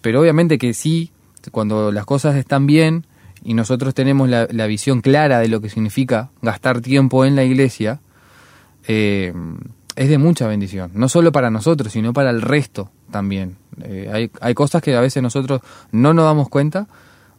Pero 0.00 0.20
obviamente 0.20 0.58
que 0.58 0.74
sí, 0.74 1.10
cuando 1.50 1.90
las 1.92 2.04
cosas 2.04 2.36
están 2.36 2.66
bien 2.66 3.06
y 3.44 3.54
nosotros 3.54 3.94
tenemos 3.94 4.28
la, 4.28 4.66
visión 4.66 5.00
clara 5.00 5.38
de 5.38 5.48
lo 5.48 5.60
que 5.60 5.68
significa 5.68 6.30
gastar 6.42 6.80
tiempo 6.80 7.24
en 7.24 7.36
la 7.36 7.44
iglesia, 7.44 8.00
eh, 8.86 9.32
es 9.96 10.08
de 10.08 10.18
mucha 10.18 10.48
bendición. 10.48 10.90
No 10.94 11.08
solo 11.08 11.30
para 11.30 11.50
nosotros, 11.50 11.92
sino 11.92 12.12
para 12.12 12.30
el 12.30 12.42
resto 12.42 12.90
también. 13.10 13.56
Eh, 13.82 14.10
hay, 14.12 14.30
hay 14.40 14.54
cosas 14.54 14.82
que 14.82 14.96
a 14.96 15.00
veces 15.00 15.22
nosotros 15.22 15.60
no 15.92 16.14
nos 16.14 16.24
damos 16.24 16.48
cuenta 16.48 16.88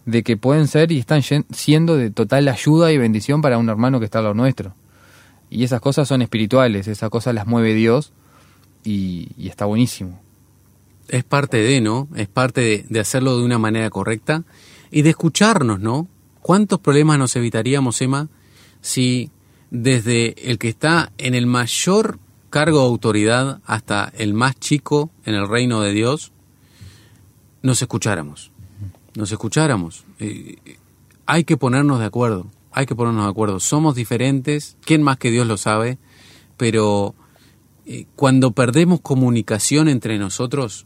de 0.05 0.23
que 0.23 0.37
pueden 0.37 0.67
ser 0.67 0.91
y 0.91 0.99
están 0.99 1.21
siendo 1.23 1.97
de 1.97 2.11
total 2.11 2.47
ayuda 2.47 2.91
y 2.91 2.97
bendición 2.97 3.41
para 3.41 3.57
un 3.57 3.67
hermano 3.67 3.99
que 3.99 4.05
está 4.05 4.19
a 4.19 4.23
lo 4.23 4.33
nuestro. 4.33 4.75
Y 5.49 5.63
esas 5.63 5.81
cosas 5.81 6.07
son 6.07 6.21
espirituales, 6.21 6.87
esas 6.87 7.09
cosas 7.09 7.33
las 7.33 7.47
mueve 7.47 7.73
Dios 7.73 8.13
y 8.83 9.47
está 9.47 9.65
buenísimo 9.65 10.19
es 11.07 11.23
parte 11.23 11.57
de, 11.57 11.81
¿no? 11.81 12.07
Es 12.15 12.27
parte 12.27 12.85
de, 12.87 12.99
hacerlo 12.99 13.37
de 13.37 13.43
una 13.43 13.59
manera 13.59 13.89
correcta 13.89 14.43
y 14.95 15.01
de 15.01 15.09
escucharnos, 15.09 15.81
¿no? 15.81 16.07
¿Cuántos 16.41 16.79
problemas 16.79 17.19
nos 17.19 17.35
evitaríamos, 17.35 18.01
Emma, 18.01 18.29
si 18.79 19.29
desde 19.69 20.49
el 20.49 20.57
que 20.57 20.69
está 20.69 21.11
en 21.17 21.35
el 21.35 21.47
mayor 21.47 22.17
cargo 22.49 22.79
de 22.79 22.85
autoridad 22.85 23.59
hasta 23.65 24.13
el 24.17 24.33
más 24.33 24.57
chico 24.57 25.11
en 25.25 25.35
el 25.35 25.49
reino 25.49 25.81
de 25.81 25.91
Dios, 25.91 26.31
nos 27.61 27.81
escucháramos? 27.81 28.53
Nos 29.15 29.33
escucháramos. 29.33 30.05
Eh, 30.19 30.55
hay 31.25 31.43
que 31.43 31.57
ponernos 31.57 31.99
de 31.99 32.05
acuerdo, 32.05 32.47
hay 32.71 32.85
que 32.85 32.95
ponernos 32.95 33.25
de 33.25 33.31
acuerdo. 33.31 33.59
Somos 33.59 33.95
diferentes, 33.95 34.77
¿quién 34.85 35.03
más 35.03 35.17
que 35.17 35.29
Dios 35.29 35.45
lo 35.45 35.57
sabe? 35.57 35.97
Pero 36.55 37.15
eh, 37.85 38.05
cuando 38.15 38.51
perdemos 38.51 39.01
comunicación 39.01 39.89
entre 39.89 40.17
nosotros, 40.19 40.85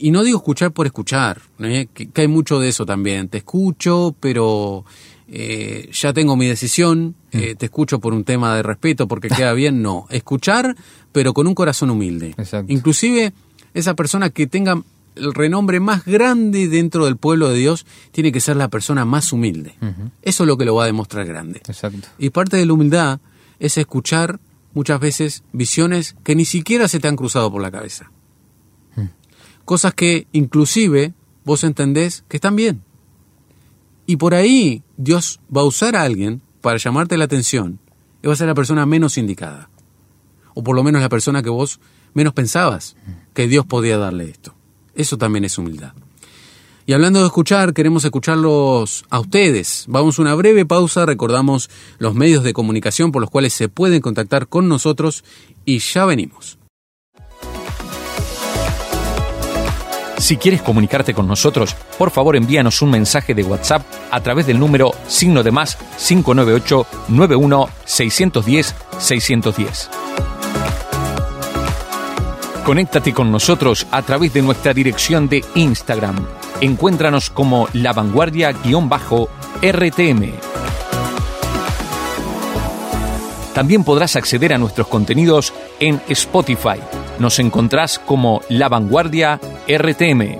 y 0.00 0.10
no 0.12 0.22
digo 0.22 0.38
escuchar 0.38 0.72
por 0.72 0.86
escuchar, 0.86 1.42
¿eh? 1.58 1.88
que, 1.92 2.08
hay 2.14 2.28
mucho 2.28 2.60
de 2.60 2.68
eso 2.68 2.86
también. 2.86 3.28
Te 3.28 3.38
escucho, 3.38 4.14
pero 4.20 4.84
eh, 5.26 5.88
ya 5.92 6.12
tengo 6.12 6.36
mi 6.36 6.46
decisión, 6.46 7.16
mm. 7.32 7.38
eh, 7.38 7.54
te 7.56 7.66
escucho 7.66 7.98
por 7.98 8.14
un 8.14 8.22
tema 8.22 8.54
de 8.54 8.62
respeto, 8.62 9.08
porque 9.08 9.28
queda 9.36 9.52
bien, 9.52 9.82
no. 9.82 10.06
Escuchar, 10.10 10.76
pero 11.10 11.34
con 11.34 11.46
un 11.48 11.54
corazón 11.54 11.90
humilde. 11.90 12.34
Inclusive 12.68 13.32
esa 13.74 13.94
persona 13.94 14.30
que 14.30 14.46
tenga 14.46 14.80
el 15.16 15.34
renombre 15.34 15.80
más 15.80 16.04
grande 16.04 16.68
dentro 16.68 17.06
del 17.06 17.16
pueblo 17.16 17.48
de 17.48 17.58
Dios 17.58 17.84
tiene 18.12 18.30
que 18.30 18.40
ser 18.40 18.56
la 18.56 18.68
persona 18.68 19.04
más 19.04 19.32
humilde. 19.32 19.74
Eso 20.22 20.44
es 20.44 20.46
lo 20.46 20.56
que 20.56 20.64
lo 20.64 20.76
va 20.76 20.84
a 20.84 20.86
demostrar 20.86 21.26
grande. 21.26 21.60
Exacto. 21.66 22.08
Y 22.16 22.30
parte 22.30 22.56
de 22.56 22.64
la 22.64 22.72
humildad 22.74 23.20
es 23.58 23.76
escuchar 23.76 24.38
muchas 24.72 25.00
veces 25.00 25.42
visiones 25.52 26.14
que 26.22 26.36
ni 26.36 26.44
siquiera 26.44 26.86
se 26.86 27.00
te 27.00 27.08
han 27.08 27.16
cruzado 27.16 27.50
por 27.50 27.60
la 27.60 27.72
cabeza. 27.72 28.10
Cosas 29.64 29.94
que 29.94 30.26
inclusive 30.32 31.14
vos 31.44 31.64
entendés 31.64 32.24
que 32.28 32.36
están 32.36 32.56
bien. 32.56 32.82
Y 34.06 34.16
por 34.16 34.34
ahí 34.34 34.82
Dios 34.96 35.40
va 35.54 35.60
a 35.60 35.64
usar 35.64 35.96
a 35.96 36.02
alguien 36.02 36.42
para 36.60 36.78
llamarte 36.78 37.16
la 37.16 37.24
atención 37.24 37.78
y 38.22 38.26
va 38.26 38.32
a 38.32 38.36
ser 38.36 38.48
la 38.48 38.54
persona 38.54 38.86
menos 38.86 39.18
indicada. 39.18 39.70
O 40.54 40.62
por 40.62 40.74
lo 40.74 40.82
menos 40.82 41.00
la 41.00 41.08
persona 41.08 41.42
que 41.42 41.50
vos 41.50 41.80
menos 42.12 42.32
pensabas 42.32 42.96
que 43.34 43.46
Dios 43.46 43.66
podía 43.66 43.98
darle 43.98 44.24
esto. 44.24 44.54
Eso 44.94 45.16
también 45.16 45.44
es 45.44 45.56
humildad. 45.58 45.92
Y 46.86 46.92
hablando 46.92 47.20
de 47.20 47.26
escuchar, 47.26 47.72
queremos 47.72 48.04
escucharlos 48.04 49.04
a 49.10 49.20
ustedes. 49.20 49.84
Vamos 49.86 50.18
a 50.18 50.22
una 50.22 50.34
breve 50.34 50.66
pausa, 50.66 51.06
recordamos 51.06 51.70
los 51.98 52.14
medios 52.14 52.42
de 52.42 52.52
comunicación 52.52 53.12
por 53.12 53.22
los 53.22 53.30
cuales 53.30 53.52
se 53.52 53.68
pueden 53.68 54.00
contactar 54.00 54.48
con 54.48 54.68
nosotros 54.68 55.22
y 55.64 55.78
ya 55.78 56.04
venimos. 56.04 56.59
Si 60.20 60.36
quieres 60.36 60.60
comunicarte 60.60 61.14
con 61.14 61.26
nosotros, 61.26 61.74
por 61.96 62.10
favor 62.10 62.36
envíanos 62.36 62.82
un 62.82 62.90
mensaje 62.90 63.34
de 63.34 63.42
WhatsApp 63.42 63.82
a 64.10 64.20
través 64.20 64.46
del 64.46 64.58
número 64.58 64.92
signo 65.08 65.42
de 65.42 65.50
más 65.50 65.78
598 65.96 66.86
91 67.08 67.68
610 67.86 68.74
610. 68.98 69.90
Conéctate 72.66 73.14
con 73.14 73.32
nosotros 73.32 73.86
a 73.90 74.02
través 74.02 74.34
de 74.34 74.42
nuestra 74.42 74.74
dirección 74.74 75.26
de 75.26 75.42
Instagram. 75.54 76.16
Encuéntranos 76.60 77.30
como 77.30 77.66
La 77.72 77.94
Vanguardia-RTM. 77.94 80.32
También 83.54 83.84
podrás 83.84 84.16
acceder 84.16 84.52
a 84.52 84.58
nuestros 84.58 84.86
contenidos 84.86 85.54
en 85.80 86.02
Spotify. 86.08 86.78
Nos 87.20 87.38
encontrás 87.38 87.98
como 87.98 88.40
La 88.48 88.70
Vanguardia 88.70 89.38
RTM. 89.68 90.38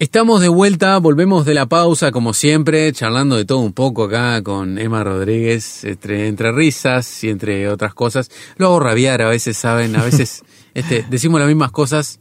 Estamos 0.00 0.40
de 0.40 0.48
vuelta, 0.48 0.98
volvemos 0.98 1.46
de 1.46 1.54
la 1.54 1.66
pausa 1.66 2.10
como 2.10 2.34
siempre, 2.34 2.92
charlando 2.92 3.36
de 3.36 3.44
todo 3.44 3.60
un 3.60 3.72
poco 3.72 4.02
acá 4.02 4.42
con 4.42 4.78
Emma 4.78 5.04
Rodríguez, 5.04 5.84
entre, 5.84 6.26
entre 6.26 6.50
risas 6.50 7.22
y 7.22 7.30
entre 7.30 7.68
otras 7.68 7.94
cosas. 7.94 8.28
Lo 8.56 8.66
hago 8.66 8.80
rabiar 8.80 9.22
a 9.22 9.28
veces, 9.28 9.56
¿saben? 9.56 9.94
A 9.94 10.02
veces 10.02 10.42
este, 10.74 11.06
decimos 11.08 11.38
las 11.38 11.46
mismas 11.48 11.70
cosas 11.70 12.18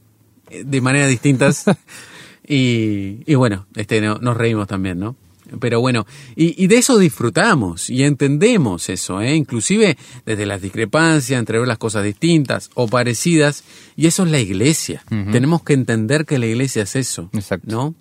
eh, 0.51 0.61
de 0.63 0.79
maneras 0.79 1.09
distintas 1.09 1.65
y, 2.47 3.23
y 3.25 3.33
bueno, 3.33 3.65
este, 3.75 3.99
nos 3.99 4.37
reímos 4.37 4.67
también, 4.67 4.99
¿no? 4.99 5.15
Pero 5.59 5.79
bueno, 5.79 6.05
y, 6.35 6.67
de 6.67 6.77
eso 6.77 6.97
disfrutamos 6.97 7.89
y 7.89 8.03
entendemos 8.03 8.89
eso, 8.89 9.21
¿eh? 9.21 9.35
inclusive 9.35 9.97
desde 10.25 10.45
las 10.45 10.61
discrepancias 10.61 11.39
entre 11.39 11.59
ver 11.59 11.67
las 11.67 11.77
cosas 11.77 12.03
distintas 12.03 12.69
o 12.73 12.87
parecidas, 12.87 13.63
y 13.95 14.07
eso 14.07 14.23
es 14.23 14.31
la 14.31 14.39
iglesia. 14.39 15.03
Tenemos 15.31 15.63
que 15.63 15.73
entender 15.73 16.25
que 16.25 16.39
la 16.39 16.47
iglesia 16.47 16.83
es 16.83 16.95
eso, 16.95 17.29
Exacto. 17.33 17.67
¿no? 17.69 17.95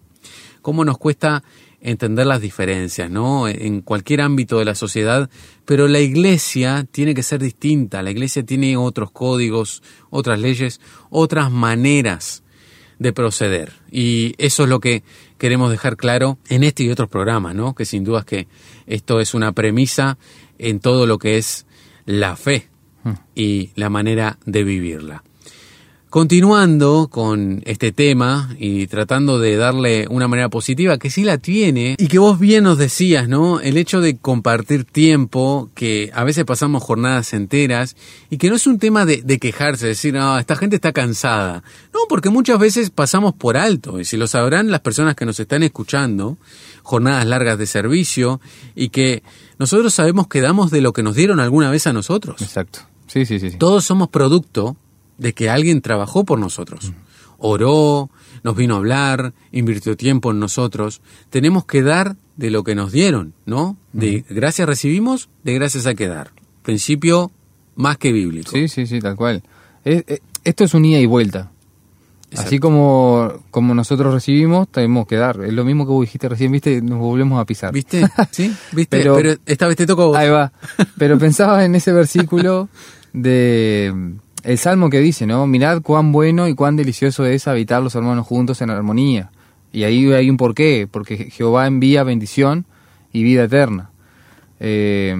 ¿Cómo 0.62 0.84
nos 0.84 0.98
cuesta 0.98 1.44
entender 1.84 2.26
las 2.26 2.40
diferencias, 2.40 3.10
¿no? 3.10 3.46
En 3.46 3.82
cualquier 3.82 4.22
ámbito 4.22 4.58
de 4.58 4.64
la 4.64 4.74
sociedad, 4.74 5.28
pero 5.66 5.86
la 5.86 6.00
iglesia 6.00 6.86
tiene 6.90 7.14
que 7.14 7.22
ser 7.22 7.42
distinta, 7.42 8.02
la 8.02 8.10
iglesia 8.10 8.42
tiene 8.42 8.78
otros 8.78 9.10
códigos, 9.10 9.82
otras 10.08 10.40
leyes, 10.40 10.80
otras 11.10 11.50
maneras 11.50 12.42
de 12.98 13.12
proceder. 13.12 13.74
Y 13.90 14.34
eso 14.38 14.62
es 14.62 14.68
lo 14.70 14.80
que 14.80 15.02
queremos 15.38 15.70
dejar 15.70 15.96
claro 15.96 16.38
en 16.48 16.64
este 16.64 16.84
y 16.84 16.90
otros 16.90 17.08
programas, 17.08 17.54
¿no? 17.54 17.74
Que 17.74 17.84
sin 17.84 18.04
duda 18.04 18.20
es 18.20 18.24
que 18.24 18.48
esto 18.86 19.20
es 19.20 19.34
una 19.34 19.52
premisa 19.52 20.18
en 20.58 20.80
todo 20.80 21.06
lo 21.06 21.18
que 21.18 21.38
es 21.38 21.66
la 22.06 22.36
fe 22.36 22.68
hmm. 23.02 23.12
y 23.34 23.70
la 23.74 23.90
manera 23.90 24.38
de 24.46 24.64
vivirla. 24.64 25.24
Continuando 26.14 27.08
con 27.10 27.60
este 27.64 27.90
tema 27.90 28.54
y 28.60 28.86
tratando 28.86 29.40
de 29.40 29.56
darle 29.56 30.06
una 30.08 30.28
manera 30.28 30.48
positiva 30.48 30.96
que 30.96 31.10
sí 31.10 31.24
la 31.24 31.38
tiene 31.38 31.96
y 31.98 32.06
que 32.06 32.20
vos 32.20 32.38
bien 32.38 32.62
nos 32.62 32.78
decías, 32.78 33.28
¿no? 33.28 33.58
El 33.58 33.76
hecho 33.76 34.00
de 34.00 34.16
compartir 34.16 34.84
tiempo, 34.84 35.70
que 35.74 36.12
a 36.14 36.22
veces 36.22 36.44
pasamos 36.44 36.84
jornadas 36.84 37.32
enteras 37.32 37.96
y 38.30 38.36
que 38.36 38.48
no 38.48 38.54
es 38.54 38.68
un 38.68 38.78
tema 38.78 39.04
de, 39.04 39.38
quejarse, 39.40 39.88
decir, 39.88 40.16
ah, 40.16 40.38
esta 40.38 40.54
gente 40.54 40.76
está 40.76 40.92
cansada. 40.92 41.64
No, 41.92 41.98
porque 42.08 42.30
muchas 42.30 42.60
veces 42.60 42.90
pasamos 42.90 43.34
por 43.34 43.56
alto 43.56 43.98
y 43.98 44.04
si 44.04 44.16
lo 44.16 44.28
sabrán 44.28 44.70
las 44.70 44.82
personas 44.82 45.16
que 45.16 45.26
nos 45.26 45.40
están 45.40 45.64
escuchando, 45.64 46.38
jornadas 46.84 47.26
largas 47.26 47.58
de 47.58 47.66
servicio 47.66 48.40
y 48.76 48.90
que 48.90 49.24
nosotros 49.58 49.92
sabemos 49.92 50.28
que 50.28 50.40
damos 50.40 50.70
de 50.70 50.80
lo 50.80 50.92
que 50.92 51.02
nos 51.02 51.16
dieron 51.16 51.40
alguna 51.40 51.72
vez 51.72 51.88
a 51.88 51.92
nosotros. 51.92 52.40
Exacto. 52.40 52.82
Sí, 53.08 53.26
sí, 53.26 53.40
sí. 53.40 53.50
sí. 53.50 53.58
Todos 53.58 53.84
somos 53.84 54.10
producto 54.10 54.76
de 55.18 55.32
que 55.32 55.50
alguien 55.50 55.80
trabajó 55.80 56.24
por 56.24 56.38
nosotros. 56.38 56.92
Oró, 57.38 58.10
nos 58.42 58.56
vino 58.56 58.74
a 58.74 58.78
hablar, 58.78 59.34
invirtió 59.52 59.96
tiempo 59.96 60.30
en 60.30 60.38
nosotros. 60.38 61.00
Tenemos 61.30 61.64
que 61.64 61.82
dar 61.82 62.16
de 62.36 62.50
lo 62.50 62.64
que 62.64 62.74
nos 62.74 62.92
dieron, 62.92 63.34
¿no? 63.46 63.76
De 63.92 64.24
gracias 64.28 64.68
recibimos, 64.68 65.28
de 65.42 65.54
gracias 65.54 65.86
hay 65.86 65.94
que 65.94 66.08
dar. 66.08 66.32
Principio 66.62 67.30
más 67.76 67.98
que 67.98 68.12
bíblico. 68.12 68.50
Sí, 68.50 68.68
sí, 68.68 68.86
sí, 68.86 69.00
tal 69.00 69.16
cual. 69.16 69.42
esto 69.84 70.64
es 70.64 70.74
un 70.74 70.84
ida 70.84 70.98
y 70.98 71.06
vuelta. 71.06 71.50
Así 72.36 72.58
como, 72.58 73.44
como 73.50 73.74
nosotros 73.74 74.12
recibimos, 74.12 74.68
tenemos 74.68 75.06
que 75.06 75.16
dar. 75.16 75.40
Es 75.44 75.52
lo 75.52 75.64
mismo 75.64 75.86
que 75.86 75.92
vos 75.92 76.00
dijiste 76.02 76.28
recién, 76.28 76.50
viste, 76.50 76.82
nos 76.82 76.98
volvemos 76.98 77.40
a 77.40 77.44
pisar. 77.44 77.72
¿Viste? 77.72 78.04
Sí, 78.30 78.52
¿viste? 78.72 78.98
Pero, 78.98 79.36
esta 79.46 79.66
vez 79.68 79.76
te 79.76 79.86
tocó 79.86 80.08
vos. 80.08 80.16
Ahí 80.16 80.28
va. 80.28 80.52
Pero 80.98 81.18
pensaba 81.18 81.64
en 81.64 81.74
ese 81.74 81.92
versículo 81.92 82.68
de 83.12 84.16
el 84.44 84.58
salmo 84.58 84.90
que 84.90 85.00
dice, 85.00 85.26
¿no? 85.26 85.46
Mirad 85.46 85.82
cuán 85.82 86.12
bueno 86.12 86.48
y 86.48 86.54
cuán 86.54 86.76
delicioso 86.76 87.24
es 87.24 87.48
habitar 87.48 87.82
los 87.82 87.94
hermanos 87.94 88.26
juntos 88.26 88.60
en 88.60 88.70
armonía. 88.70 89.30
Y 89.72 89.84
ahí 89.84 90.12
hay 90.12 90.30
un 90.30 90.36
porqué, 90.36 90.86
porque 90.90 91.30
Jehová 91.30 91.66
envía 91.66 92.04
bendición 92.04 92.66
y 93.12 93.22
vida 93.22 93.44
eterna. 93.44 93.90
Eh, 94.60 95.16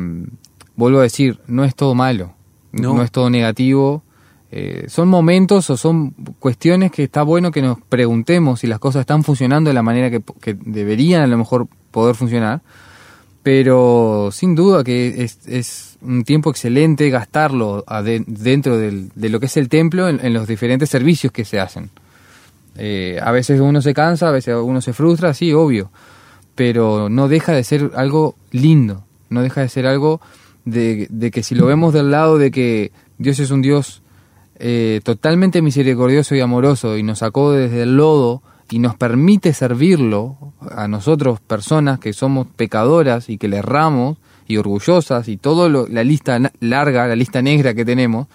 vuelvo 0.76 1.00
a 1.00 1.02
decir, 1.02 1.40
no 1.46 1.64
es 1.64 1.74
todo 1.74 1.94
malo, 1.94 2.34
no, 2.72 3.02
es 3.02 3.10
todo 3.10 3.30
negativo. 3.30 4.02
Eh, 4.50 4.84
son 4.88 5.08
momentos 5.08 5.68
o 5.70 5.76
son 5.76 6.10
cuestiones 6.38 6.92
que 6.92 7.02
está 7.02 7.22
bueno 7.22 7.50
que 7.50 7.62
nos 7.62 7.80
preguntemos 7.80 8.60
si 8.60 8.68
las 8.68 8.78
cosas 8.78 9.00
están 9.00 9.24
funcionando 9.24 9.70
de 9.70 9.74
la 9.74 9.82
manera 9.82 10.10
que, 10.10 10.22
que 10.40 10.54
deberían 10.54 11.22
a 11.22 11.26
lo 11.26 11.36
mejor 11.36 11.66
poder 11.90 12.14
funcionar 12.14 12.62
pero 13.44 14.30
sin 14.32 14.54
duda 14.54 14.82
que 14.82 15.22
es, 15.22 15.98
un 16.00 16.24
tiempo 16.24 16.50
excelente 16.50 17.10
gastarlo 17.10 17.84
dentro 18.26 18.78
de 18.78 19.28
lo 19.28 19.38
que 19.38 19.46
es 19.46 19.56
el 19.58 19.68
templo 19.68 20.08
en, 20.08 20.32
los 20.32 20.48
diferentes 20.48 20.88
servicios 20.88 21.30
que 21.30 21.44
se 21.44 21.60
hacen. 21.60 21.90
Eh, 22.76 23.20
a 23.22 23.30
veces 23.32 23.60
uno 23.60 23.82
se 23.82 23.92
cansa, 23.92 24.28
a 24.28 24.32
veces 24.32 24.56
uno 24.60 24.80
se 24.80 24.94
frustra, 24.94 25.34
sí, 25.34 25.52
obvio, 25.52 25.90
pero 26.54 27.10
no 27.10 27.28
deja 27.28 27.52
de 27.52 27.64
ser 27.64 27.90
algo 27.94 28.34
lindo, 28.50 29.04
no 29.28 29.42
deja 29.42 29.60
de 29.60 29.68
ser 29.68 29.86
algo 29.86 30.22
de, 30.64 31.30
que 31.30 31.42
si 31.42 31.54
lo 31.54 31.66
vemos 31.66 31.92
del 31.92 32.10
lado 32.10 32.38
de 32.38 32.50
que 32.50 32.92
Dios 33.18 33.38
es 33.40 33.50
un 33.50 33.60
Dios 33.60 34.02
eh, 34.58 35.02
totalmente 35.04 35.60
misericordioso 35.60 36.34
y 36.34 36.40
amoroso 36.40 36.96
y 36.96 37.02
nos 37.02 37.18
sacó 37.18 37.52
desde 37.52 37.82
el 37.82 37.98
lodo, 37.98 38.42
y 38.70 38.78
nos 38.78 38.96
permite 38.96 39.52
servirlo 39.52 40.36
a 40.60 40.88
nosotros, 40.88 41.40
personas 41.40 41.98
que 41.98 42.12
somos 42.12 42.46
pecadoras 42.46 43.28
y 43.28 43.38
que 43.38 43.48
le 43.48 43.58
erramos 43.58 44.18
y 44.46 44.56
orgullosas 44.56 45.28
y 45.28 45.36
toda 45.36 45.68
la 45.68 46.04
lista 46.04 46.38
larga, 46.60 47.06
la 47.06 47.16
lista 47.16 47.42
negra 47.42 47.74
que 47.74 47.84
tenemos, 47.84 48.26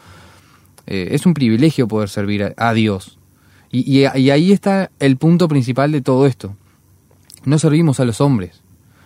eh, 0.88 1.10
es 1.12 1.26
un 1.26 1.34
privilegio 1.34 1.88
poder 1.88 2.10
servir 2.10 2.54
a, 2.56 2.74
Dios. 2.74 3.20
Y, 3.72 4.06
ahí 4.06 4.52
está 4.52 4.90
el 5.00 5.18
punto 5.18 5.48
principal 5.48 5.92
de 5.92 6.02
todo 6.02 6.26
esto. 6.26 6.56
No 7.46 7.60
servimos 7.60 8.00
a 8.00 8.06
los 8.06 8.22
hombres, 8.22 8.64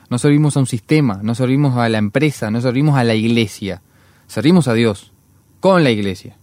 no 0.10 0.18
servimos 0.18 0.56
a 0.56 0.62
un 0.62 0.66
sistema, 0.66 1.20
no 1.22 1.36
servimos 1.36 1.78
a 1.78 1.90
la 1.90 1.98
empresa, 1.98 2.50
no 2.52 2.62
servimos 2.62 2.98
a 2.98 3.04
la 3.04 3.16
iglesia, 3.16 3.82
servimos 4.28 4.68
a 4.68 4.74
Dios 4.74 5.12
con 5.60 5.84
la 5.84 5.92
iglesia. 5.92 6.38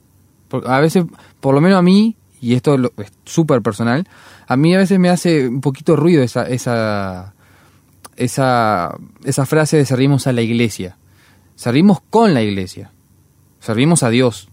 a 0.66 0.80
veces, 0.80 1.04
por 1.40 1.54
lo 1.54 1.60
menos 1.60 1.78
a 1.78 1.82
mí, 1.82 2.16
y 2.40 2.54
esto 2.54 2.76
es 2.98 3.12
súper 3.24 3.62
personal, 3.62 4.06
a 4.50 4.56
mí 4.56 4.74
a 4.74 4.78
veces 4.78 4.98
me 4.98 5.10
hace 5.10 5.46
un 5.46 5.60
poquito 5.60 5.94
ruido 5.94 6.24
esa, 6.24 6.42
esa, 6.42 7.34
esa, 8.16 8.98
esa 9.22 9.46
frase 9.46 9.76
de 9.76 9.86
servimos 9.86 10.26
a 10.26 10.32
la 10.32 10.42
iglesia. 10.42 10.96
Servimos 11.54 12.00
con 12.10 12.34
la 12.34 12.42
iglesia. 12.42 12.90
servimos 13.60 14.02
a 14.02 14.10
Dios. 14.10 14.48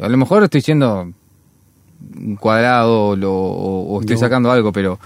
A 0.00 0.08
lo 0.08 0.16
mejor 0.16 0.42
estoy 0.42 0.62
siendo 0.62 1.12
un 2.16 2.36
cuadrado 2.36 3.10
o, 3.10 4.00
estoy 4.00 4.16
sacando 4.16 4.50
algo, 4.50 4.72
pero... 4.72 4.98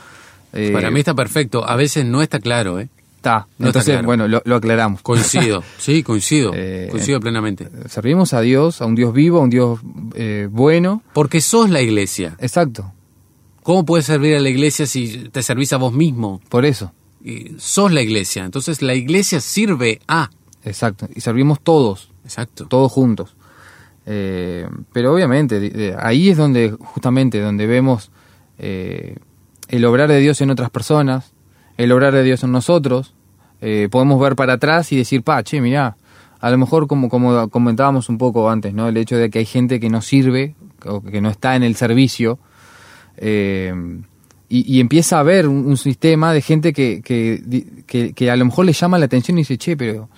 Eh, 0.53 0.71
Para 0.73 0.93
mí 0.93 1.01
está 1.01 1.15
perfecto. 1.15 1.69
A 1.69 1.75
veces 1.75 2.05
no 2.05 2.23
está 2.23 2.39
claro, 2.39 2.79
¿eh? 2.79 2.89
Está. 3.17 3.49
Entonces, 3.59 4.01
bueno, 4.05 4.29
lo, 4.29 4.55
aclaramos. 4.55 5.03
Coincido, 5.03 5.65
sí, 5.79 6.05
coincido. 6.05 6.53
Eh, 6.55 6.87
coincido 6.89 7.19
plenamente. 7.19 7.69
Servimos 7.89 8.33
a 8.33 8.43
Dios, 8.43 8.81
a 8.81 8.87
un 8.87 8.95
Dios 8.95 9.13
vivo, 9.13 9.41
a 9.41 9.43
un 9.43 9.51
Dios 9.51 9.81
eh, 10.15 10.47
bueno. 10.49 11.03
Porque 11.15 11.41
sos 11.41 11.69
la 11.69 11.83
iglesia. 11.83 12.37
Exacto. 12.39 12.93
¿Cómo 13.69 13.85
puedes 13.85 14.07
servir 14.07 14.35
a 14.35 14.41
la 14.41 14.49
iglesia 14.49 14.87
si 14.87 15.29
te 15.29 15.43
servís 15.43 15.75
a 15.75 15.77
vos 15.77 15.93
mismo? 15.93 16.41
Por 16.49 16.65
eso. 16.65 16.91
Y 17.23 17.53
sos 17.59 17.93
la 17.93 18.01
iglesia. 18.01 18.47
Entonces 18.47 18.81
la 18.81 18.95
iglesia 18.95 19.43
sirve 19.43 20.01
a. 20.09 20.31
Exacto. 20.65 21.07
Y 21.15 21.21
servimos 21.21 21.61
todos. 21.61 22.11
Exacto. 22.25 22.65
Todos 22.67 22.91
juntos. 22.91 23.37
Eh, 24.07 24.67
pero 24.95 25.13
obviamente, 25.13 25.95
ahí 25.99 26.31
es 26.31 26.39
donde, 26.39 26.71
justamente, 26.71 27.43
donde 27.43 27.67
vemos 27.67 28.11
el 28.57 29.85
obrar 29.85 30.09
de 30.09 30.19
Dios 30.21 30.41
en 30.41 30.49
otras 30.49 30.71
personas, 30.71 31.35
el 31.77 31.93
obrar 31.93 32.15
de 32.15 32.23
Dios 32.23 32.43
en 32.45 32.53
nosotros. 32.53 33.13
Eh, 33.61 33.89
podemos 33.91 34.19
ver 34.19 34.35
para 34.35 34.55
atrás 34.55 34.93
y 34.93 34.97
decir, 34.97 35.23
pa, 35.23 35.43
che, 35.43 35.61
mirá, 35.61 35.99
a 36.41 36.51
lo 36.51 36.57
mejor 36.57 36.87
como, 36.87 37.11
como 37.11 37.51
comentábamos 37.51 38.09
un 38.09 38.17
poco 38.17 38.49
antes, 38.49 38.73
¿no? 38.73 38.89
El 38.89 38.97
hecho 38.97 39.19
de 39.19 39.29
que 39.29 39.41
hay 39.41 39.45
gente 39.45 39.79
que 39.79 39.91
no 39.91 40.01
sirve 40.01 40.55
o 40.87 41.03
que 41.03 41.21
no 41.21 41.29
está 41.29 41.55
en 41.55 41.65
el 41.65 41.77
servicio 41.77 42.39
eh, 43.21 43.73
y, 44.49 44.81
empieza 44.81 45.17
a 45.17 45.21
haber 45.21 45.47
un, 45.47 45.77
sistema 45.77 46.33
de 46.33 46.41
gente 46.41 46.73
que, 46.73 47.03
que, 47.03 48.15
que, 48.15 48.31
a 48.31 48.37
lo 48.37 48.47
mejor 48.47 48.65
le 48.65 48.73
llama 48.73 48.99
la 48.99 49.05
atención 49.05 49.37
y 49.37 49.43
dice, 49.43 49.59
che, 49.59 49.77
pero 49.77 50.09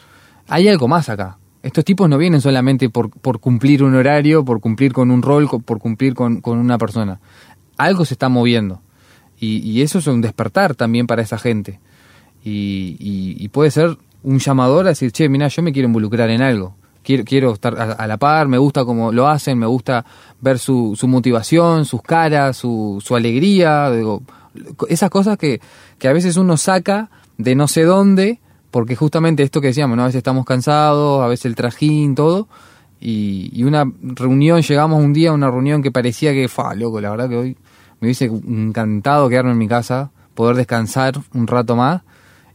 hay 0.46 0.68
algo 0.68 0.86
más 0.86 1.09
acá. 1.09 1.38
Estos 1.62 1.84
tipos 1.84 2.09
no 2.09 2.16
vienen 2.16 2.40
solamente 2.40 2.88
por, 2.90 3.11
por 3.11 3.40
cumplir 3.40 3.82
un 3.82 3.96
horario, 3.96 4.44
por 4.44 4.61
cumplir 4.61 4.92
con 4.92 5.11
un 5.11 5.20
rol, 5.20 5.48
por 5.64 5.78
cumplir 5.80 6.14
con, 6.14 6.40
con 6.40 6.59
una 6.59 6.78
persona. 6.78 7.20
Algo 7.76 8.05
se 8.05 8.14
está 8.14 8.28
moviendo. 8.28 8.82
Y, 9.40 9.80
eso 9.80 9.98
es 9.98 10.07
un 10.07 10.20
despertar 10.20 10.74
también 10.74 11.07
para 11.07 11.22
esa 11.22 11.38
gente. 11.38 11.80
Y, 12.44 13.48
puede 13.48 13.70
ser 13.70 13.96
un 14.22 14.38
llamador 14.38 14.86
a 14.86 14.90
decir, 14.90 15.12
che, 15.12 15.28
mira, 15.28 15.48
yo 15.48 15.62
me 15.62 15.72
quiero 15.72 15.88
involucrar 15.88 16.30
en 16.30 16.42
algo. 16.42 16.76
Quiero, 17.03 17.24
quiero 17.24 17.53
estar 17.55 17.78
a, 17.78 18.07
la 18.07 18.16
par, 18.18 18.48
me 18.48 18.59
gusta 18.59 18.84
cómo 18.84 19.11
lo 19.11 19.26
hacen, 19.26 19.59
me 19.59 19.66
gusta 19.66 20.05
ver 20.40 20.59
su, 20.59 20.94
su 20.96 21.09
motivación, 21.09 21.84
sus 21.84 22.03
caras, 22.03 22.57
su, 22.57 23.03
su 23.05 23.16
alegría. 23.16 23.90
Digo, 23.90 24.22
esas 24.88 25.11
cosas 25.11 25.38
que, 25.38 25.61
que 25.98 26.09
a 26.09 26.12
veces 26.12 26.36
uno 26.36 26.57
saca 26.57 27.11
de 27.38 27.55
no 27.55 27.68
sé 27.68 27.84
dónde, 27.84 28.40
porque 28.70 28.96
justamente 28.96 29.42
esto 29.42 29.61
que 29.61 29.68
decíamos, 29.68 29.96
¿no? 29.96 30.03
a 30.03 30.07
veces 30.07 30.18
estamos 30.18 30.44
cansados, 30.44 31.22
a 31.22 31.26
veces 31.26 31.46
el 31.46 31.55
trajín, 31.55 32.14
todo. 32.14 32.48
Y, 33.01 33.51
y 33.55 33.64
una 33.64 33.90
reunión, 34.03 34.61
llegamos 34.61 35.03
un 35.03 35.14
día 35.14 35.30
a 35.30 35.32
una 35.32 35.51
reunión 35.51 35.82
que 35.82 35.90
parecía 35.90 36.32
que, 36.32 36.48
fa, 36.48 36.74
loco, 36.74 37.01
la 37.01 37.11
verdad 37.11 37.30
que 37.30 37.36
hoy 37.36 37.57
me 38.01 38.07
hubiese 38.07 38.26
encantado 38.26 39.28
quedarme 39.28 39.53
en 39.53 39.59
mi 39.59 39.68
casa, 39.68 40.11
poder 40.34 40.57
descansar 40.57 41.18
un 41.32 41.46
rato 41.46 41.76
más 41.76 42.03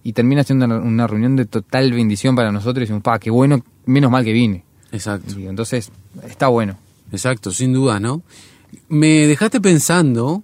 y 0.03 0.13
termina 0.13 0.43
siendo 0.43 0.65
una, 0.65 1.07
reunión 1.07 1.35
de 1.35 1.45
total 1.45 1.91
bendición 1.91 2.35
para 2.35 2.51
nosotros 2.51 2.77
y 2.77 2.81
decimos, 2.81 3.01
pa, 3.01 3.19
qué 3.19 3.31
bueno, 3.31 3.59
menos 3.85 4.11
mal 4.11 4.23
que 4.23 4.33
vine. 4.33 4.63
Exacto. 4.91 5.35
entonces, 5.37 5.91
está 6.27 6.47
bueno. 6.47 6.77
Exacto, 7.11 7.51
sin 7.51 7.73
duda, 7.73 7.99
¿no? 7.99 8.23
Me 8.89 9.27
dejaste 9.27 9.61
pensando, 9.61 10.43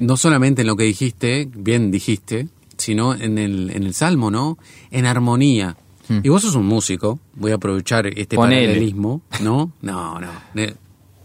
no 0.00 0.16
solamente 0.16 0.62
en 0.62 0.68
lo 0.68 0.76
que 0.76 0.84
dijiste, 0.84 1.48
bien 1.54 1.90
dijiste, 1.90 2.48
sino 2.76 3.14
en 3.14 3.38
el, 3.38 3.70
en 3.70 3.82
el 3.82 3.94
Salmo, 3.94 4.30
¿no? 4.30 4.58
En 4.90 5.06
armonía. 5.06 5.76
Hmm. 6.08 6.20
Y 6.22 6.28
vos 6.28 6.42
sos 6.42 6.54
un 6.54 6.66
músico, 6.66 7.18
voy 7.34 7.52
a 7.52 7.56
aprovechar 7.56 8.06
este 8.06 8.36
paralelismo, 8.36 9.22
¿no? 9.40 9.72
No, 9.82 10.20
no, 10.20 10.30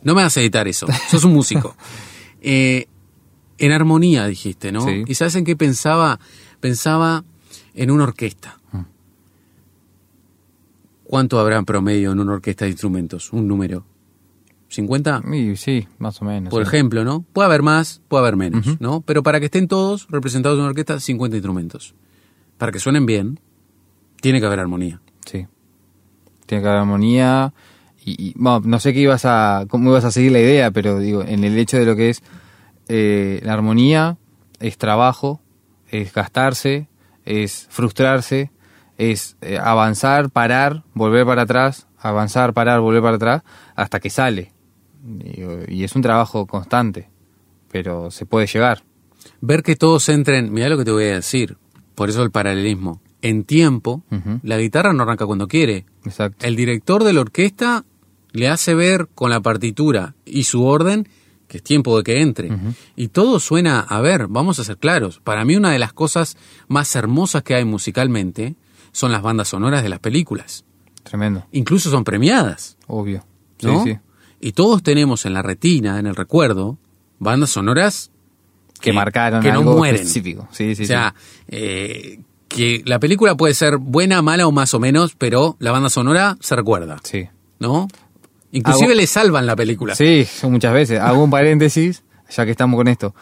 no 0.04 0.16
me 0.16 0.24
vas 0.24 0.36
a 0.38 0.42
editar 0.42 0.68
eso, 0.68 0.88
sos 1.10 1.24
un 1.24 1.34
músico. 1.34 1.76
Eh, 2.44 2.88
en 3.60 3.72
armonía, 3.72 4.26
dijiste, 4.26 4.72
¿no? 4.72 4.84
Sí. 4.84 5.04
¿Y 5.06 5.14
sabes 5.14 5.36
en 5.36 5.46
qué 5.46 5.56
pensaba? 5.56 6.20
Pensaba 6.60 7.24
en 7.76 7.92
una 7.92 8.06
orquesta. 8.06 8.58
¿Cuánto 11.12 11.42
habrá 11.42 11.58
en 11.58 11.66
promedio 11.66 12.14
en 12.14 12.22
una 12.22 12.32
orquesta 12.32 12.64
de 12.64 12.72
instrumentos? 12.72 13.34
Un 13.34 13.46
número. 13.46 13.84
¿50? 14.72 15.58
Sí, 15.58 15.86
más 16.00 16.22
o 16.22 16.24
menos. 16.24 16.50
Por 16.50 16.62
ejemplo, 16.62 17.04
¿no? 17.04 17.26
Puede 17.34 17.48
haber 17.48 17.64
más, 17.64 18.02
puede 18.08 18.22
haber 18.22 18.38
menos, 18.38 18.80
¿no? 18.80 19.02
Pero 19.02 19.22
para 19.22 19.42
que 19.42 19.48
estén 19.48 19.68
todos 19.68 20.08
representados 20.10 20.56
en 20.56 20.62
una 20.62 20.70
orquesta, 20.70 20.98
50 21.02 21.36
instrumentos. 21.36 21.96
Para 22.58 22.72
que 22.72 22.80
suenen 22.80 23.06
bien, 23.06 23.42
tiene 24.22 24.40
que 24.40 24.46
haber 24.46 24.62
armonía. 24.62 25.02
Sí. 25.26 25.48
Tiene 26.46 26.62
que 26.64 26.70
haber 26.70 26.80
armonía. 26.80 27.54
Y, 28.06 28.32
bueno, 28.38 28.62
no 28.64 28.80
sé 28.80 28.94
qué 28.94 29.02
ibas 29.02 29.26
a, 29.26 29.66
cómo 29.68 29.90
ibas 29.90 30.06
a 30.06 30.12
seguir 30.12 30.32
la 30.32 30.40
idea, 30.40 30.72
pero 30.72 30.98
digo, 30.98 31.24
en 31.24 31.44
el 31.44 31.58
hecho 31.58 31.76
de 31.76 31.86
lo 31.86 31.98
que 31.98 32.10
es 32.10 32.24
eh, 32.88 33.42
la 33.44 33.52
armonía 33.52 34.18
es 34.62 34.78
trabajo, 34.78 35.42
es 35.90 36.14
gastarse, 36.14 36.88
es 37.26 37.68
frustrarse, 37.70 38.50
es 38.98 39.38
eh, 39.42 39.58
avanzar, 39.58 40.30
parar, 40.30 40.84
volver 40.94 41.26
para 41.26 41.44
atrás, 41.44 41.88
avanzar, 41.98 42.54
parar, 42.54 42.80
volver 42.82 43.02
para 43.02 43.16
atrás, 43.16 43.44
hasta 43.76 44.00
que 44.00 44.10
sale. 44.10 44.52
Y, 45.68 45.84
es 45.84 45.96
un 45.96 46.02
trabajo 46.02 46.46
constante, 46.46 47.10
pero 47.72 48.12
se 48.12 48.26
puede 48.26 48.48
llegar. 48.48 48.84
Ver 49.40 49.64
que 49.64 49.76
todos 49.76 50.08
entren, 50.10 50.54
mira 50.54 50.70
lo 50.70 50.78
que 50.78 50.86
te 50.86 50.92
voy 50.92 51.06
a 51.06 51.16
decir, 51.16 51.58
por 51.96 52.10
eso 52.10 52.24
el 52.24 52.32
paralelismo. 52.32 53.02
En 53.24 53.44
tiempo, 53.44 54.04
la 54.42 54.58
guitarra 54.58 54.94
no 54.94 55.04
arranca 55.04 55.28
cuando 55.28 55.48
quiere. 55.48 55.86
Exacto. 56.06 56.46
El 56.46 56.56
director 56.56 57.04
de 57.04 57.14
la 57.14 57.22
orquesta 57.22 57.86
le 58.32 58.48
hace 58.48 58.74
ver 58.74 59.10
con 59.14 59.30
la 59.30 59.42
partitura 59.42 60.16
y 60.26 60.46
su 60.46 60.66
orden 60.66 61.08
que 61.52 61.58
es 61.58 61.64
tiempo 61.64 61.98
de 61.98 62.04
que 62.04 62.22
entre. 62.22 62.50
Y 62.96 63.10
todo 63.10 63.42
suena, 63.42 63.82
a 63.82 64.00
ver, 64.00 64.28
vamos 64.30 64.58
a 64.60 64.64
ser 64.64 64.78
claros, 64.78 65.20
para 65.22 65.44
mí 65.44 65.58
una 65.58 65.72
de 65.72 65.80
las 65.80 65.92
cosas 65.92 66.38
más 66.70 66.96
hermosas 66.96 67.44
que 67.44 67.56
hay 67.56 67.66
musicalmente 67.66 68.56
son 68.92 69.12
las 69.12 69.22
bandas 69.22 69.50
sonoras 69.50 69.84
de 69.84 69.90
las 69.90 70.00
películas. 70.00 70.66
Tremendo. 71.04 71.46
Incluso 71.52 71.90
son 71.90 72.04
premiadas. 72.04 72.78
Obvio. 72.88 73.24
Sí, 73.58 73.70
sí. 73.84 73.98
Y 74.40 74.54
todos 74.54 74.82
tenemos 74.84 75.26
en 75.26 75.34
la 75.34 75.42
retina, 75.42 76.00
en 76.00 76.08
el 76.08 76.16
recuerdo, 76.16 76.78
bandas 77.20 77.52
sonoras 77.52 78.12
que, 78.80 78.92
marcaron 78.92 79.42
que 79.42 79.52
no 79.52 79.62
mueren. 79.62 80.02
específico. 80.02 80.48
Sí, 80.52 80.76
sí, 80.76 80.84
o 80.84 80.88
sea, 80.88 81.14
eh, 81.48 82.20
que 82.48 82.82
la 82.86 83.00
película 83.00 83.38
puede 83.38 83.54
ser 83.54 83.78
buena, 83.78 84.22
mala 84.22 84.48
o 84.48 84.52
más 84.52 84.74
o 84.74 84.80
menos, 84.80 85.16
pero 85.16 85.56
la 85.60 85.72
banda 85.72 85.90
sonora 85.90 86.38
se 86.40 86.56
recuerda. 86.56 86.98
Sí. 87.04 87.28
¿No? 87.60 87.88
Inclusive 88.52 88.96
le 88.96 89.08
salvan 89.08 89.46
la 89.46 89.56
película. 89.56 89.96
Sí, 89.96 90.28
muchas 90.44 90.74
veces. 90.74 91.00
Hago 91.00 91.24
un 91.24 91.30
paréntesis, 91.30 92.04
ya 92.30 92.44
que 92.44 92.52
estamos 92.52 92.78
con 92.78 92.88
esto. 92.88 93.16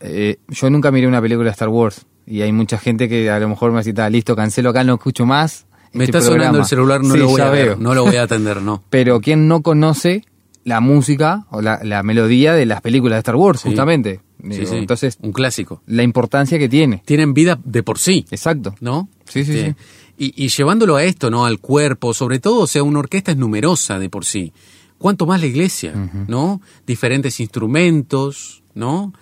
Eh, 0.00 0.38
yo 0.48 0.70
nunca 0.70 0.90
miré 0.90 1.08
una 1.08 1.20
película 1.20 1.46
de 1.46 1.52
Star 1.52 1.68
Wars 1.68 2.06
y 2.28 2.42
hay 2.42 2.52
mucha 2.52 2.78
gente 2.78 3.08
que 3.08 3.30
a 3.30 3.38
lo 3.38 3.48
mejor 3.48 3.72
me 3.72 3.82
dice, 3.82 4.10
listo, 4.10 4.36
cancelo 4.36 4.70
acá, 4.70 4.84
no 4.84 4.94
escucho 4.94 5.24
más. 5.24 5.66
Me 5.92 6.04
este 6.04 6.18
está 6.18 6.30
sonando 6.30 6.58
el 6.58 6.66
celular, 6.66 7.02
no 7.02 7.16
lo 7.16 7.28
voy 7.28 7.40
a 7.40 7.50
ver, 7.50 7.78
no 7.78 7.94
lo 7.94 8.04
voy 8.04 8.16
a 8.16 8.24
atender, 8.24 8.60
no. 8.60 8.82
Pero 8.90 9.20
¿quién 9.20 9.48
no 9.48 9.62
conoce 9.62 10.24
la 10.64 10.80
música 10.80 11.46
o 11.50 11.62
la, 11.62 12.02
melodía 12.02 12.52
de 12.52 12.66
las 12.66 12.82
películas 12.82 13.16
de 13.16 13.20
Star 13.20 13.36
Wars, 13.36 13.62
justamente? 13.62 14.20
sí, 14.50 14.66
sí. 14.66 14.76
Entonces, 14.76 15.18
un 15.22 15.32
clásico. 15.32 15.82
La 15.86 16.02
importancia 16.02 16.58
que 16.58 16.68
tiene. 16.68 17.02
Tienen 17.06 17.32
vida 17.32 17.58
de 17.64 17.82
por 17.82 17.98
sí. 17.98 18.26
Exacto. 18.30 18.74
¿No? 18.80 19.08
Sí, 19.24 19.44
sí, 19.44 19.52
sí. 19.54 19.74
Y, 20.18 20.48
llevándolo 20.48 20.96
a 20.96 21.04
esto, 21.04 21.30
¿no? 21.30 21.46
Al 21.46 21.60
cuerpo, 21.60 22.12
sobre 22.12 22.40
todo, 22.40 22.62
o 22.62 22.66
sea, 22.66 22.82
una 22.82 22.98
orquesta 22.98 23.30
es 23.30 23.38
numerosa 23.38 23.98
de 23.98 24.10
por 24.10 24.24
sí. 24.24 24.52
¿Cuánto 24.98 25.26
más 25.26 25.40
la 25.40 25.46
iglesia? 25.46 25.94
¿No? 26.26 26.60
Diferentes 26.86 27.38
instrumentos, 27.40 28.64
¿no? 28.74 29.12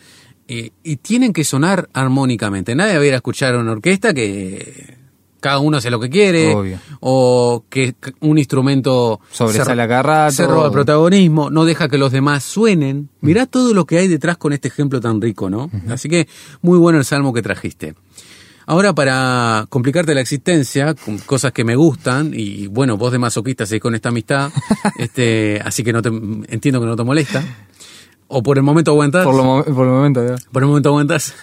Eh, 0.49 0.71
y 0.85 0.97
tienen 0.97 1.33
que 1.33 1.45
sonar 1.45 1.89
armónicamente. 1.93 2.75
Nadie 2.75 2.97
va 2.97 3.03
a 3.03 3.07
ir 3.07 3.13
a 3.15 3.17
escuchar 3.17 3.57
una 3.57 3.73
orquesta 3.73 4.15
que 4.15 4.97
cada 5.41 5.59
uno 5.59 5.77
hace 5.77 5.91
lo 5.91 6.01
que 6.01 6.11
quiere, 6.11 6.55
o 7.01 7.65
que 7.69 7.95
un 8.21 8.39
instrumento 8.39 9.21
sobresale 9.31 9.83
a 9.83 10.31
se 10.31 10.47
roba 10.47 10.67
el 10.67 10.73
protagonismo, 10.73 11.51
no 11.51 11.65
deja 11.65 11.89
que 11.89 11.99
los 11.99 12.11
demás 12.11 12.43
suenen. 12.43 13.11
Mirá 13.21 13.47
todo 13.47 13.75
lo 13.75 13.85
que 13.85 13.99
hay 13.99 14.09
detrás 14.09 14.39
con 14.39 14.53
este 14.53 14.69
ejemplo 14.69 15.01
tan 15.01 15.21
rico, 15.21 15.49
¿no? 15.49 15.71
Así 15.89 16.09
que 16.09 16.27
muy 16.63 16.79
bueno 16.79 16.99
el 16.99 17.05
salmo 17.05 17.33
que 17.33 17.43
trajiste. 17.43 17.95
Ahora, 18.69 18.93
para 18.93 19.67
complicarte 19.69 20.13
la 20.13 20.21
existencia, 20.21 20.95
con 20.95 21.19
cosas 21.19 21.53
que 21.53 21.63
me 21.63 21.77
gustan, 21.77 22.33
y 22.35 22.67
bueno, 22.67 22.97
vos 22.97 23.13
de 23.13 23.19
masoquista 23.21 23.65
seguís 23.65 23.81
con 23.81 23.95
esta 23.95 24.09
amistad, 24.09 24.51
este, 24.99 25.61
así 25.65 25.85
que 25.85 25.93
no 25.93 26.03
te, 26.03 26.09
entiendo 26.09 26.81
que 26.81 26.87
no 26.87 26.97
te 26.97 27.05
molesta. 27.05 27.45
O 28.29 28.43
por 28.43 28.59
el 28.59 28.64
momento 28.64 28.91
aguantas. 28.93 29.24
Por, 29.24 29.64
por 29.64 29.87
el 29.87 29.93
momento, 29.93 30.27
ya. 30.27 30.37
Por 30.51 30.62
el 30.62 30.68
momento 30.68 30.89
aguantas. 30.91 31.35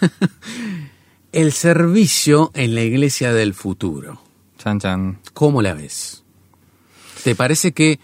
el 1.31 1.51
servicio 1.51 2.51
en 2.53 2.75
la 2.75 2.81
iglesia 2.81 3.33
del 3.33 3.53
futuro. 3.53 4.21
Chan, 4.57 4.79
chan. 4.79 5.19
¿Cómo 5.33 5.61
la 5.61 5.73
ves? 5.73 6.23
¿Te 7.23 7.35
parece 7.35 7.71
que 7.71 7.99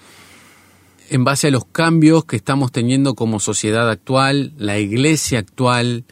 en 1.09 1.23
base 1.23 1.47
a 1.47 1.51
los 1.51 1.65
cambios 1.65 2.25
que 2.25 2.35
estamos 2.35 2.71
teniendo 2.71 3.15
como 3.15 3.39
sociedad 3.39 3.89
actual, 3.89 4.53
la 4.57 4.77
iglesia 4.77 5.39
actual, 5.39 6.05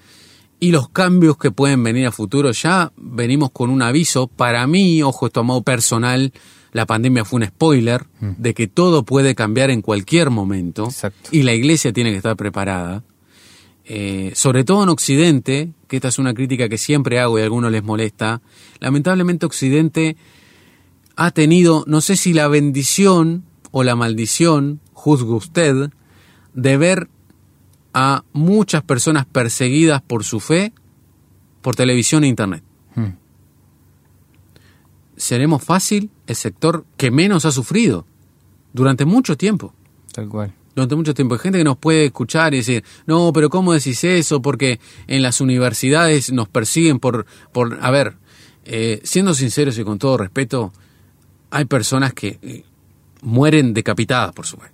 y 0.59 0.71
los 0.71 0.89
cambios 0.89 1.37
que 1.37 1.51
pueden 1.51 1.83
venir 1.83 2.07
a 2.07 2.11
futuro. 2.11 2.51
Ya 2.51 2.91
venimos 2.97 3.51
con 3.51 3.69
un 3.69 3.81
aviso. 3.81 4.27
Para 4.27 4.65
mí, 4.67 5.03
ojo, 5.03 5.27
esto 5.27 5.41
a 5.41 5.43
modo 5.43 5.61
personal, 5.61 6.33
la 6.71 6.85
pandemia 6.85 7.25
fue 7.25 7.41
un 7.41 7.47
spoiler 7.47 8.05
mm. 8.19 8.31
de 8.37 8.53
que 8.53 8.67
todo 8.67 9.03
puede 9.03 9.35
cambiar 9.35 9.69
en 9.69 9.81
cualquier 9.81 10.29
momento 10.29 10.89
y 11.31 11.43
la 11.43 11.53
iglesia 11.53 11.93
tiene 11.93 12.11
que 12.11 12.17
estar 12.17 12.35
preparada. 12.35 13.03
Eh, 13.85 14.33
sobre 14.35 14.65
todo 14.65 14.83
en 14.83 14.89
Occidente, 14.89 15.71
que 15.87 15.95
esta 15.95 16.09
es 16.09 16.19
una 16.19 16.33
crítica 16.33 16.67
que 16.67 16.77
siempre 16.77 17.19
hago 17.19 17.39
y 17.39 17.41
a 17.41 17.45
algunos 17.45 17.71
les 17.71 17.83
molesta, 17.83 18.41
lamentablemente 18.79 19.45
Occidente 19.45 20.17
ha 21.15 21.31
tenido, 21.31 21.85
no 21.87 22.01
sé 22.01 22.17
si 22.17 22.33
la 22.33 22.47
bendición 22.49 23.43
o 23.71 23.83
la 23.83 23.95
maldición, 23.95 24.81
juzgue 24.93 25.31
usted, 25.31 25.89
de 26.53 26.77
ver 26.77 27.09
a 27.93 28.23
muchas 28.33 28.83
personas 28.83 29.25
perseguidas 29.25 30.01
por 30.01 30.23
su 30.23 30.39
fe 30.39 30.73
por 31.61 31.75
televisión 31.75 32.23
e 32.23 32.27
internet. 32.27 32.63
Hmm. 32.95 33.15
Seremos 35.15 35.63
fácil 35.63 36.11
el 36.27 36.35
sector 36.35 36.85
que 36.97 37.11
menos 37.11 37.45
ha 37.45 37.51
sufrido 37.51 38.05
durante 38.73 39.05
mucho 39.05 39.37
tiempo. 39.37 39.73
Tal 40.13 40.29
cual. 40.29 40.53
Durante 40.75 40.95
mucho 40.95 41.13
tiempo. 41.13 41.35
Hay 41.35 41.39
gente 41.39 41.57
que 41.57 41.63
nos 41.63 41.77
puede 41.77 42.05
escuchar 42.05 42.53
y 42.53 42.57
decir, 42.57 42.83
no, 43.05 43.31
pero 43.33 43.49
¿cómo 43.49 43.73
decís 43.73 44.03
eso? 44.03 44.41
Porque 44.41 44.79
en 45.07 45.21
las 45.21 45.41
universidades 45.41 46.31
nos 46.31 46.47
persiguen 46.47 46.99
por... 46.99 47.25
por 47.51 47.79
a 47.81 47.89
ver, 47.89 48.17
eh, 48.65 48.99
siendo 49.03 49.33
sinceros 49.33 49.77
y 49.79 49.83
con 49.83 49.97
todo 49.97 50.17
respeto, 50.17 50.73
hay 51.49 51.65
personas 51.65 52.13
que 52.13 52.37
eh, 52.41 52.63
mueren 53.21 53.73
decapitadas 53.73 54.33
por 54.33 54.45
su 54.45 54.57
fe. 54.57 54.67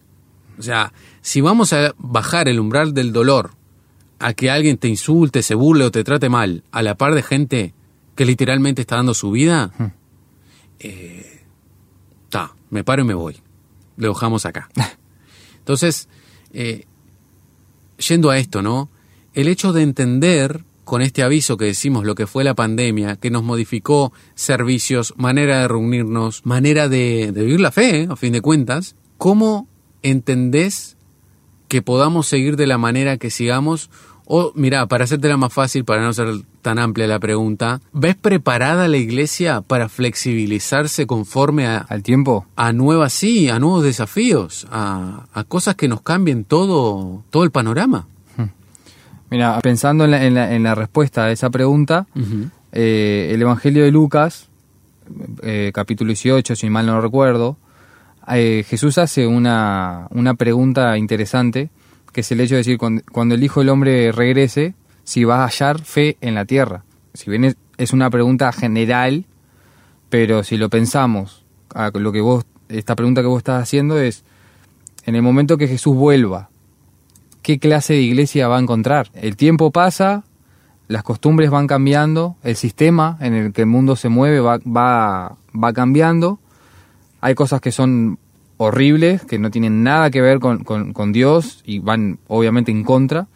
O 0.57 0.61
sea, 0.61 0.93
si 1.21 1.41
vamos 1.41 1.73
a 1.73 1.93
bajar 1.97 2.47
el 2.47 2.59
umbral 2.59 2.93
del 2.93 3.13
dolor 3.13 3.51
a 4.19 4.33
que 4.33 4.49
alguien 4.49 4.77
te 4.77 4.87
insulte, 4.87 5.43
se 5.43 5.55
burle 5.55 5.85
o 5.85 5.91
te 5.91 6.03
trate 6.03 6.29
mal, 6.29 6.63
a 6.71 6.81
la 6.81 6.95
par 6.95 7.15
de 7.15 7.23
gente 7.23 7.73
que 8.15 8.25
literalmente 8.25 8.81
está 8.81 8.97
dando 8.97 9.13
su 9.13 9.31
vida, 9.31 9.71
eh, 10.79 11.32
me 12.73 12.83
paro 12.83 13.03
y 13.03 13.05
me 13.05 13.13
voy. 13.13 13.37
Le 13.97 14.07
dejamos 14.07 14.45
acá. 14.45 14.69
Entonces, 15.59 16.09
eh, 16.51 16.85
yendo 17.97 18.29
a 18.29 18.37
esto, 18.37 18.61
¿no? 18.61 18.89
El 19.33 19.47
hecho 19.47 19.71
de 19.71 19.83
entender 19.83 20.65
con 20.83 21.01
este 21.01 21.23
aviso 21.23 21.55
que 21.55 21.65
decimos 21.65 22.03
lo 22.03 22.15
que 22.15 22.27
fue 22.27 22.43
la 22.43 22.55
pandemia, 22.55 23.15
que 23.15 23.31
nos 23.31 23.43
modificó 23.43 24.11
servicios, 24.35 25.13
manera 25.15 25.61
de 25.61 25.67
reunirnos, 25.67 26.45
manera 26.45 26.89
de, 26.89 27.31
vivir 27.33 27.61
la 27.61 27.71
fe, 27.71 28.07
a 28.09 28.15
fin 28.15 28.33
de 28.33 28.41
cuentas, 28.41 28.95
¿cómo 29.17 29.67
entendés 30.01 30.97
que 31.69 31.81
podamos 31.81 32.27
seguir 32.27 32.57
de 32.57 32.67
la 32.67 32.77
manera 32.77 33.17
que 33.17 33.29
sigamos? 33.29 33.89
O, 34.25 34.51
mira, 34.55 34.87
para 34.87 35.05
hacértela 35.05 35.37
más 35.37 35.53
fácil, 35.53 35.85
para 35.85 36.03
no 36.03 36.11
ser 36.11 36.27
tan 36.63 36.79
amplia 36.79 37.05
la 37.05 37.19
pregunta, 37.19 37.81
¿ves 37.91 38.15
preparada 38.15 38.87
la 38.87 38.97
iglesia 38.97 39.61
para 39.61 39.89
flexibilizarse 39.89 41.05
conforme 41.05 41.67
a, 41.67 41.77
al 41.77 42.01
tiempo? 42.01 42.47
A 42.55 42.73
nuevas, 42.73 43.13
sí, 43.13 43.49
a 43.49 43.59
nuevos 43.59 43.83
desafíos, 43.83 44.65
a, 44.71 45.25
cosas 45.47 45.75
que 45.75 45.87
nos 45.87 46.01
cambien 46.01 46.45
todo, 46.45 47.23
todo 47.29 47.43
el 47.43 47.51
panorama. 47.51 48.07
Hmm. 48.37 48.47
Mira, 49.29 49.59
pensando 49.61 50.05
en 50.05 50.63
la, 50.63 50.75
respuesta 50.75 51.25
a 51.25 51.31
esa 51.31 51.51
pregunta, 51.51 52.07
eh, 52.71 53.29
el 53.31 53.41
Evangelio 53.41 53.83
de 53.83 53.91
Lucas, 53.91 54.47
eh, 55.43 55.71
capítulo 55.73 56.07
18, 56.07 56.55
si 56.55 56.69
mal 56.71 56.87
no 56.87 56.99
recuerdo, 56.99 57.57
eh, 58.27 58.63
Jesús 58.67 58.97
hace 58.97 59.27
una, 59.27 60.07
una, 60.11 60.33
pregunta 60.35 60.97
interesante, 60.97 61.69
que 62.13 62.21
es 62.21 62.31
el 62.31 62.39
hecho 62.39 62.55
de 62.55 62.59
decir, 62.59 62.77
cuando, 62.77 63.35
el 63.35 63.43
Hijo 63.43 63.59
del 63.59 63.69
Hombre 63.69 64.11
regrese, 64.11 64.75
si 65.03 65.23
va 65.23 65.43
a 65.43 65.47
hallar 65.47 65.81
fe 65.81 66.17
en 66.21 66.35
la 66.35 66.45
tierra. 66.45 66.83
Si 67.13 67.29
bien 67.29 67.55
es, 67.77 67.93
una 67.93 68.09
pregunta 68.09 68.51
general, 68.51 69.25
pero 70.09 70.43
si 70.43 70.57
lo 70.57 70.69
pensamos, 70.69 71.45
lo 71.93 72.11
que 72.11 72.21
vos, 72.21 72.45
esta 72.69 72.95
pregunta 72.95 73.21
que 73.21 73.27
vos 73.27 73.39
estás 73.39 73.61
haciendo 73.61 73.99
es, 73.99 74.23
en 75.05 75.15
el 75.15 75.21
momento 75.21 75.57
que 75.57 75.67
Jesús 75.67 75.95
vuelva, 75.95 76.49
¿qué 77.41 77.59
clase 77.59 77.93
de 77.93 78.01
iglesia 78.01 78.47
va 78.47 78.57
a 78.57 78.61
encontrar? 78.61 79.09
El 79.13 79.35
tiempo 79.35 79.71
pasa, 79.71 80.23
las 80.87 81.03
costumbres 81.03 81.49
van 81.49 81.67
cambiando, 81.67 82.37
el 82.43 82.55
sistema 82.55 83.17
en 83.19 83.33
el 83.33 83.53
que 83.53 83.61
el 83.61 83.67
mundo 83.67 83.95
se 83.95 84.09
mueve 84.09 84.39
va, 84.39 84.59
va, 84.59 85.35
va 85.53 85.73
cambiando, 85.73 86.39
hay 87.19 87.35
cosas 87.35 87.61
que 87.61 87.71
son 87.71 88.17
horribles, 88.57 89.23
que 89.25 89.39
no 89.39 89.51
tienen 89.51 89.83
nada 89.83 90.09
que 90.09 90.21
ver 90.21 90.39
con, 90.39 91.11
Dios 91.11 91.61
y 91.65 91.79
van 91.79 92.19
obviamente 92.27 92.71
en 92.71 92.83
contra, 92.83 93.27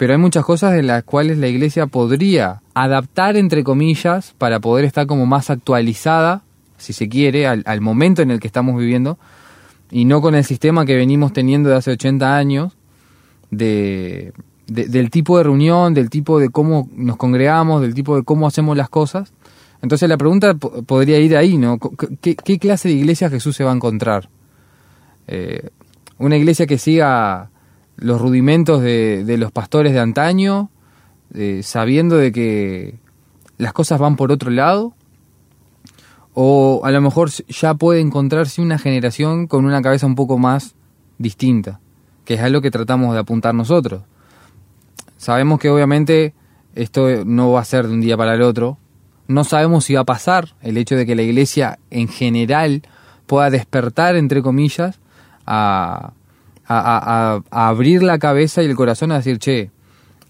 pero 0.00 0.14
hay 0.14 0.18
muchas 0.18 0.46
cosas 0.46 0.78
en 0.78 0.86
las 0.86 1.04
cuales 1.04 1.36
la 1.36 1.46
iglesia 1.46 1.86
podría 1.86 2.62
adaptar, 2.72 3.36
entre 3.36 3.62
comillas, 3.62 4.34
para 4.38 4.58
poder 4.58 4.86
estar 4.86 5.06
como 5.06 5.26
más 5.26 5.50
actualizada, 5.50 6.42
si 6.78 6.94
se 6.94 7.06
quiere, 7.10 7.46
al, 7.46 7.80
momento 7.82 8.22
en 8.22 8.30
el 8.30 8.40
que 8.40 8.46
estamos 8.46 8.78
viviendo, 8.80 9.18
y 9.90 10.06
no 10.06 10.22
con 10.22 10.34
el 10.34 10.44
sistema 10.44 10.86
que 10.86 10.96
venimos 10.96 11.34
teniendo 11.34 11.68
de 11.68 11.76
hace 11.76 11.90
80 11.90 12.34
años, 12.34 12.78
de, 13.50 14.32
del 14.68 15.10
tipo 15.10 15.36
de 15.36 15.44
reunión, 15.44 15.92
del 15.92 16.08
tipo 16.08 16.38
de 16.38 16.48
cómo 16.48 16.88
nos 16.96 17.18
congregamos, 17.18 17.82
del 17.82 17.92
tipo 17.92 18.16
de 18.16 18.22
cómo 18.22 18.46
hacemos 18.46 18.78
las 18.78 18.88
cosas, 18.88 19.34
entonces 19.82 20.08
la 20.08 20.16
pregunta 20.16 20.54
podría 20.54 21.18
ir 21.18 21.36
ahí, 21.36 21.58
¿no? 21.58 21.78
¿Qué, 22.22 22.58
clase 22.58 22.88
de 22.88 22.94
iglesia 22.94 23.28
Jesús 23.28 23.54
se 23.54 23.64
va 23.64 23.72
a 23.72 23.74
encontrar? 23.74 24.30
Eh, 25.26 25.68
¿Una 26.16 26.38
iglesia 26.38 26.66
que 26.66 26.78
siga 26.78 27.49
los 28.00 28.20
rudimentos 28.20 28.82
de, 28.82 29.36
los 29.38 29.52
pastores 29.52 29.92
de 29.92 30.00
antaño, 30.00 30.70
eh, 31.34 31.60
sabiendo 31.62 32.16
de 32.16 32.32
que 32.32 32.98
las 33.58 33.72
cosas 33.72 34.00
van 34.00 34.16
por 34.16 34.32
otro 34.32 34.50
lado? 34.50 34.94
¿O 36.32 36.80
a 36.84 36.90
lo 36.90 37.00
mejor 37.00 37.30
ya 37.30 37.74
puede 37.74 38.00
encontrarse 38.00 38.62
una 38.62 38.78
generación 38.78 39.46
con 39.46 39.64
una 39.64 39.82
cabeza 39.82 40.06
un 40.06 40.14
poco 40.14 40.38
más 40.38 40.74
distinta? 41.18 41.80
Que 42.24 42.34
es 42.34 42.40
algo 42.40 42.60
que 42.60 42.70
tratamos 42.70 43.14
de 43.14 43.20
apuntar 43.20 43.54
nosotros. 43.54 44.02
Sabemos 45.16 45.60
que 45.60 45.68
obviamente 45.68 46.34
esto 46.74 47.24
no 47.24 47.52
va 47.52 47.60
a 47.60 47.64
ser 47.64 47.86
de 47.86 47.92
un 47.92 48.00
día 48.00 48.16
para 48.16 48.34
el 48.34 48.42
otro, 48.42 48.78
no 49.30 49.44
sabemos 49.44 49.84
si 49.84 49.94
va 49.94 50.00
a 50.00 50.04
pasar 50.04 50.56
el 50.60 50.76
hecho 50.76 50.96
de 50.96 51.06
que 51.06 51.14
la 51.14 51.22
iglesia 51.22 51.78
en 51.90 52.08
general 52.08 52.82
pueda 53.26 53.50
despertar, 53.50 54.16
entre 54.16 54.42
comillas, 54.42 54.98
a, 55.46 56.14
abrir 56.70 58.02
la 58.02 58.18
cabeza 58.18 58.62
y 58.62 58.66
el 58.66 58.76
corazón 58.76 59.10
a 59.10 59.16
decir, 59.16 59.38
che, 59.38 59.70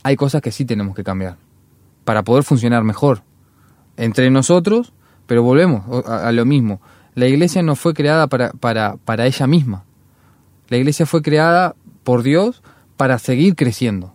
hay 0.02 0.16
cosas 0.16 0.40
que 0.40 0.50
sí 0.50 0.64
tenemos 0.64 0.94
que 0.94 1.04
cambiar 1.04 1.36
para 2.04 2.22
poder 2.22 2.44
funcionar 2.44 2.82
mejor 2.82 3.22
entre 3.96 4.30
nosotros, 4.30 4.92
pero 5.26 5.42
volvemos 5.42 5.84
a, 6.06 6.32
lo 6.32 6.44
mismo. 6.46 6.80
La 7.14 7.26
iglesia 7.26 7.62
no 7.62 7.76
fue 7.76 7.92
creada 7.92 8.26
para, 8.26 8.52
para, 8.52 8.96
para 8.96 9.26
ella 9.26 9.46
misma. 9.46 9.84
La 10.68 10.78
iglesia 10.78 11.04
fue 11.04 11.20
creada 11.20 11.74
por 12.04 12.22
Dios 12.22 12.62
para 12.96 13.18
seguir 13.18 13.54
creciendo. 13.54 14.14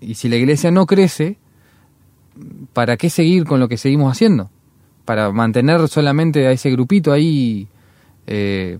Y 0.00 0.14
si 0.14 0.28
la 0.28 0.36
iglesia 0.36 0.70
no 0.70 0.86
crece, 0.86 1.38
¿para 2.72 2.96
qué 2.96 3.08
seguir 3.08 3.44
con 3.44 3.58
lo 3.58 3.68
que 3.68 3.78
seguimos 3.78 4.12
haciendo? 4.12 4.50
Para 5.04 5.32
mantener 5.32 5.88
solamente 5.88 6.46
a 6.46 6.52
ese 6.52 6.70
grupito 6.70 7.12
ahí 7.12 7.68
eh, 8.26 8.78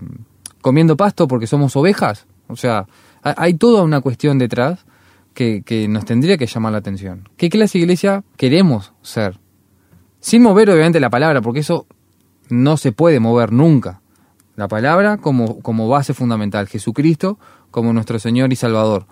comiendo 0.61 0.95
pasto 0.95 1.27
porque 1.27 1.47
somos 1.47 1.75
ovejas. 1.75 2.27
O 2.49 2.55
sea, 2.55 2.87
hay 3.21 3.53
toda 3.53 3.83
una 3.83 4.01
cuestión 4.01 4.37
detrás 4.37 4.85
que, 5.33 5.87
nos 5.89 6.03
tendría 6.03 6.37
que 6.37 6.47
llamar 6.47 6.73
la 6.73 6.79
atención. 6.79 7.29
¿Qué 7.37 7.49
clase 7.49 7.77
de 7.77 7.83
iglesia 7.83 8.23
queremos 8.35 8.91
ser? 9.01 9.39
Sin 10.19 10.41
mover 10.41 10.69
obviamente 10.69 10.99
la 10.99 11.09
palabra, 11.09 11.41
porque 11.41 11.61
eso 11.61 11.87
no 12.49 12.75
se 12.75 12.91
puede 12.91 13.21
mover 13.21 13.53
nunca. 13.53 14.01
La 14.57 14.67
palabra 14.67 15.17
como, 15.17 15.61
como 15.61 15.87
base 15.87 16.13
fundamental, 16.13 16.67
Jesucristo 16.67 17.39
como 17.71 17.93
nuestro 17.93 18.19
Señor 18.19 18.51
y 18.51 18.57
Salvador. 18.57 19.05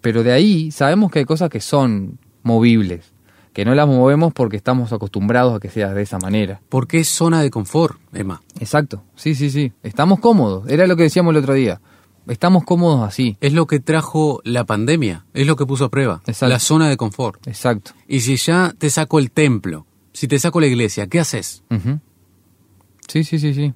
Pero 0.00 0.22
de 0.22 0.32
ahí 0.32 0.70
sabemos 0.70 1.10
que 1.10 1.20
hay 1.20 1.24
cosas 1.24 1.50
que 1.50 1.60
son 1.60 2.18
movibles 2.42 3.14
que 3.54 3.64
no 3.64 3.74
las 3.74 3.86
movemos 3.86 4.34
porque 4.34 4.56
estamos 4.56 4.92
acostumbrados 4.92 5.54
a 5.54 5.60
que 5.60 5.70
sea 5.70 5.94
de 5.94 6.02
esa 6.02 6.18
manera. 6.18 6.60
Porque 6.68 6.98
es 6.98 7.08
zona 7.08 7.40
de 7.40 7.50
confort, 7.50 7.98
Emma. 8.12 8.42
Exacto, 8.58 9.04
sí, 9.14 9.36
sí, 9.36 9.48
sí. 9.48 9.72
Estamos 9.84 10.18
cómodos, 10.18 10.68
era 10.68 10.88
lo 10.88 10.96
que 10.96 11.04
decíamos 11.04 11.30
el 11.30 11.36
otro 11.38 11.54
día. 11.54 11.80
Estamos 12.26 12.64
cómodos 12.64 13.06
así. 13.06 13.36
Es 13.40 13.52
lo 13.52 13.66
que 13.66 13.80
trajo 13.80 14.40
la 14.44 14.64
pandemia, 14.64 15.26
es 15.34 15.46
lo 15.46 15.56
que 15.56 15.66
puso 15.66 15.84
a 15.84 15.90
prueba. 15.90 16.22
Exacto. 16.26 16.52
La 16.52 16.58
zona 16.58 16.88
de 16.88 16.96
confort. 16.96 17.46
Exacto. 17.46 17.92
Y 18.08 18.20
si 18.20 18.36
ya 18.36 18.74
te 18.76 18.88
saco 18.90 19.18
el 19.18 19.30
templo, 19.30 19.86
si 20.12 20.28
te 20.28 20.38
saco 20.38 20.60
la 20.60 20.66
iglesia, 20.66 21.06
¿qué 21.06 21.20
haces? 21.20 21.62
Sí, 23.08 23.24
sí, 23.24 23.38
sí, 23.38 23.52
sí. 23.52 23.74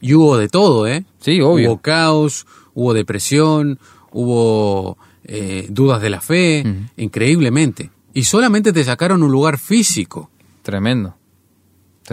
Y 0.00 0.14
hubo 0.14 0.36
de 0.36 0.48
todo, 0.48 0.86
¿eh? 0.86 1.04
Sí, 1.20 1.40
obvio. 1.40 1.70
Hubo 1.70 1.80
caos, 1.80 2.46
hubo 2.74 2.92
depresión, 2.92 3.78
hubo 4.12 4.98
eh, 5.24 5.66
dudas 5.70 6.02
de 6.02 6.10
la 6.10 6.20
fe, 6.20 6.64
increíblemente. 6.96 7.90
Y 8.12 8.24
solamente 8.24 8.72
te 8.72 8.84
sacaron 8.84 9.22
un 9.22 9.32
lugar 9.32 9.58
físico. 9.58 10.30
Tremendo. 10.62 11.16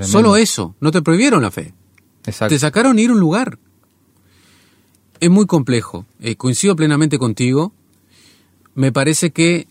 Solo 0.01 0.37
eso, 0.37 0.75
no 0.79 0.91
te 0.91 1.01
prohibieron 1.01 1.41
la 1.41 1.51
fe. 1.51 1.73
Exacto. 2.25 2.55
Te 2.55 2.59
sacaron 2.59 2.97
ir 2.99 3.09
a 3.09 3.13
un 3.13 3.19
lugar. 3.19 3.59
Es 5.23 5.29
muy 5.29 5.45
complejo. 5.45 6.05
Eh, 6.19 6.35
coincido 6.35 6.75
plenamente 6.75 7.17
contigo. 7.17 7.71
Me 8.75 8.91
parece 8.91 9.31
que 9.31 9.69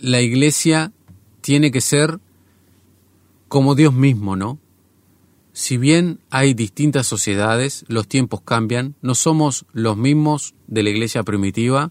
la 0.00 0.20
iglesia 0.20 0.92
tiene 1.40 1.72
que 1.72 1.80
ser 1.80 2.20
como 3.48 3.74
Dios 3.74 3.94
mismo, 3.94 4.36
¿no? 4.36 4.60
Si 5.52 5.76
bien 5.76 6.20
hay 6.30 6.54
distintas 6.54 7.08
sociedades, 7.08 7.84
los 7.88 8.06
tiempos 8.06 8.42
cambian, 8.42 8.94
no 9.02 9.16
somos 9.16 9.66
los 9.72 9.96
mismos 9.96 10.54
de 10.68 10.84
la 10.84 10.90
iglesia 10.90 11.24
primitiva, 11.24 11.90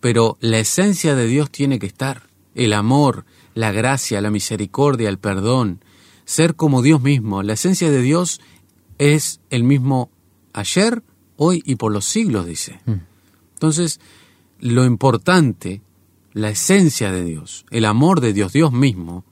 pero 0.00 0.38
la 0.40 0.58
esencia 0.58 1.14
de 1.14 1.26
Dios 1.26 1.50
tiene 1.50 1.78
que 1.78 1.84
estar. 1.84 2.22
El 2.54 2.72
amor, 2.72 3.26
la 3.52 3.70
gracia, 3.70 4.22
la 4.22 4.30
misericordia, 4.30 5.10
el 5.10 5.18
perdón, 5.18 5.84
ser 6.24 6.54
como 6.54 6.80
Dios 6.80 7.02
mismo. 7.02 7.42
La 7.42 7.52
esencia 7.52 7.90
de 7.90 8.00
Dios 8.00 8.40
es 8.96 9.40
el 9.50 9.62
mismo 9.62 10.10
ayer, 10.54 11.02
hoy 11.36 11.62
y 11.64 11.76
por 11.76 11.92
los 11.92 12.04
siglos, 12.04 12.46
dice. 12.46 12.80
Mm. 12.86 12.94
Entonces, 13.54 14.00
lo 14.60 14.84
importante, 14.84 15.82
la 16.32 16.50
esencia 16.50 17.12
de 17.12 17.24
Dios, 17.24 17.64
el 17.70 17.84
amor 17.84 18.20
de 18.20 18.32
Dios, 18.32 18.52
Dios 18.52 18.72
mismo, 18.72 19.24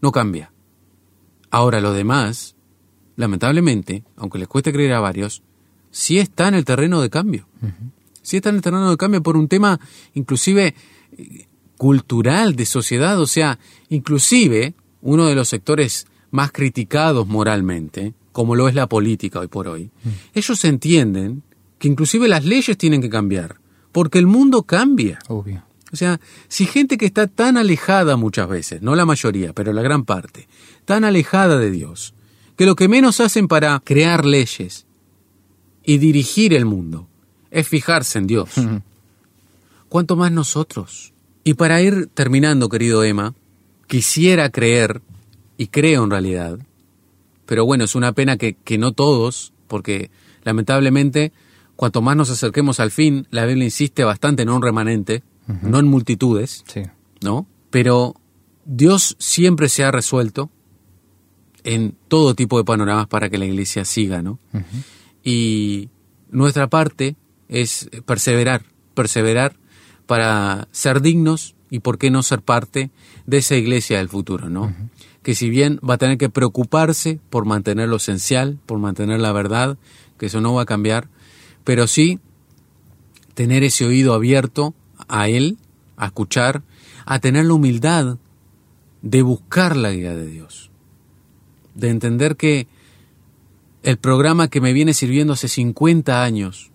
no 0.00 0.12
cambia. 0.12 0.52
Ahora 1.50 1.80
lo 1.80 1.92
demás, 1.92 2.56
lamentablemente, 3.16 4.04
aunque 4.16 4.38
les 4.38 4.48
cueste 4.48 4.72
creer 4.72 4.92
a 4.92 5.00
varios, 5.00 5.42
sí 5.90 6.18
está 6.18 6.48
en 6.48 6.54
el 6.54 6.64
terreno 6.64 7.00
de 7.00 7.10
cambio. 7.10 7.48
Sí 8.22 8.36
está 8.36 8.50
en 8.50 8.56
el 8.56 8.62
terreno 8.62 8.90
de 8.90 8.96
cambio 8.96 9.22
por 9.22 9.36
un 9.36 9.48
tema 9.48 9.80
inclusive 10.14 10.74
cultural, 11.76 12.56
de 12.56 12.66
sociedad, 12.66 13.18
o 13.20 13.26
sea, 13.26 13.58
inclusive 13.88 14.74
uno 15.00 15.26
de 15.26 15.34
los 15.34 15.48
sectores 15.48 16.06
más 16.30 16.52
criticados 16.52 17.26
moralmente, 17.26 18.14
como 18.32 18.54
lo 18.54 18.68
es 18.68 18.74
la 18.74 18.88
política 18.88 19.40
hoy 19.40 19.48
por 19.48 19.68
hoy, 19.68 19.90
ellos 20.34 20.64
entienden 20.64 21.42
que 21.78 21.88
inclusive 21.88 22.28
las 22.28 22.44
leyes 22.44 22.76
tienen 22.76 23.00
que 23.00 23.10
cambiar, 23.10 23.56
porque 23.92 24.18
el 24.18 24.26
mundo 24.26 24.62
cambia. 24.62 25.18
Obvio. 25.28 25.64
O 25.92 25.96
sea, 25.96 26.20
si 26.48 26.66
gente 26.66 26.98
que 26.98 27.06
está 27.06 27.26
tan 27.26 27.56
alejada 27.56 28.16
muchas 28.16 28.48
veces, 28.48 28.82
no 28.82 28.94
la 28.94 29.06
mayoría, 29.06 29.52
pero 29.52 29.72
la 29.72 29.82
gran 29.82 30.04
parte, 30.04 30.48
tan 30.84 31.04
alejada 31.04 31.58
de 31.58 31.70
Dios, 31.70 32.14
que 32.56 32.66
lo 32.66 32.76
que 32.76 32.88
menos 32.88 33.20
hacen 33.20 33.48
para 33.48 33.80
crear 33.80 34.26
leyes 34.26 34.86
y 35.84 35.98
dirigir 35.98 36.52
el 36.52 36.66
mundo 36.66 37.08
es 37.50 37.66
fijarse 37.66 38.18
en 38.18 38.26
Dios. 38.26 38.50
¿Cuánto 39.88 40.16
más 40.16 40.32
nosotros? 40.32 41.14
Y 41.44 41.54
para 41.54 41.80
ir 41.80 42.08
terminando, 42.12 42.68
querido 42.68 43.04
Emma, 43.04 43.34
quisiera 43.86 44.50
creer, 44.50 45.00
y 45.56 45.68
creo 45.68 46.04
en 46.04 46.10
realidad, 46.10 46.58
pero 47.46 47.64
bueno, 47.64 47.84
es 47.84 47.94
una 47.94 48.12
pena 48.12 48.36
que, 48.36 48.52
que 48.52 48.76
no 48.76 48.92
todos, 48.92 49.52
porque 49.66 50.10
lamentablemente, 50.44 51.32
cuanto 51.78 52.02
más 52.02 52.16
nos 52.16 52.28
acerquemos 52.28 52.80
al 52.80 52.90
fin, 52.90 53.28
la 53.30 53.46
Biblia 53.46 53.66
insiste 53.66 54.02
bastante 54.02 54.42
en 54.42 54.50
un 54.50 54.60
remanente, 54.60 55.22
no 55.62 55.78
en 55.78 55.86
multitudes, 55.86 56.64
¿no? 57.20 57.46
Pero 57.70 58.16
Dios 58.64 59.14
siempre 59.20 59.68
se 59.68 59.84
ha 59.84 59.92
resuelto 59.92 60.50
en 61.62 61.94
todo 62.08 62.34
tipo 62.34 62.58
de 62.58 62.64
panoramas 62.64 63.06
para 63.06 63.30
que 63.30 63.38
la 63.38 63.46
iglesia 63.46 63.84
siga, 63.84 64.22
¿no? 64.22 64.40
Y 65.22 65.88
nuestra 66.32 66.66
parte 66.66 67.14
es 67.48 67.88
perseverar, 68.04 68.64
perseverar 68.94 69.54
para 70.06 70.66
ser 70.72 71.00
dignos 71.00 71.54
y 71.70 71.78
por 71.78 71.96
qué 71.96 72.10
no 72.10 72.24
ser 72.24 72.42
parte 72.42 72.90
de 73.24 73.36
esa 73.36 73.54
iglesia 73.54 73.98
del 73.98 74.08
futuro, 74.08 74.50
¿no? 74.50 74.74
Que 75.22 75.36
si 75.36 75.48
bien 75.48 75.78
va 75.88 75.94
a 75.94 75.98
tener 75.98 76.18
que 76.18 76.28
preocuparse 76.28 77.20
por 77.30 77.44
mantener 77.44 77.88
lo 77.88 77.98
esencial, 77.98 78.58
por 78.66 78.80
mantener 78.80 79.20
la 79.20 79.30
verdad, 79.30 79.78
que 80.18 80.26
eso 80.26 80.40
no 80.40 80.54
va 80.54 80.62
a 80.62 80.66
cambiar, 80.66 81.08
pero 81.64 81.86
sí 81.86 82.20
tener 83.34 83.62
ese 83.62 83.84
oído 83.84 84.14
abierto 84.14 84.74
a 85.08 85.28
Él, 85.28 85.58
a 85.96 86.06
escuchar, 86.06 86.62
a 87.06 87.18
tener 87.20 87.46
la 87.46 87.54
humildad 87.54 88.18
de 89.02 89.22
buscar 89.22 89.76
la 89.76 89.92
guía 89.92 90.14
de 90.14 90.26
Dios, 90.26 90.70
de 91.74 91.90
entender 91.90 92.36
que 92.36 92.66
el 93.82 93.96
programa 93.96 94.48
que 94.48 94.60
me 94.60 94.72
viene 94.72 94.92
sirviendo 94.92 95.32
hace 95.32 95.48
50 95.48 96.22
años 96.22 96.70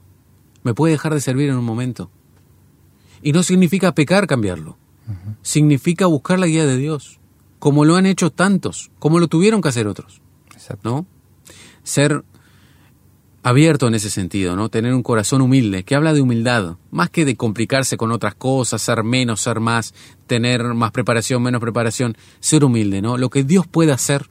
me 0.63 0.73
puede 0.73 0.93
dejar 0.93 1.13
de 1.13 1.21
servir 1.21 1.49
en 1.49 1.57
un 1.57 1.65
momento. 1.65 2.09
Y 3.21 3.34
no 3.34 3.43
significa 3.43 3.93
pecar 3.93 4.27
cambiarlo, 4.27 4.77
significa 5.41 6.07
buscar 6.07 6.39
la 6.39 6.47
guía 6.47 6.65
de 6.65 6.77
Dios, 6.77 7.19
como 7.59 7.86
lo 7.86 7.95
han 7.95 8.05
hecho 8.05 8.31
tantos, 8.31 8.91
como 8.99 9.19
lo 9.19 9.27
tuvieron 9.27 9.61
que 9.61 9.69
hacer 9.69 9.88
otros. 9.88 10.21
¿No? 10.84 11.05
Ser 11.84 12.23
abierto 13.44 13.88
en 13.88 13.94
ese 13.94 14.10
sentido, 14.10 14.56
¿no? 14.56 14.70
Tener 14.70 14.94
un 14.94 15.04
corazón 15.04 15.41
humilde, 15.41 15.84
que 15.84 15.96
habla 15.96 16.14
de 16.14 16.22
humildad, 16.22 16.78
más 16.91 17.10
que 17.10 17.26
de 17.26 17.36
complicarse 17.36 17.98
con 17.98 18.12
otras 18.12 18.36
cosas, 18.36 18.82
ser 18.82 19.04
menos, 19.04 19.41
ser 19.41 19.60
más, 19.60 19.94
tener 20.28 20.64
más 20.74 20.91
preparación, 20.91 21.44
menos 21.44 21.60
preparación, 21.60 22.18
ser 22.39 22.64
humilde, 22.64 23.02
¿no? 23.02 23.18
Lo 23.18 23.30
que 23.30 23.44
Dios 23.44 23.68
puede 23.68 23.91
hacer 23.91 24.30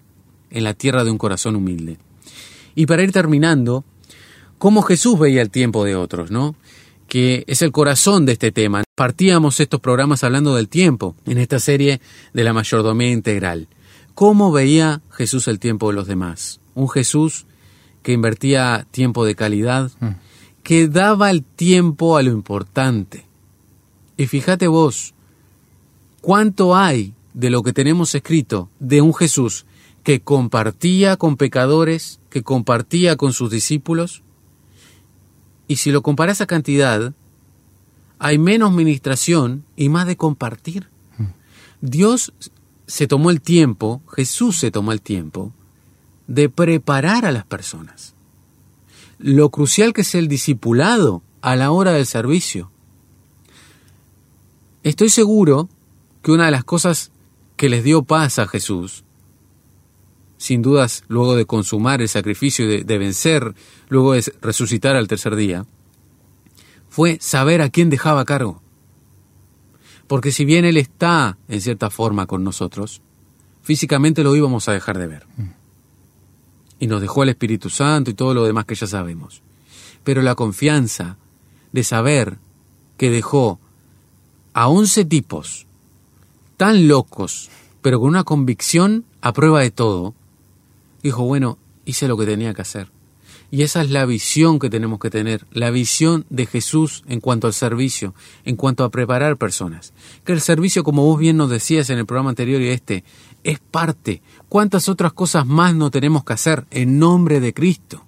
en 0.51 0.65
la 0.65 0.73
tierra 0.73 1.05
de 1.05 1.11
un 1.11 1.19
corazón 1.19 1.57
humilde. 1.57 1.99
Y 2.75 2.87
para 2.87 3.03
ir 3.03 3.13
terminando, 3.13 3.85
cómo 4.57 4.81
Jesús 4.83 5.19
veía 5.19 5.43
el 5.43 5.51
tiempo 5.51 5.85
de 5.85 5.95
otros, 5.95 6.31
¿no? 6.31 6.57
Que 7.07 7.45
es 7.47 7.61
el 7.61 7.71
corazón 7.71 8.25
de 8.25 8.33
este 8.33 8.51
tema. 8.51 8.83
Partíamos 8.95 9.61
estos 9.61 9.81
programas 9.81 10.25
hablando 10.25 10.55
del 10.55 10.69
tiempo 10.69 11.17
en 11.27 11.37
esta 11.37 11.59
serie 11.59 12.01
de 12.33 12.45
la 12.45 12.55
mayordomía 12.55 13.11
integral. 13.11 13.69
¿Cómo 14.15 14.53
veía 14.53 15.03
Jesús 15.11 15.49
el 15.49 15.59
tiempo 15.59 15.91
de 15.91 15.97
los 15.97 16.07
demás? 16.07 16.61
Un 16.75 16.89
Jesús 16.89 17.45
que 18.03 18.13
invertía 18.13 18.87
tiempo 18.91 19.25
de 19.25 19.35
calidad, 19.35 19.91
mm. 20.01 20.09
que 20.63 20.89
daba 20.89 21.31
el 21.31 21.43
tiempo 21.43 22.17
a 22.17 22.23
lo 22.23 22.31
importante. 22.31 23.27
Y 24.17 24.27
fíjate 24.27 24.67
vos, 24.69 25.15
cuánto 26.21 26.77
hay 26.77 27.15
de 27.35 27.51
lo 27.51 27.63
que 27.63 27.73
tenemos 27.73 28.15
escrito 28.15 28.69
de 28.79 29.01
un 29.01 29.15
Jesús 29.15 29.65
que 30.03 30.21
compartía 30.21 31.17
con 31.17 31.37
pecadores, 31.37 32.21
que 32.29 32.43
compartía 32.43 33.17
con 33.17 33.33
sus 33.33 33.51
discípulos. 33.51 34.23
Y 35.69 35.77
si 35.77 35.93
lo 35.93 36.03
comparas 36.03 36.41
a 36.41 36.47
cantidad, 36.47 37.15
hay 38.19 38.39
menos 38.39 38.73
ministración 38.73 39.65
y 39.77 39.89
más 39.89 40.07
de 40.07 40.17
compartir. 40.17 40.89
Mm. 41.19 41.27
Dios 41.81 42.33
se 42.87 43.07
tomó 43.07 43.31
el 43.31 43.41
tiempo, 43.41 44.03
Jesús 44.13 44.59
se 44.59 44.71
tomó 44.71 44.93
el 44.93 45.01
tiempo 45.01 45.53
de 46.27 46.49
preparar 46.49 47.25
a 47.25 47.33
las 47.33 47.45
personas. 47.45 48.15
Lo 49.19 49.51
crucial 49.51 49.93
que 49.93 50.01
es 50.03 50.15
el 50.15 50.29
discipulado 50.29 51.23
a 51.41 51.57
la 51.57 51.71
hora 51.71 51.93
del 51.93 52.07
servicio. 52.07 52.71
Estoy 54.83 55.11
seguro 55.11 55.69
que 56.23 56.33
una 56.33 56.47
de 56.47 56.51
las 56.51 56.65
cosas 56.65 57.13
que 57.57 57.69
les 57.69 57.85
dio 57.85 58.03
paz 58.03 58.39
a 58.39 58.47
Jesús, 58.47 59.05
sin 60.39 60.63
dudas 60.63 61.05
luego 61.07 61.37
de 61.37 61.47
consumar 61.47 62.01
el 62.03 62.09
sacrificio 62.09 62.65
y 62.65 62.83
de, 62.83 62.99
vencer, 62.99 63.55
luego 63.89 64.15
de 64.15 64.33
resucitar 64.41 64.97
al 64.97 65.07
tercer 65.07 65.37
día, 65.37 65.67
fue 66.89 67.19
saber 67.21 67.63
a 67.63 67.71
quién 67.71 67.91
dejaba 67.91 68.25
cargo. 68.25 68.61
Porque 70.09 70.33
si 70.33 70.45
bien 70.45 70.65
Él 70.65 70.77
está, 70.77 71.39
en 71.49 71.61
cierta 71.61 71.91
forma, 71.91 72.27
con 72.27 72.43
nosotros, 72.43 73.03
físicamente 73.63 74.25
lo 74.25 74.35
íbamos 74.35 74.69
a 74.69 74.73
dejar 74.73 74.99
de 74.99 75.07
ver. 75.07 75.27
Y 76.83 76.89
nos 76.89 77.01
dejó 77.01 77.23
el 77.23 77.29
Espíritu 77.29 77.71
Santo 77.71 78.11
y 78.11 78.15
todo 78.15 78.35
lo 78.35 78.43
demás 78.43 78.65
que 78.65 78.75
ya 78.75 78.89
sabemos. 78.89 79.41
Pero 80.03 80.21
la 80.21 80.35
confianza 80.35 81.17
de 81.71 81.85
saber 81.85 82.39
que 82.97 83.09
dejó 83.09 83.61
a 84.53 84.67
once 84.67 85.05
tipos 85.05 85.69
tan 86.57 86.89
locos, 86.89 87.51
pero 87.83 88.01
con 88.01 88.09
una 88.09 88.25
convicción 88.25 89.05
a 89.21 89.33
prueba 89.33 89.61
de 89.61 89.71
todo, 89.71 90.17
dijo, 91.05 91.23
bueno, 91.23 91.57
hice 91.85 92.09
lo 92.09 92.17
que 92.17 92.27
tenía 92.27 92.53
que 92.53 92.63
hacer. 92.63 92.89
Y 93.53 93.63
esa 93.63 93.83
es 93.83 93.91
la 93.91 94.05
visión 94.05 94.59
que 94.59 94.69
tenemos 94.69 94.99
que 94.99 95.11
tener, 95.11 95.47
la 95.53 95.71
visión 95.71 96.27
de 96.31 96.47
Jesús 96.47 97.05
en 97.07 97.21
cuanto 97.21 97.47
al 97.47 97.53
servicio, 97.53 98.13
en 98.45 98.57
cuanto 98.57 98.83
a 98.83 98.91
preparar 98.91 99.37
personas. 99.37 99.93
Que 100.25 100.33
el 100.33 100.41
servicio, 100.41 100.83
como 100.83 101.05
vos 101.05 101.21
bien 101.21 101.37
nos 101.37 101.49
decías 101.49 101.91
en 101.91 101.99
el 101.99 102.07
programa 102.07 102.31
anterior 102.31 102.61
y 102.61 102.71
este, 102.71 103.05
es 103.45 103.59
parte, 103.59 104.23
¿Cuántas 104.53 104.91
otras 104.91 105.15
cosas 105.15 105.47
más 105.47 105.75
no 105.75 105.91
tenemos 105.91 106.25
que 106.25 106.35
hacer 106.35 106.67
en 106.71 106.99
nombre 106.99 107.41
de 107.41 107.55
Cristo? 107.55 108.05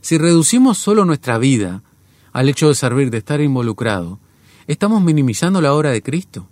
Si 0.00 0.18
reducimos 0.18 0.78
solo 0.78 1.04
nuestra 1.04 1.38
vida 1.38 1.84
al 2.32 2.48
hecho 2.48 2.66
de 2.66 2.74
servir, 2.74 3.12
de 3.12 3.18
estar 3.18 3.40
involucrado, 3.40 4.18
estamos 4.66 5.00
minimizando 5.00 5.60
la 5.60 5.72
obra 5.74 5.90
de 5.90 6.02
Cristo. 6.02 6.48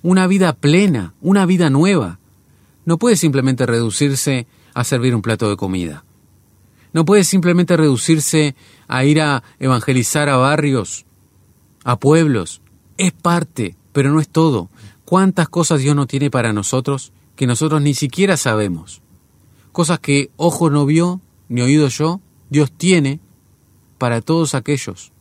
Una 0.00 0.26
vida 0.26 0.54
plena, 0.54 1.12
una 1.20 1.44
vida 1.44 1.68
nueva, 1.68 2.18
no 2.86 2.96
puede 2.96 3.16
simplemente 3.16 3.66
reducirse 3.66 4.46
a 4.72 4.84
servir 4.84 5.14
un 5.14 5.20
plato 5.20 5.50
de 5.50 5.58
comida. 5.58 6.06
No 6.94 7.04
puede 7.04 7.24
simplemente 7.24 7.76
reducirse 7.76 8.56
a 8.88 9.04
ir 9.04 9.20
a 9.20 9.42
evangelizar 9.58 10.30
a 10.30 10.38
barrios, 10.38 11.04
a 11.84 11.98
pueblos. 11.98 12.62
Es 12.96 13.12
parte, 13.12 13.76
pero 13.92 14.10
no 14.12 14.18
es 14.18 14.30
todo. 14.30 14.70
¿Cuántas 15.06 15.48
cosas 15.48 15.80
Dios 15.80 15.96
no 15.96 16.06
tiene 16.06 16.30
para 16.30 16.52
nosotros 16.52 17.12
que 17.36 17.46
nosotros 17.46 17.80
ni 17.82 17.94
siquiera 17.94 18.36
sabemos. 18.36 19.02
Cosas 19.70 20.00
que 20.00 20.30
ojo 20.36 20.70
no 20.70 20.86
vio, 20.86 21.20
ni 21.48 21.60
oído 21.60 21.86
yo, 21.88 22.20
Dios 22.48 22.72
tiene 22.72 23.20
para 23.98 24.22
todos 24.22 24.54
aquellos 24.54 25.12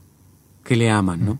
que 0.63 0.77
le 0.77 0.89
aman, 0.89 1.25
¿no? 1.25 1.39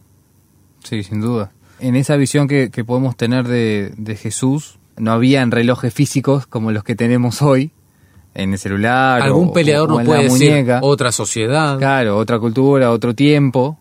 Sí, 0.84 1.02
sin 1.02 1.22
duda. 1.22 1.52
En 1.80 1.96
esa 1.96 2.16
visión 2.18 2.48
que, 2.48 2.70
podemos 2.86 3.16
tener 3.16 3.48
de, 3.48 4.20
Jesús, 4.22 4.78
no 4.98 5.12
habían 5.12 5.52
relojes 5.52 5.94
físicos 5.94 6.46
como 6.46 6.72
los 6.72 6.84
que 6.84 6.96
tenemos 6.96 7.42
hoy, 7.42 7.72
en 8.34 8.52
el 8.52 8.60
celular. 8.60 9.22
Algún 9.22 9.54
peleador 9.54 9.90
no 9.90 10.04
puede 10.04 10.24
decir 10.24 10.66
otra 10.82 11.12
sociedad. 11.14 11.78
Claro, 11.78 12.18
otra 12.18 12.38
cultura, 12.38 12.92
otro 12.92 13.16
tiempo. 13.16 13.80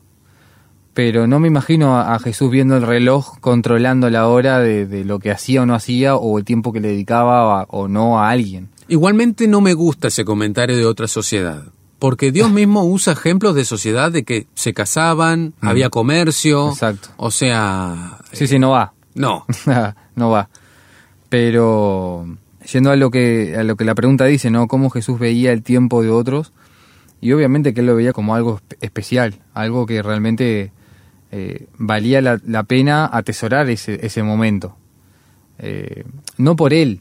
Pero 0.94 1.26
no 1.26 1.40
me 1.40 1.48
imagino 1.48 1.98
a, 1.98 2.18
Jesús 2.20 2.50
viendo 2.52 2.76
el 2.76 2.82
reloj 2.82 3.38
controlando 3.40 4.08
la 4.10 4.28
hora 4.28 4.60
de, 4.60 5.04
lo 5.04 5.18
que 5.18 5.32
hacía 5.32 5.62
o 5.62 5.66
no 5.66 5.74
hacía 5.74 6.14
o 6.14 6.38
el 6.38 6.44
tiempo 6.44 6.72
que 6.72 6.80
le 6.80 6.88
dedicaba 6.88 7.64
o 7.64 7.88
no 7.88 8.20
a 8.20 8.30
alguien. 8.30 8.68
Igualmente 8.86 9.48
no 9.48 9.60
me 9.60 9.74
gusta 9.74 10.08
ese 10.08 10.24
comentario 10.24 10.76
de 10.76 10.86
otra 10.86 11.08
sociedad. 11.08 11.64
Porque 11.98 12.30
Dios 12.30 12.50
mismo 12.52 12.84
usa 12.84 13.12
ejemplos 13.12 13.56
de 13.56 13.64
sociedad 13.64 14.12
de 14.12 14.22
que 14.22 14.46
se 14.54 14.72
casaban, 14.72 15.54
mm. 15.60 15.66
había 15.66 15.90
comercio. 15.90 16.70
Exacto. 16.70 17.08
O 17.16 17.32
sea. 17.32 18.18
Sí, 18.32 18.46
sí, 18.46 18.60
no 18.60 18.70
va. 18.70 18.92
No. 19.14 19.46
no 20.14 20.30
va. 20.30 20.48
Pero 21.28 22.24
yendo 22.70 22.92
a 22.92 22.96
lo 22.96 23.10
que 23.10 23.56
a 23.58 23.64
lo 23.64 23.74
que 23.76 23.84
la 23.84 23.96
pregunta 23.96 24.26
dice, 24.26 24.50
¿no? 24.50 24.68
Cómo 24.68 24.90
Jesús 24.90 25.18
veía 25.18 25.50
el 25.52 25.62
tiempo 25.62 26.02
de 26.02 26.10
otros 26.10 26.52
y 27.20 27.32
obviamente 27.32 27.74
que 27.74 27.80
él 27.80 27.86
lo 27.86 27.96
veía 27.96 28.12
como 28.12 28.34
algo 28.34 28.60
especial, 28.80 29.40
algo 29.54 29.86
que 29.86 30.02
realmente 30.02 30.72
eh, 31.36 31.66
valía 31.78 32.20
la, 32.22 32.62
pena 32.62 33.10
atesorar 33.12 33.68
ese, 33.68 34.22
momento. 34.22 34.76
Eh, 35.58 36.04
no 36.38 36.54
por 36.54 36.72
él, 36.72 37.00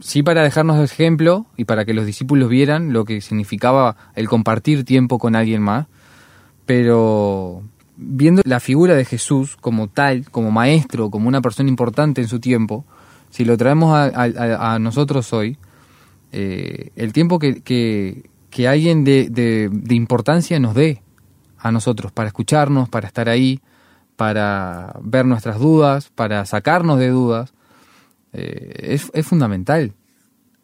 sí 0.00 0.24
para 0.24 0.42
dejarnos 0.42 0.82
ejemplo 0.82 1.46
y 1.56 1.66
para 1.66 1.84
que 1.84 1.94
los 1.94 2.04
discípulos 2.04 2.48
vieran 2.48 2.92
lo 2.92 3.04
que 3.04 3.20
significaba 3.20 3.96
el 4.16 4.26
compartir 4.26 4.84
tiempo 4.84 5.20
con 5.20 5.36
alguien 5.36 5.62
más, 5.62 5.86
pero 6.64 7.62
viendo 7.96 8.42
la 8.44 8.58
figura 8.58 8.96
de 8.96 9.04
Jesús 9.04 9.56
como 9.56 9.86
tal, 9.86 10.28
como 10.28 10.50
maestro, 10.50 11.08
como 11.08 11.28
una 11.28 11.40
persona 11.40 11.68
importante 11.68 12.20
en 12.20 12.26
su 12.26 12.40
tiempo, 12.40 12.84
si 13.30 13.44
lo 13.44 13.56
traemos 13.56 13.94
a, 13.94 14.78
nosotros 14.80 15.32
hoy, 15.32 15.58
eh, 16.32 16.90
el 16.96 17.12
tiempo 17.12 17.38
que, 17.38 17.60
que, 17.62 18.66
alguien 18.66 19.04
de, 19.04 19.28
de, 19.30 19.94
importancia 19.94 20.58
nos 20.58 20.74
dé 20.74 21.02
a 21.68 21.72
nosotros 21.72 22.12
para 22.12 22.28
escucharnos, 22.28 22.88
para 22.88 23.06
estar 23.06 23.28
ahí, 23.28 23.60
para 24.16 24.94
ver 25.02 25.26
nuestras 25.26 25.58
dudas, 25.58 26.10
para 26.14 26.44
sacarnos 26.46 26.98
de 26.98 27.10
dudas, 27.10 27.52
eh, 28.32 28.98
es, 29.12 29.26
fundamental, 29.26 29.92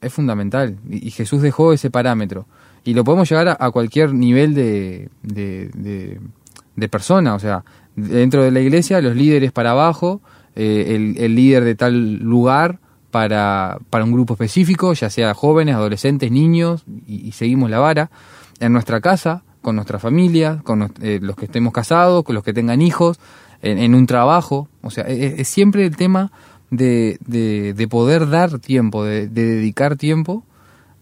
es 0.00 0.12
fundamental. 0.12 0.78
Y, 0.90 1.10
Jesús 1.10 1.42
dejó 1.42 1.72
ese 1.72 1.90
parámetro. 1.90 2.46
Y 2.84 2.94
lo 2.94 3.04
podemos 3.04 3.28
llegar 3.28 3.56
a, 3.58 3.70
cualquier 3.70 4.12
nivel 4.12 4.54
de, 4.54 5.08
de, 5.22 6.88
persona, 6.88 7.34
o 7.34 7.38
sea, 7.38 7.64
dentro 7.94 8.42
de 8.42 8.50
la 8.50 8.60
iglesia, 8.60 9.00
los 9.00 9.14
líderes 9.14 9.52
para 9.52 9.70
abajo, 9.70 10.20
eh, 10.56 11.14
el, 11.16 11.34
líder 11.34 11.64
de 11.64 11.74
tal 11.76 12.16
lugar 12.16 12.80
para, 13.10 13.78
para, 13.88 14.04
un 14.04 14.12
grupo 14.12 14.34
específico, 14.34 14.92
ya 14.94 15.08
sea 15.10 15.32
jóvenes, 15.32 15.76
adolescentes, 15.76 16.30
niños, 16.30 16.84
y, 17.06 17.32
seguimos 17.32 17.70
la 17.70 17.78
vara. 17.78 18.10
En 18.58 18.72
nuestra 18.72 19.00
casa, 19.00 19.44
con 19.62 19.76
nuestra 19.76 19.98
familia, 19.98 20.60
con 20.64 20.92
eh, 21.00 21.18
los 21.22 21.36
que 21.36 21.46
estemos 21.46 21.72
casados, 21.72 22.24
con 22.24 22.34
los 22.34 22.44
que 22.44 22.52
tengan 22.52 22.82
hijos, 22.82 23.18
en, 23.62 23.94
un 23.94 24.06
trabajo. 24.06 24.68
O 24.82 24.90
sea, 24.90 25.04
es 25.04 25.46
siempre 25.46 25.86
el 25.86 25.96
tema 25.96 26.32
de, 26.72 27.18
de, 27.26 27.88
poder 27.88 28.28
dar 28.30 28.58
tiempo, 28.58 29.04
de, 29.04 29.28
dedicar 29.28 29.96
tiempo, 29.96 30.42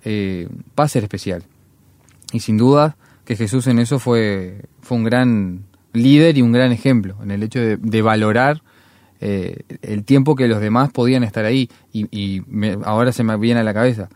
eh, 0.05 0.49
va 0.79 0.85
a 0.85 0.89
ser 0.89 1.05
especial. 1.05 1.45
Y 2.33 2.41
sin 2.41 2.59
duda 2.59 2.97
que 3.25 3.37
Jesús 3.37 3.69
en 3.69 3.79
eso 3.79 4.01
fue, 4.01 4.65
fue 4.83 4.99
un 4.99 5.05
gran 5.05 5.65
líder 5.93 6.37
y 6.37 6.43
un 6.43 6.53
gran 6.53 6.73
ejemplo, 6.73 7.17
en 7.23 7.31
el 7.31 7.43
hecho 7.45 7.61
de, 7.61 8.03
valorar 8.03 8.63
eh, 9.21 9.63
el 9.83 10.05
tiempo 10.05 10.35
que 10.35 10.49
los 10.49 10.61
demás 10.61 10.91
podían 10.91 11.23
estar 11.23 11.45
ahí. 11.45 11.71
Y, 11.93 12.43
ahora 12.85 13.13
se 13.13 13.23
me 13.23 13.37
viene 13.37 13.61
a 13.61 13.65
la 13.65 13.75
cabeza. 13.75 14.09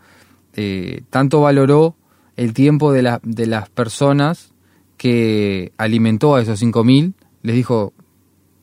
Eh, 0.57 1.03
tanto 1.09 1.39
valoró 1.41 1.95
el 2.37 2.53
tiempo 2.53 2.91
de, 2.91 3.01
la, 3.01 3.19
de 3.23 3.45
las 3.45 3.69
personas 3.69 4.53
que 4.97 5.71
alimentó 5.77 6.35
a 6.35 6.41
esos 6.41 6.61
5.000, 6.61 7.13
les 7.43 7.55
dijo, 7.55 7.93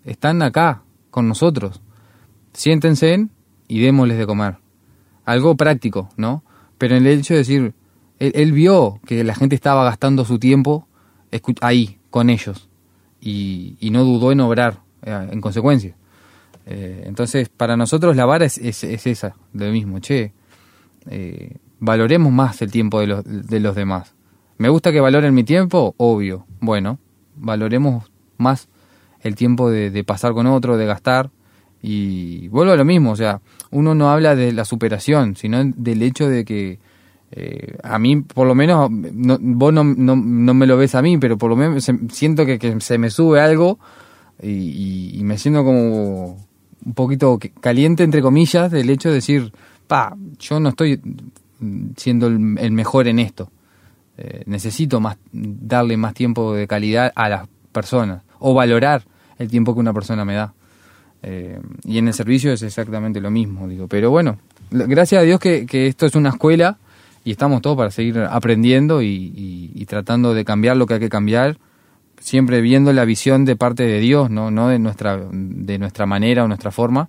están 0.05 0.43
acá 0.43 0.83
con 1.11 1.29
nosotros 1.29 1.83
siéntense 2.53 3.29
y 3.69 3.81
démosles 3.81 4.19
de 4.19 4.27
comer. 4.27 4.57
Algo 5.25 5.57
práctico, 5.57 6.09
¿no? 6.17 6.43
Pero 6.79 6.97
en 6.97 7.07
el 7.07 7.21
hecho 7.21 7.35
de 7.35 7.39
decir, 7.39 7.75
él, 8.19 8.53
vio 8.53 9.01
que 9.07 9.25
la 9.25 9.35
gente 9.35 9.55
estaba 9.55 9.85
gastando 9.85 10.25
su 10.25 10.39
tiempo 10.39 10.87
ahí, 11.61 11.99
con 12.11 12.31
ellos, 12.31 12.69
y, 13.21 13.77
no 13.91 14.05
dudó 14.05 14.33
en 14.33 14.41
obrar 14.41 14.81
eh, 15.03 15.29
en 15.31 15.41
consecuencia. 15.41 15.97
Eh, 16.67 17.05
entonces, 17.07 17.49
para 17.49 17.77
nosotros 17.77 18.17
la 18.17 18.27
vara 18.27 18.45
es, 18.45 18.59
es, 18.59 18.85
esa, 18.85 19.35
lo 19.53 19.71
mismo, 19.71 19.99
che, 19.99 20.33
eh, 21.07 21.57
valoremos 21.83 22.33
más 22.33 22.63
el 22.63 22.71
tiempo 22.71 23.01
de 23.01 23.09
los, 23.09 23.25
de 23.25 23.61
los 23.61 23.75
demás. 23.75 24.15
¿Me 24.57 24.71
gusta 24.71 24.93
que 24.93 25.01
valoren 25.01 25.35
mi 25.35 25.45
tiempo? 25.45 25.95
Obvio. 25.99 26.47
Bueno, 26.61 26.99
valoremos 27.37 28.11
más 28.39 28.69
el 29.21 29.35
tiempo 29.35 29.71
de 29.71 30.05
pasar 30.05 30.33
con 30.33 30.47
otro, 30.47 30.77
de 30.77 30.87
gastar, 30.87 31.31
y 31.83 32.47
vuelvo 32.49 32.73
a 32.73 32.77
lo 32.77 32.85
mismo, 32.85 33.11
o 33.11 33.17
sea, 33.17 33.41
uno 33.73 33.95
no 33.95 34.11
habla 34.11 34.37
de 34.37 34.53
la 34.53 34.65
superación, 34.65 35.35
sino 35.35 35.65
del 35.65 36.03
hecho 36.03 36.29
de 36.29 36.45
que 36.45 36.79
eh, 37.33 37.77
a 37.83 37.99
mí, 37.99 38.21
por 38.21 38.47
lo 38.47 38.55
menos, 38.55 38.89
vos 38.89 39.73
no, 39.73 39.83
no, 39.83 40.15
me 40.55 40.67
lo 40.67 40.77
ves 40.77 40.95
a 40.95 41.03
mí, 41.03 41.19
pero 41.19 41.37
por 41.37 41.51
lo 41.51 41.57
menos 41.57 41.91
siento 42.11 42.47
que, 42.47 42.77
se 42.81 42.99
me 42.99 43.11
sube 43.11 43.41
algo 43.41 43.81
y, 44.41 45.21
me 45.25 45.39
siento 45.39 45.65
como 45.65 46.37
un 46.85 46.95
poquito 46.95 47.39
caliente, 47.61 48.05
entre 48.05 48.23
comillas, 48.23 48.71
del 48.71 48.89
hecho 48.89 49.09
de 49.09 49.17
decir, 49.17 49.53
pa, 49.89 50.17
yo 50.39 50.61
no 50.61 50.69
estoy 50.69 51.01
siendo 51.97 52.27
el, 52.27 52.39
mejor 52.73 53.09
en 53.09 53.19
esto. 53.19 53.51
Eh, 54.19 54.43
necesito 54.47 55.01
más 55.01 55.17
darle 55.33 55.97
más 55.97 56.15
tiempo 56.15 56.55
de 56.55 56.67
calidad 56.67 57.13
a 57.15 57.29
las 57.29 57.49
personas 57.73 58.23
o 58.39 58.55
valorar 58.55 59.05
el 59.39 59.49
tiempo 59.49 59.75
que 59.75 59.81
una 59.81 59.93
persona 59.93 60.25
me 60.25 60.35
da. 60.35 60.55
Eh, 61.23 61.61
y 61.85 61.99
en 61.99 62.09
el 62.09 62.15
servicio 62.15 62.53
es 62.53 62.63
exactamente 62.63 63.21
lo 63.21 63.31
mismo, 63.31 63.69
digo. 63.69 63.87
Pero 63.89 64.11
bueno, 64.11 64.39
gracias 64.71 65.23
a 65.23 65.25
Dios 65.25 65.39
que, 65.41 65.67
esto 65.71 66.07
es 66.07 66.15
una 66.15 66.31
escuela 66.31 66.79
y 67.25 67.31
estamos 67.31 67.63
todos 67.63 67.77
para 67.77 67.91
seguir 67.91 68.19
aprendiendo 68.19 69.03
y, 69.03 69.85
tratando 69.89 70.35
de 70.35 70.45
cambiar 70.45 70.77
lo 70.77 70.87
que 70.87 70.95
hay 70.95 71.01
que 71.01 71.09
cambiar, 71.09 71.59
siempre 72.19 72.61
viendo 72.61 72.93
la 72.93 73.05
visión 73.05 73.45
de 73.45 73.57
parte 73.57 73.85
de 73.85 74.01
Dios, 74.01 74.31
no, 74.31 74.51
no 74.51 74.69
de 74.69 74.79
nuestra, 74.79 75.21
de 75.31 75.79
nuestra 75.79 76.07
manera 76.07 76.45
o 76.45 76.49
nuestra 76.49 76.71
forma, 76.71 77.09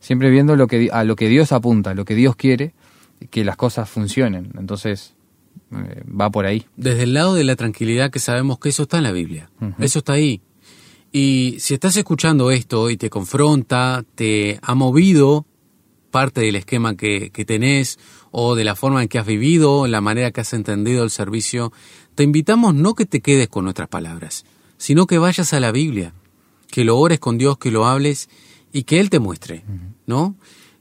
siempre 0.00 0.30
viendo 0.30 0.56
lo 0.56 0.66
que, 0.66 0.90
a 0.92 1.04
lo 1.04 1.16
que 1.16 1.28
Dios 1.28 1.52
apunta, 1.52 1.94
lo 1.94 2.04
que 2.04 2.14
Dios 2.14 2.36
quiere, 2.36 2.74
que 3.30 3.44
las 3.44 3.56
cosas 3.56 3.88
funcionen. 3.88 4.52
Entonces, 4.58 5.14
eh, 5.72 6.02
va 6.08 6.30
por 6.30 6.46
ahí. 6.46 6.66
Desde 6.76 7.04
el 7.04 7.14
lado 7.14 7.34
de 7.34 7.44
la 7.44 7.56
tranquilidad 7.56 8.10
que 8.10 8.18
sabemos 8.18 8.58
que 8.58 8.68
eso 8.68 8.84
está 8.84 8.98
en 8.98 9.04
la 9.04 9.12
Biblia, 9.12 9.50
eso 9.78 10.00
está 10.00 10.14
ahí, 10.14 10.42
y 11.18 11.56
si 11.60 11.72
estás 11.72 11.96
escuchando 11.96 12.50
esto 12.50 12.90
y 12.90 12.98
te 12.98 13.08
confronta, 13.08 14.04
te 14.14 14.58
ha 14.60 14.74
movido 14.74 15.46
parte 16.10 16.42
del 16.42 16.56
esquema 16.56 16.94
que, 16.94 17.30
tenés 17.46 17.98
o 18.30 18.54
de 18.54 18.64
la 18.64 18.76
forma 18.76 19.00
en 19.00 19.08
que 19.08 19.18
has 19.18 19.26
vivido, 19.26 19.86
la 19.86 20.02
manera 20.02 20.30
que 20.30 20.42
has 20.42 20.52
entendido 20.52 21.04
el 21.04 21.10
servicio, 21.10 21.72
te 22.14 22.22
invitamos 22.22 22.74
no 22.74 22.94
que 22.94 23.06
te 23.06 23.22
quedes 23.22 23.48
con 23.48 23.64
nuestras 23.64 23.88
palabras, 23.88 24.44
sino 24.76 25.06
que 25.06 25.16
vayas 25.16 25.54
a 25.54 25.60
la 25.60 25.72
Biblia, 25.72 26.12
que 26.70 26.84
lo 26.84 26.98
ores 26.98 27.18
con 27.18 27.38
Dios, 27.38 27.56
que 27.56 27.70
lo 27.70 27.86
hables 27.86 28.28
y 28.70 28.82
que 28.82 29.00
Él 29.00 29.08
te 29.08 29.18
muestre, 29.18 29.64
¿no? 30.06 30.36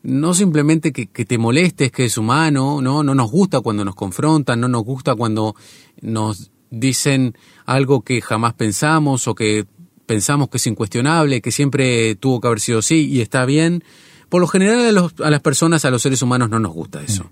No 0.05 0.33
simplemente 0.33 0.93
que, 0.93 1.07
que, 1.07 1.25
te 1.25 1.37
molestes, 1.37 1.91
que 1.91 2.05
es 2.05 2.17
humano, 2.17 2.79
¿no? 2.81 3.03
No 3.03 3.15
nos 3.15 3.31
gusta 3.31 3.61
cuando 3.61 3.83
nos 3.83 3.95
confrontan, 3.95 4.59
no 4.59 4.67
nos 4.67 4.83
gusta 4.83 5.15
cuando 5.15 5.55
nos 6.01 6.51
dicen 6.69 7.35
algo 7.65 8.01
que 8.01 8.21
jamás 8.21 8.53
pensamos 8.53 9.27
o 9.27 9.35
que 9.35 9.65
pensamos 10.05 10.49
que 10.49 10.57
es 10.57 10.67
incuestionable, 10.67 11.41
que 11.41 11.51
siempre 11.51 12.15
tuvo 12.15 12.39
que 12.39 12.47
haber 12.47 12.59
sido 12.59 12.79
así 12.79 13.07
y 13.07 13.21
está 13.21 13.45
bien. 13.45 13.83
Por 14.29 14.41
lo 14.41 14.47
general 14.47 15.11
a, 15.23 15.29
las 15.29 15.41
personas, 15.41 15.85
a 15.85 15.91
los 15.91 16.01
seres 16.01 16.21
humanos 16.21 16.49
no 16.49 16.59
nos 16.59 16.73
gusta 16.73 17.01
eso. 17.03 17.23
Mm. 17.23 17.29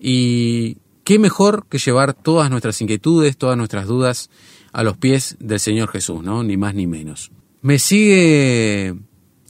Y 0.00 0.78
qué 1.04 1.18
mejor 1.18 1.66
que 1.68 1.78
llevar 1.78 2.14
todas 2.14 2.50
nuestras 2.50 2.80
inquietudes, 2.80 3.36
todas 3.36 3.56
nuestras 3.56 3.86
dudas 3.86 4.30
a 4.72 4.82
los 4.82 4.96
pies 4.96 5.36
del 5.40 5.60
Señor 5.60 5.90
Jesús, 5.90 6.22
¿no? 6.22 6.42
Ni 6.42 6.56
más 6.56 6.74
ni 6.74 6.86
menos. 6.86 7.30
Me 7.62 7.78
sigue 7.78 8.94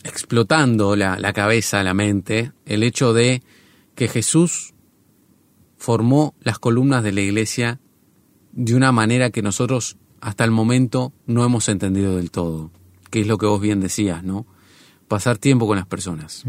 explotando 0.04 0.94
la, 0.96 1.18
la 1.18 1.32
cabeza, 1.32 1.82
la 1.82 1.94
mente, 1.94 2.52
el 2.66 2.82
hecho 2.82 3.12
de 3.12 3.42
que 3.94 4.06
Jesús 4.08 4.74
formó 5.76 6.34
las 6.40 6.58
columnas 6.58 7.02
de 7.02 7.12
la 7.12 7.22
iglesia 7.22 7.80
de 8.52 8.74
una 8.74 8.92
manera 8.92 9.30
que 9.30 9.42
nosotros 9.42 9.96
hasta 10.20 10.44
el 10.44 10.50
momento 10.50 11.12
no 11.26 11.44
hemos 11.44 11.68
entendido 11.68 12.16
del 12.16 12.30
todo, 12.30 12.70
que 13.10 13.20
es 13.20 13.26
lo 13.26 13.38
que 13.38 13.46
vos 13.46 13.60
bien 13.60 13.80
decías, 13.80 14.22
¿no? 14.22 14.46
Pasar 15.08 15.38
tiempo 15.38 15.66
con 15.66 15.76
las 15.76 15.86
personas. 15.86 16.44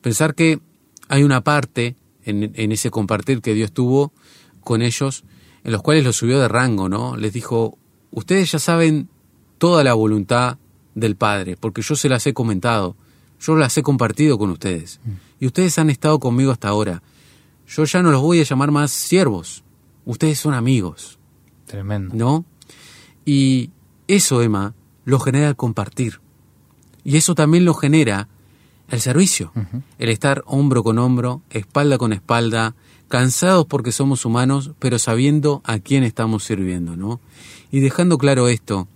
Pensar 0.00 0.34
que 0.34 0.60
hay 1.08 1.22
una 1.22 1.42
parte 1.42 1.96
en, 2.24 2.52
en, 2.54 2.72
ese 2.72 2.90
compartir 2.90 3.42
que 3.42 3.52
Dios 3.52 3.72
tuvo 3.72 4.12
con 4.60 4.80
ellos, 4.80 5.24
en 5.64 5.72
los 5.72 5.82
cuales 5.82 6.04
los 6.04 6.16
subió 6.16 6.40
de 6.40 6.48
rango, 6.48 6.88
¿no? 6.88 7.16
Les 7.16 7.32
dijo, 7.32 7.76
ustedes 8.10 8.52
ya 8.52 8.58
saben 8.58 9.08
toda 9.58 9.84
la 9.84 9.92
voluntad 9.92 10.58
del 10.94 11.16
Padre, 11.16 11.56
porque 11.56 11.82
yo 11.82 11.96
se 11.96 12.08
las 12.08 12.26
he 12.26 12.34
comentado, 12.34 12.96
yo 13.40 13.56
las 13.56 13.76
he 13.76 13.82
compartido 13.82 14.38
con 14.38 14.50
ustedes, 14.50 15.00
mm. 15.04 15.10
y 15.40 15.46
ustedes 15.46 15.78
han 15.78 15.90
estado 15.90 16.18
conmigo 16.18 16.52
hasta 16.52 16.68
ahora. 16.68 17.02
Yo 17.66 17.84
ya 17.84 18.02
no 18.02 18.10
los 18.10 18.20
voy 18.20 18.40
a 18.40 18.44
llamar 18.44 18.70
más 18.70 18.90
siervos, 18.90 19.64
ustedes 20.04 20.38
son 20.38 20.54
amigos. 20.54 21.18
Tremendo. 21.66 22.14
¿No? 22.14 22.44
Y 23.24 23.70
eso, 24.06 24.42
Emma, 24.42 24.74
lo 25.04 25.18
genera 25.18 25.48
el 25.48 25.56
compartir. 25.56 26.20
Y 27.04 27.16
eso 27.16 27.34
también 27.34 27.64
lo 27.64 27.74
genera 27.74 28.28
el 28.88 29.00
servicio, 29.00 29.52
el 29.98 30.08
estar 30.08 30.42
hombro 30.46 30.82
con 30.82 30.98
hombro, 30.98 31.42
espalda 31.50 31.98
con 31.98 32.12
espalda, 32.12 32.74
cansados 33.08 33.66
porque 33.66 33.92
somos 33.92 34.24
humanos, 34.24 34.72
pero 34.78 34.98
sabiendo 34.98 35.62
a 35.64 35.78
quién 35.78 36.04
estamos 36.04 36.44
sirviendo, 36.44 36.96
¿no? 36.96 37.20
Y 37.70 37.80
dejando 37.80 38.18
claro 38.18 38.48
esto, 38.48 38.88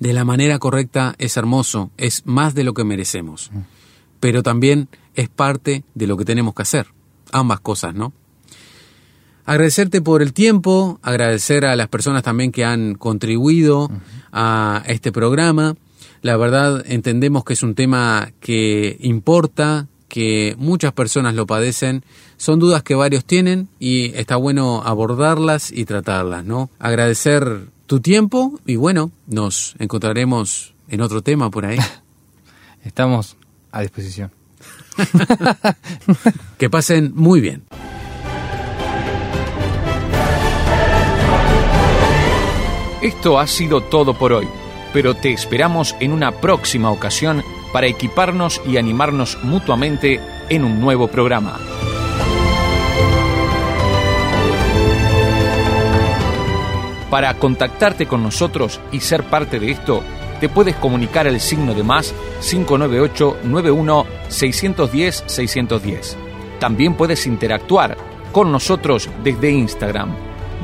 de 0.00 0.12
la 0.12 0.24
manera 0.24 0.58
correcta 0.58 1.14
es 1.18 1.36
hermoso, 1.36 1.90
es 1.96 2.26
más 2.26 2.54
de 2.54 2.64
lo 2.64 2.74
que 2.74 2.84
merecemos, 2.84 3.52
pero 4.18 4.42
también 4.42 4.88
es 5.14 5.28
parte 5.28 5.84
de 5.94 6.06
lo 6.06 6.16
que 6.16 6.24
tenemos 6.24 6.54
que 6.54 6.62
hacer, 6.62 6.88
ambas 7.30 7.60
cosas, 7.60 7.94
¿no? 7.94 8.12
Agradecerte 9.44 10.00
por 10.00 10.22
el 10.22 10.32
tiempo, 10.32 10.98
agradecer 11.02 11.64
a 11.64 11.76
las 11.76 11.88
personas 11.88 12.22
también 12.22 12.52
que 12.52 12.64
han 12.64 12.94
contribuido 12.94 13.90
a 14.32 14.82
este 14.86 15.12
programa. 15.12 15.76
La 16.22 16.36
verdad 16.36 16.84
entendemos 16.86 17.44
que 17.44 17.54
es 17.54 17.62
un 17.62 17.74
tema 17.74 18.30
que 18.40 18.96
importa, 19.00 19.88
que 20.08 20.54
muchas 20.58 20.92
personas 20.92 21.34
lo 21.34 21.46
padecen. 21.46 22.04
Son 22.36 22.58
dudas 22.58 22.82
que 22.82 22.94
varios 22.94 23.24
tienen 23.24 23.68
y 23.78 24.14
está 24.14 24.36
bueno 24.36 24.82
abordarlas 24.84 25.72
y 25.72 25.84
tratarlas, 25.84 26.44
¿no? 26.44 26.70
Agradecer 26.78 27.68
tu 27.90 27.98
tiempo 27.98 28.52
y 28.66 28.76
bueno, 28.76 29.10
nos 29.26 29.74
encontraremos 29.80 30.74
en 30.86 31.00
otro 31.00 31.22
tema 31.22 31.50
por 31.50 31.66
ahí. 31.66 31.76
Estamos 32.84 33.36
a 33.72 33.80
disposición. 33.80 34.30
que 36.58 36.70
pasen 36.70 37.10
muy 37.16 37.40
bien. 37.40 37.64
Esto 43.02 43.40
ha 43.40 43.48
sido 43.48 43.80
todo 43.80 44.16
por 44.16 44.34
hoy, 44.34 44.46
pero 44.92 45.14
te 45.14 45.32
esperamos 45.32 45.96
en 45.98 46.12
una 46.12 46.30
próxima 46.30 46.92
ocasión 46.92 47.42
para 47.72 47.88
equiparnos 47.88 48.62
y 48.68 48.76
animarnos 48.76 49.36
mutuamente 49.42 50.20
en 50.48 50.62
un 50.62 50.80
nuevo 50.80 51.08
programa. 51.08 51.58
Para 57.10 57.34
contactarte 57.34 58.06
con 58.06 58.22
nosotros 58.22 58.80
y 58.92 59.00
ser 59.00 59.24
parte 59.24 59.58
de 59.58 59.72
esto, 59.72 60.02
te 60.40 60.48
puedes 60.48 60.76
comunicar 60.76 61.26
al 61.26 61.40
signo 61.40 61.74
de 61.74 61.82
más 61.82 62.14
598 62.40 63.38
91 63.42 64.06
610 64.28 65.24
610. 65.26 66.16
También 66.60 66.94
puedes 66.94 67.26
interactuar 67.26 67.96
con 68.32 68.52
nosotros 68.52 69.08
desde 69.24 69.50
Instagram. 69.50 70.14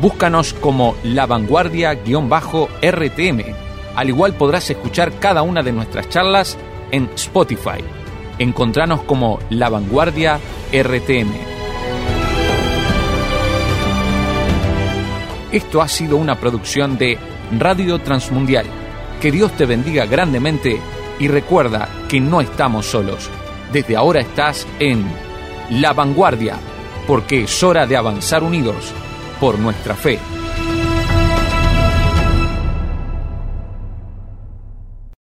Búscanos 0.00 0.54
como 0.54 0.94
La 1.02 1.26
Vanguardia-RTM. 1.26 3.42
Al 3.96 4.08
igual 4.08 4.34
podrás 4.34 4.70
escuchar 4.70 5.18
cada 5.18 5.42
una 5.42 5.62
de 5.62 5.72
nuestras 5.72 6.08
charlas 6.08 6.56
en 6.90 7.10
Spotify. 7.14 7.82
Encontranos 8.38 9.02
como 9.02 9.38
La 9.50 9.70
Vanguardia 9.70 10.38
RTM. 10.70 11.55
Esto 15.56 15.80
ha 15.80 15.88
sido 15.88 16.18
una 16.18 16.38
producción 16.38 16.98
de 16.98 17.16
Radio 17.58 17.98
Transmundial. 17.98 18.66
Que 19.22 19.32
Dios 19.32 19.52
te 19.52 19.64
bendiga 19.64 20.04
grandemente 20.04 20.78
y 21.18 21.28
recuerda 21.28 21.88
que 22.10 22.20
no 22.20 22.42
estamos 22.42 22.84
solos. 22.84 23.30
Desde 23.72 23.96
ahora 23.96 24.20
estás 24.20 24.66
en 24.80 25.06
La 25.70 25.94
Vanguardia, 25.94 26.58
porque 27.06 27.44
es 27.44 27.62
hora 27.62 27.86
de 27.86 27.96
avanzar 27.96 28.42
unidos 28.42 28.92
por 29.40 29.58
nuestra 29.58 29.94
fe. 29.94 30.18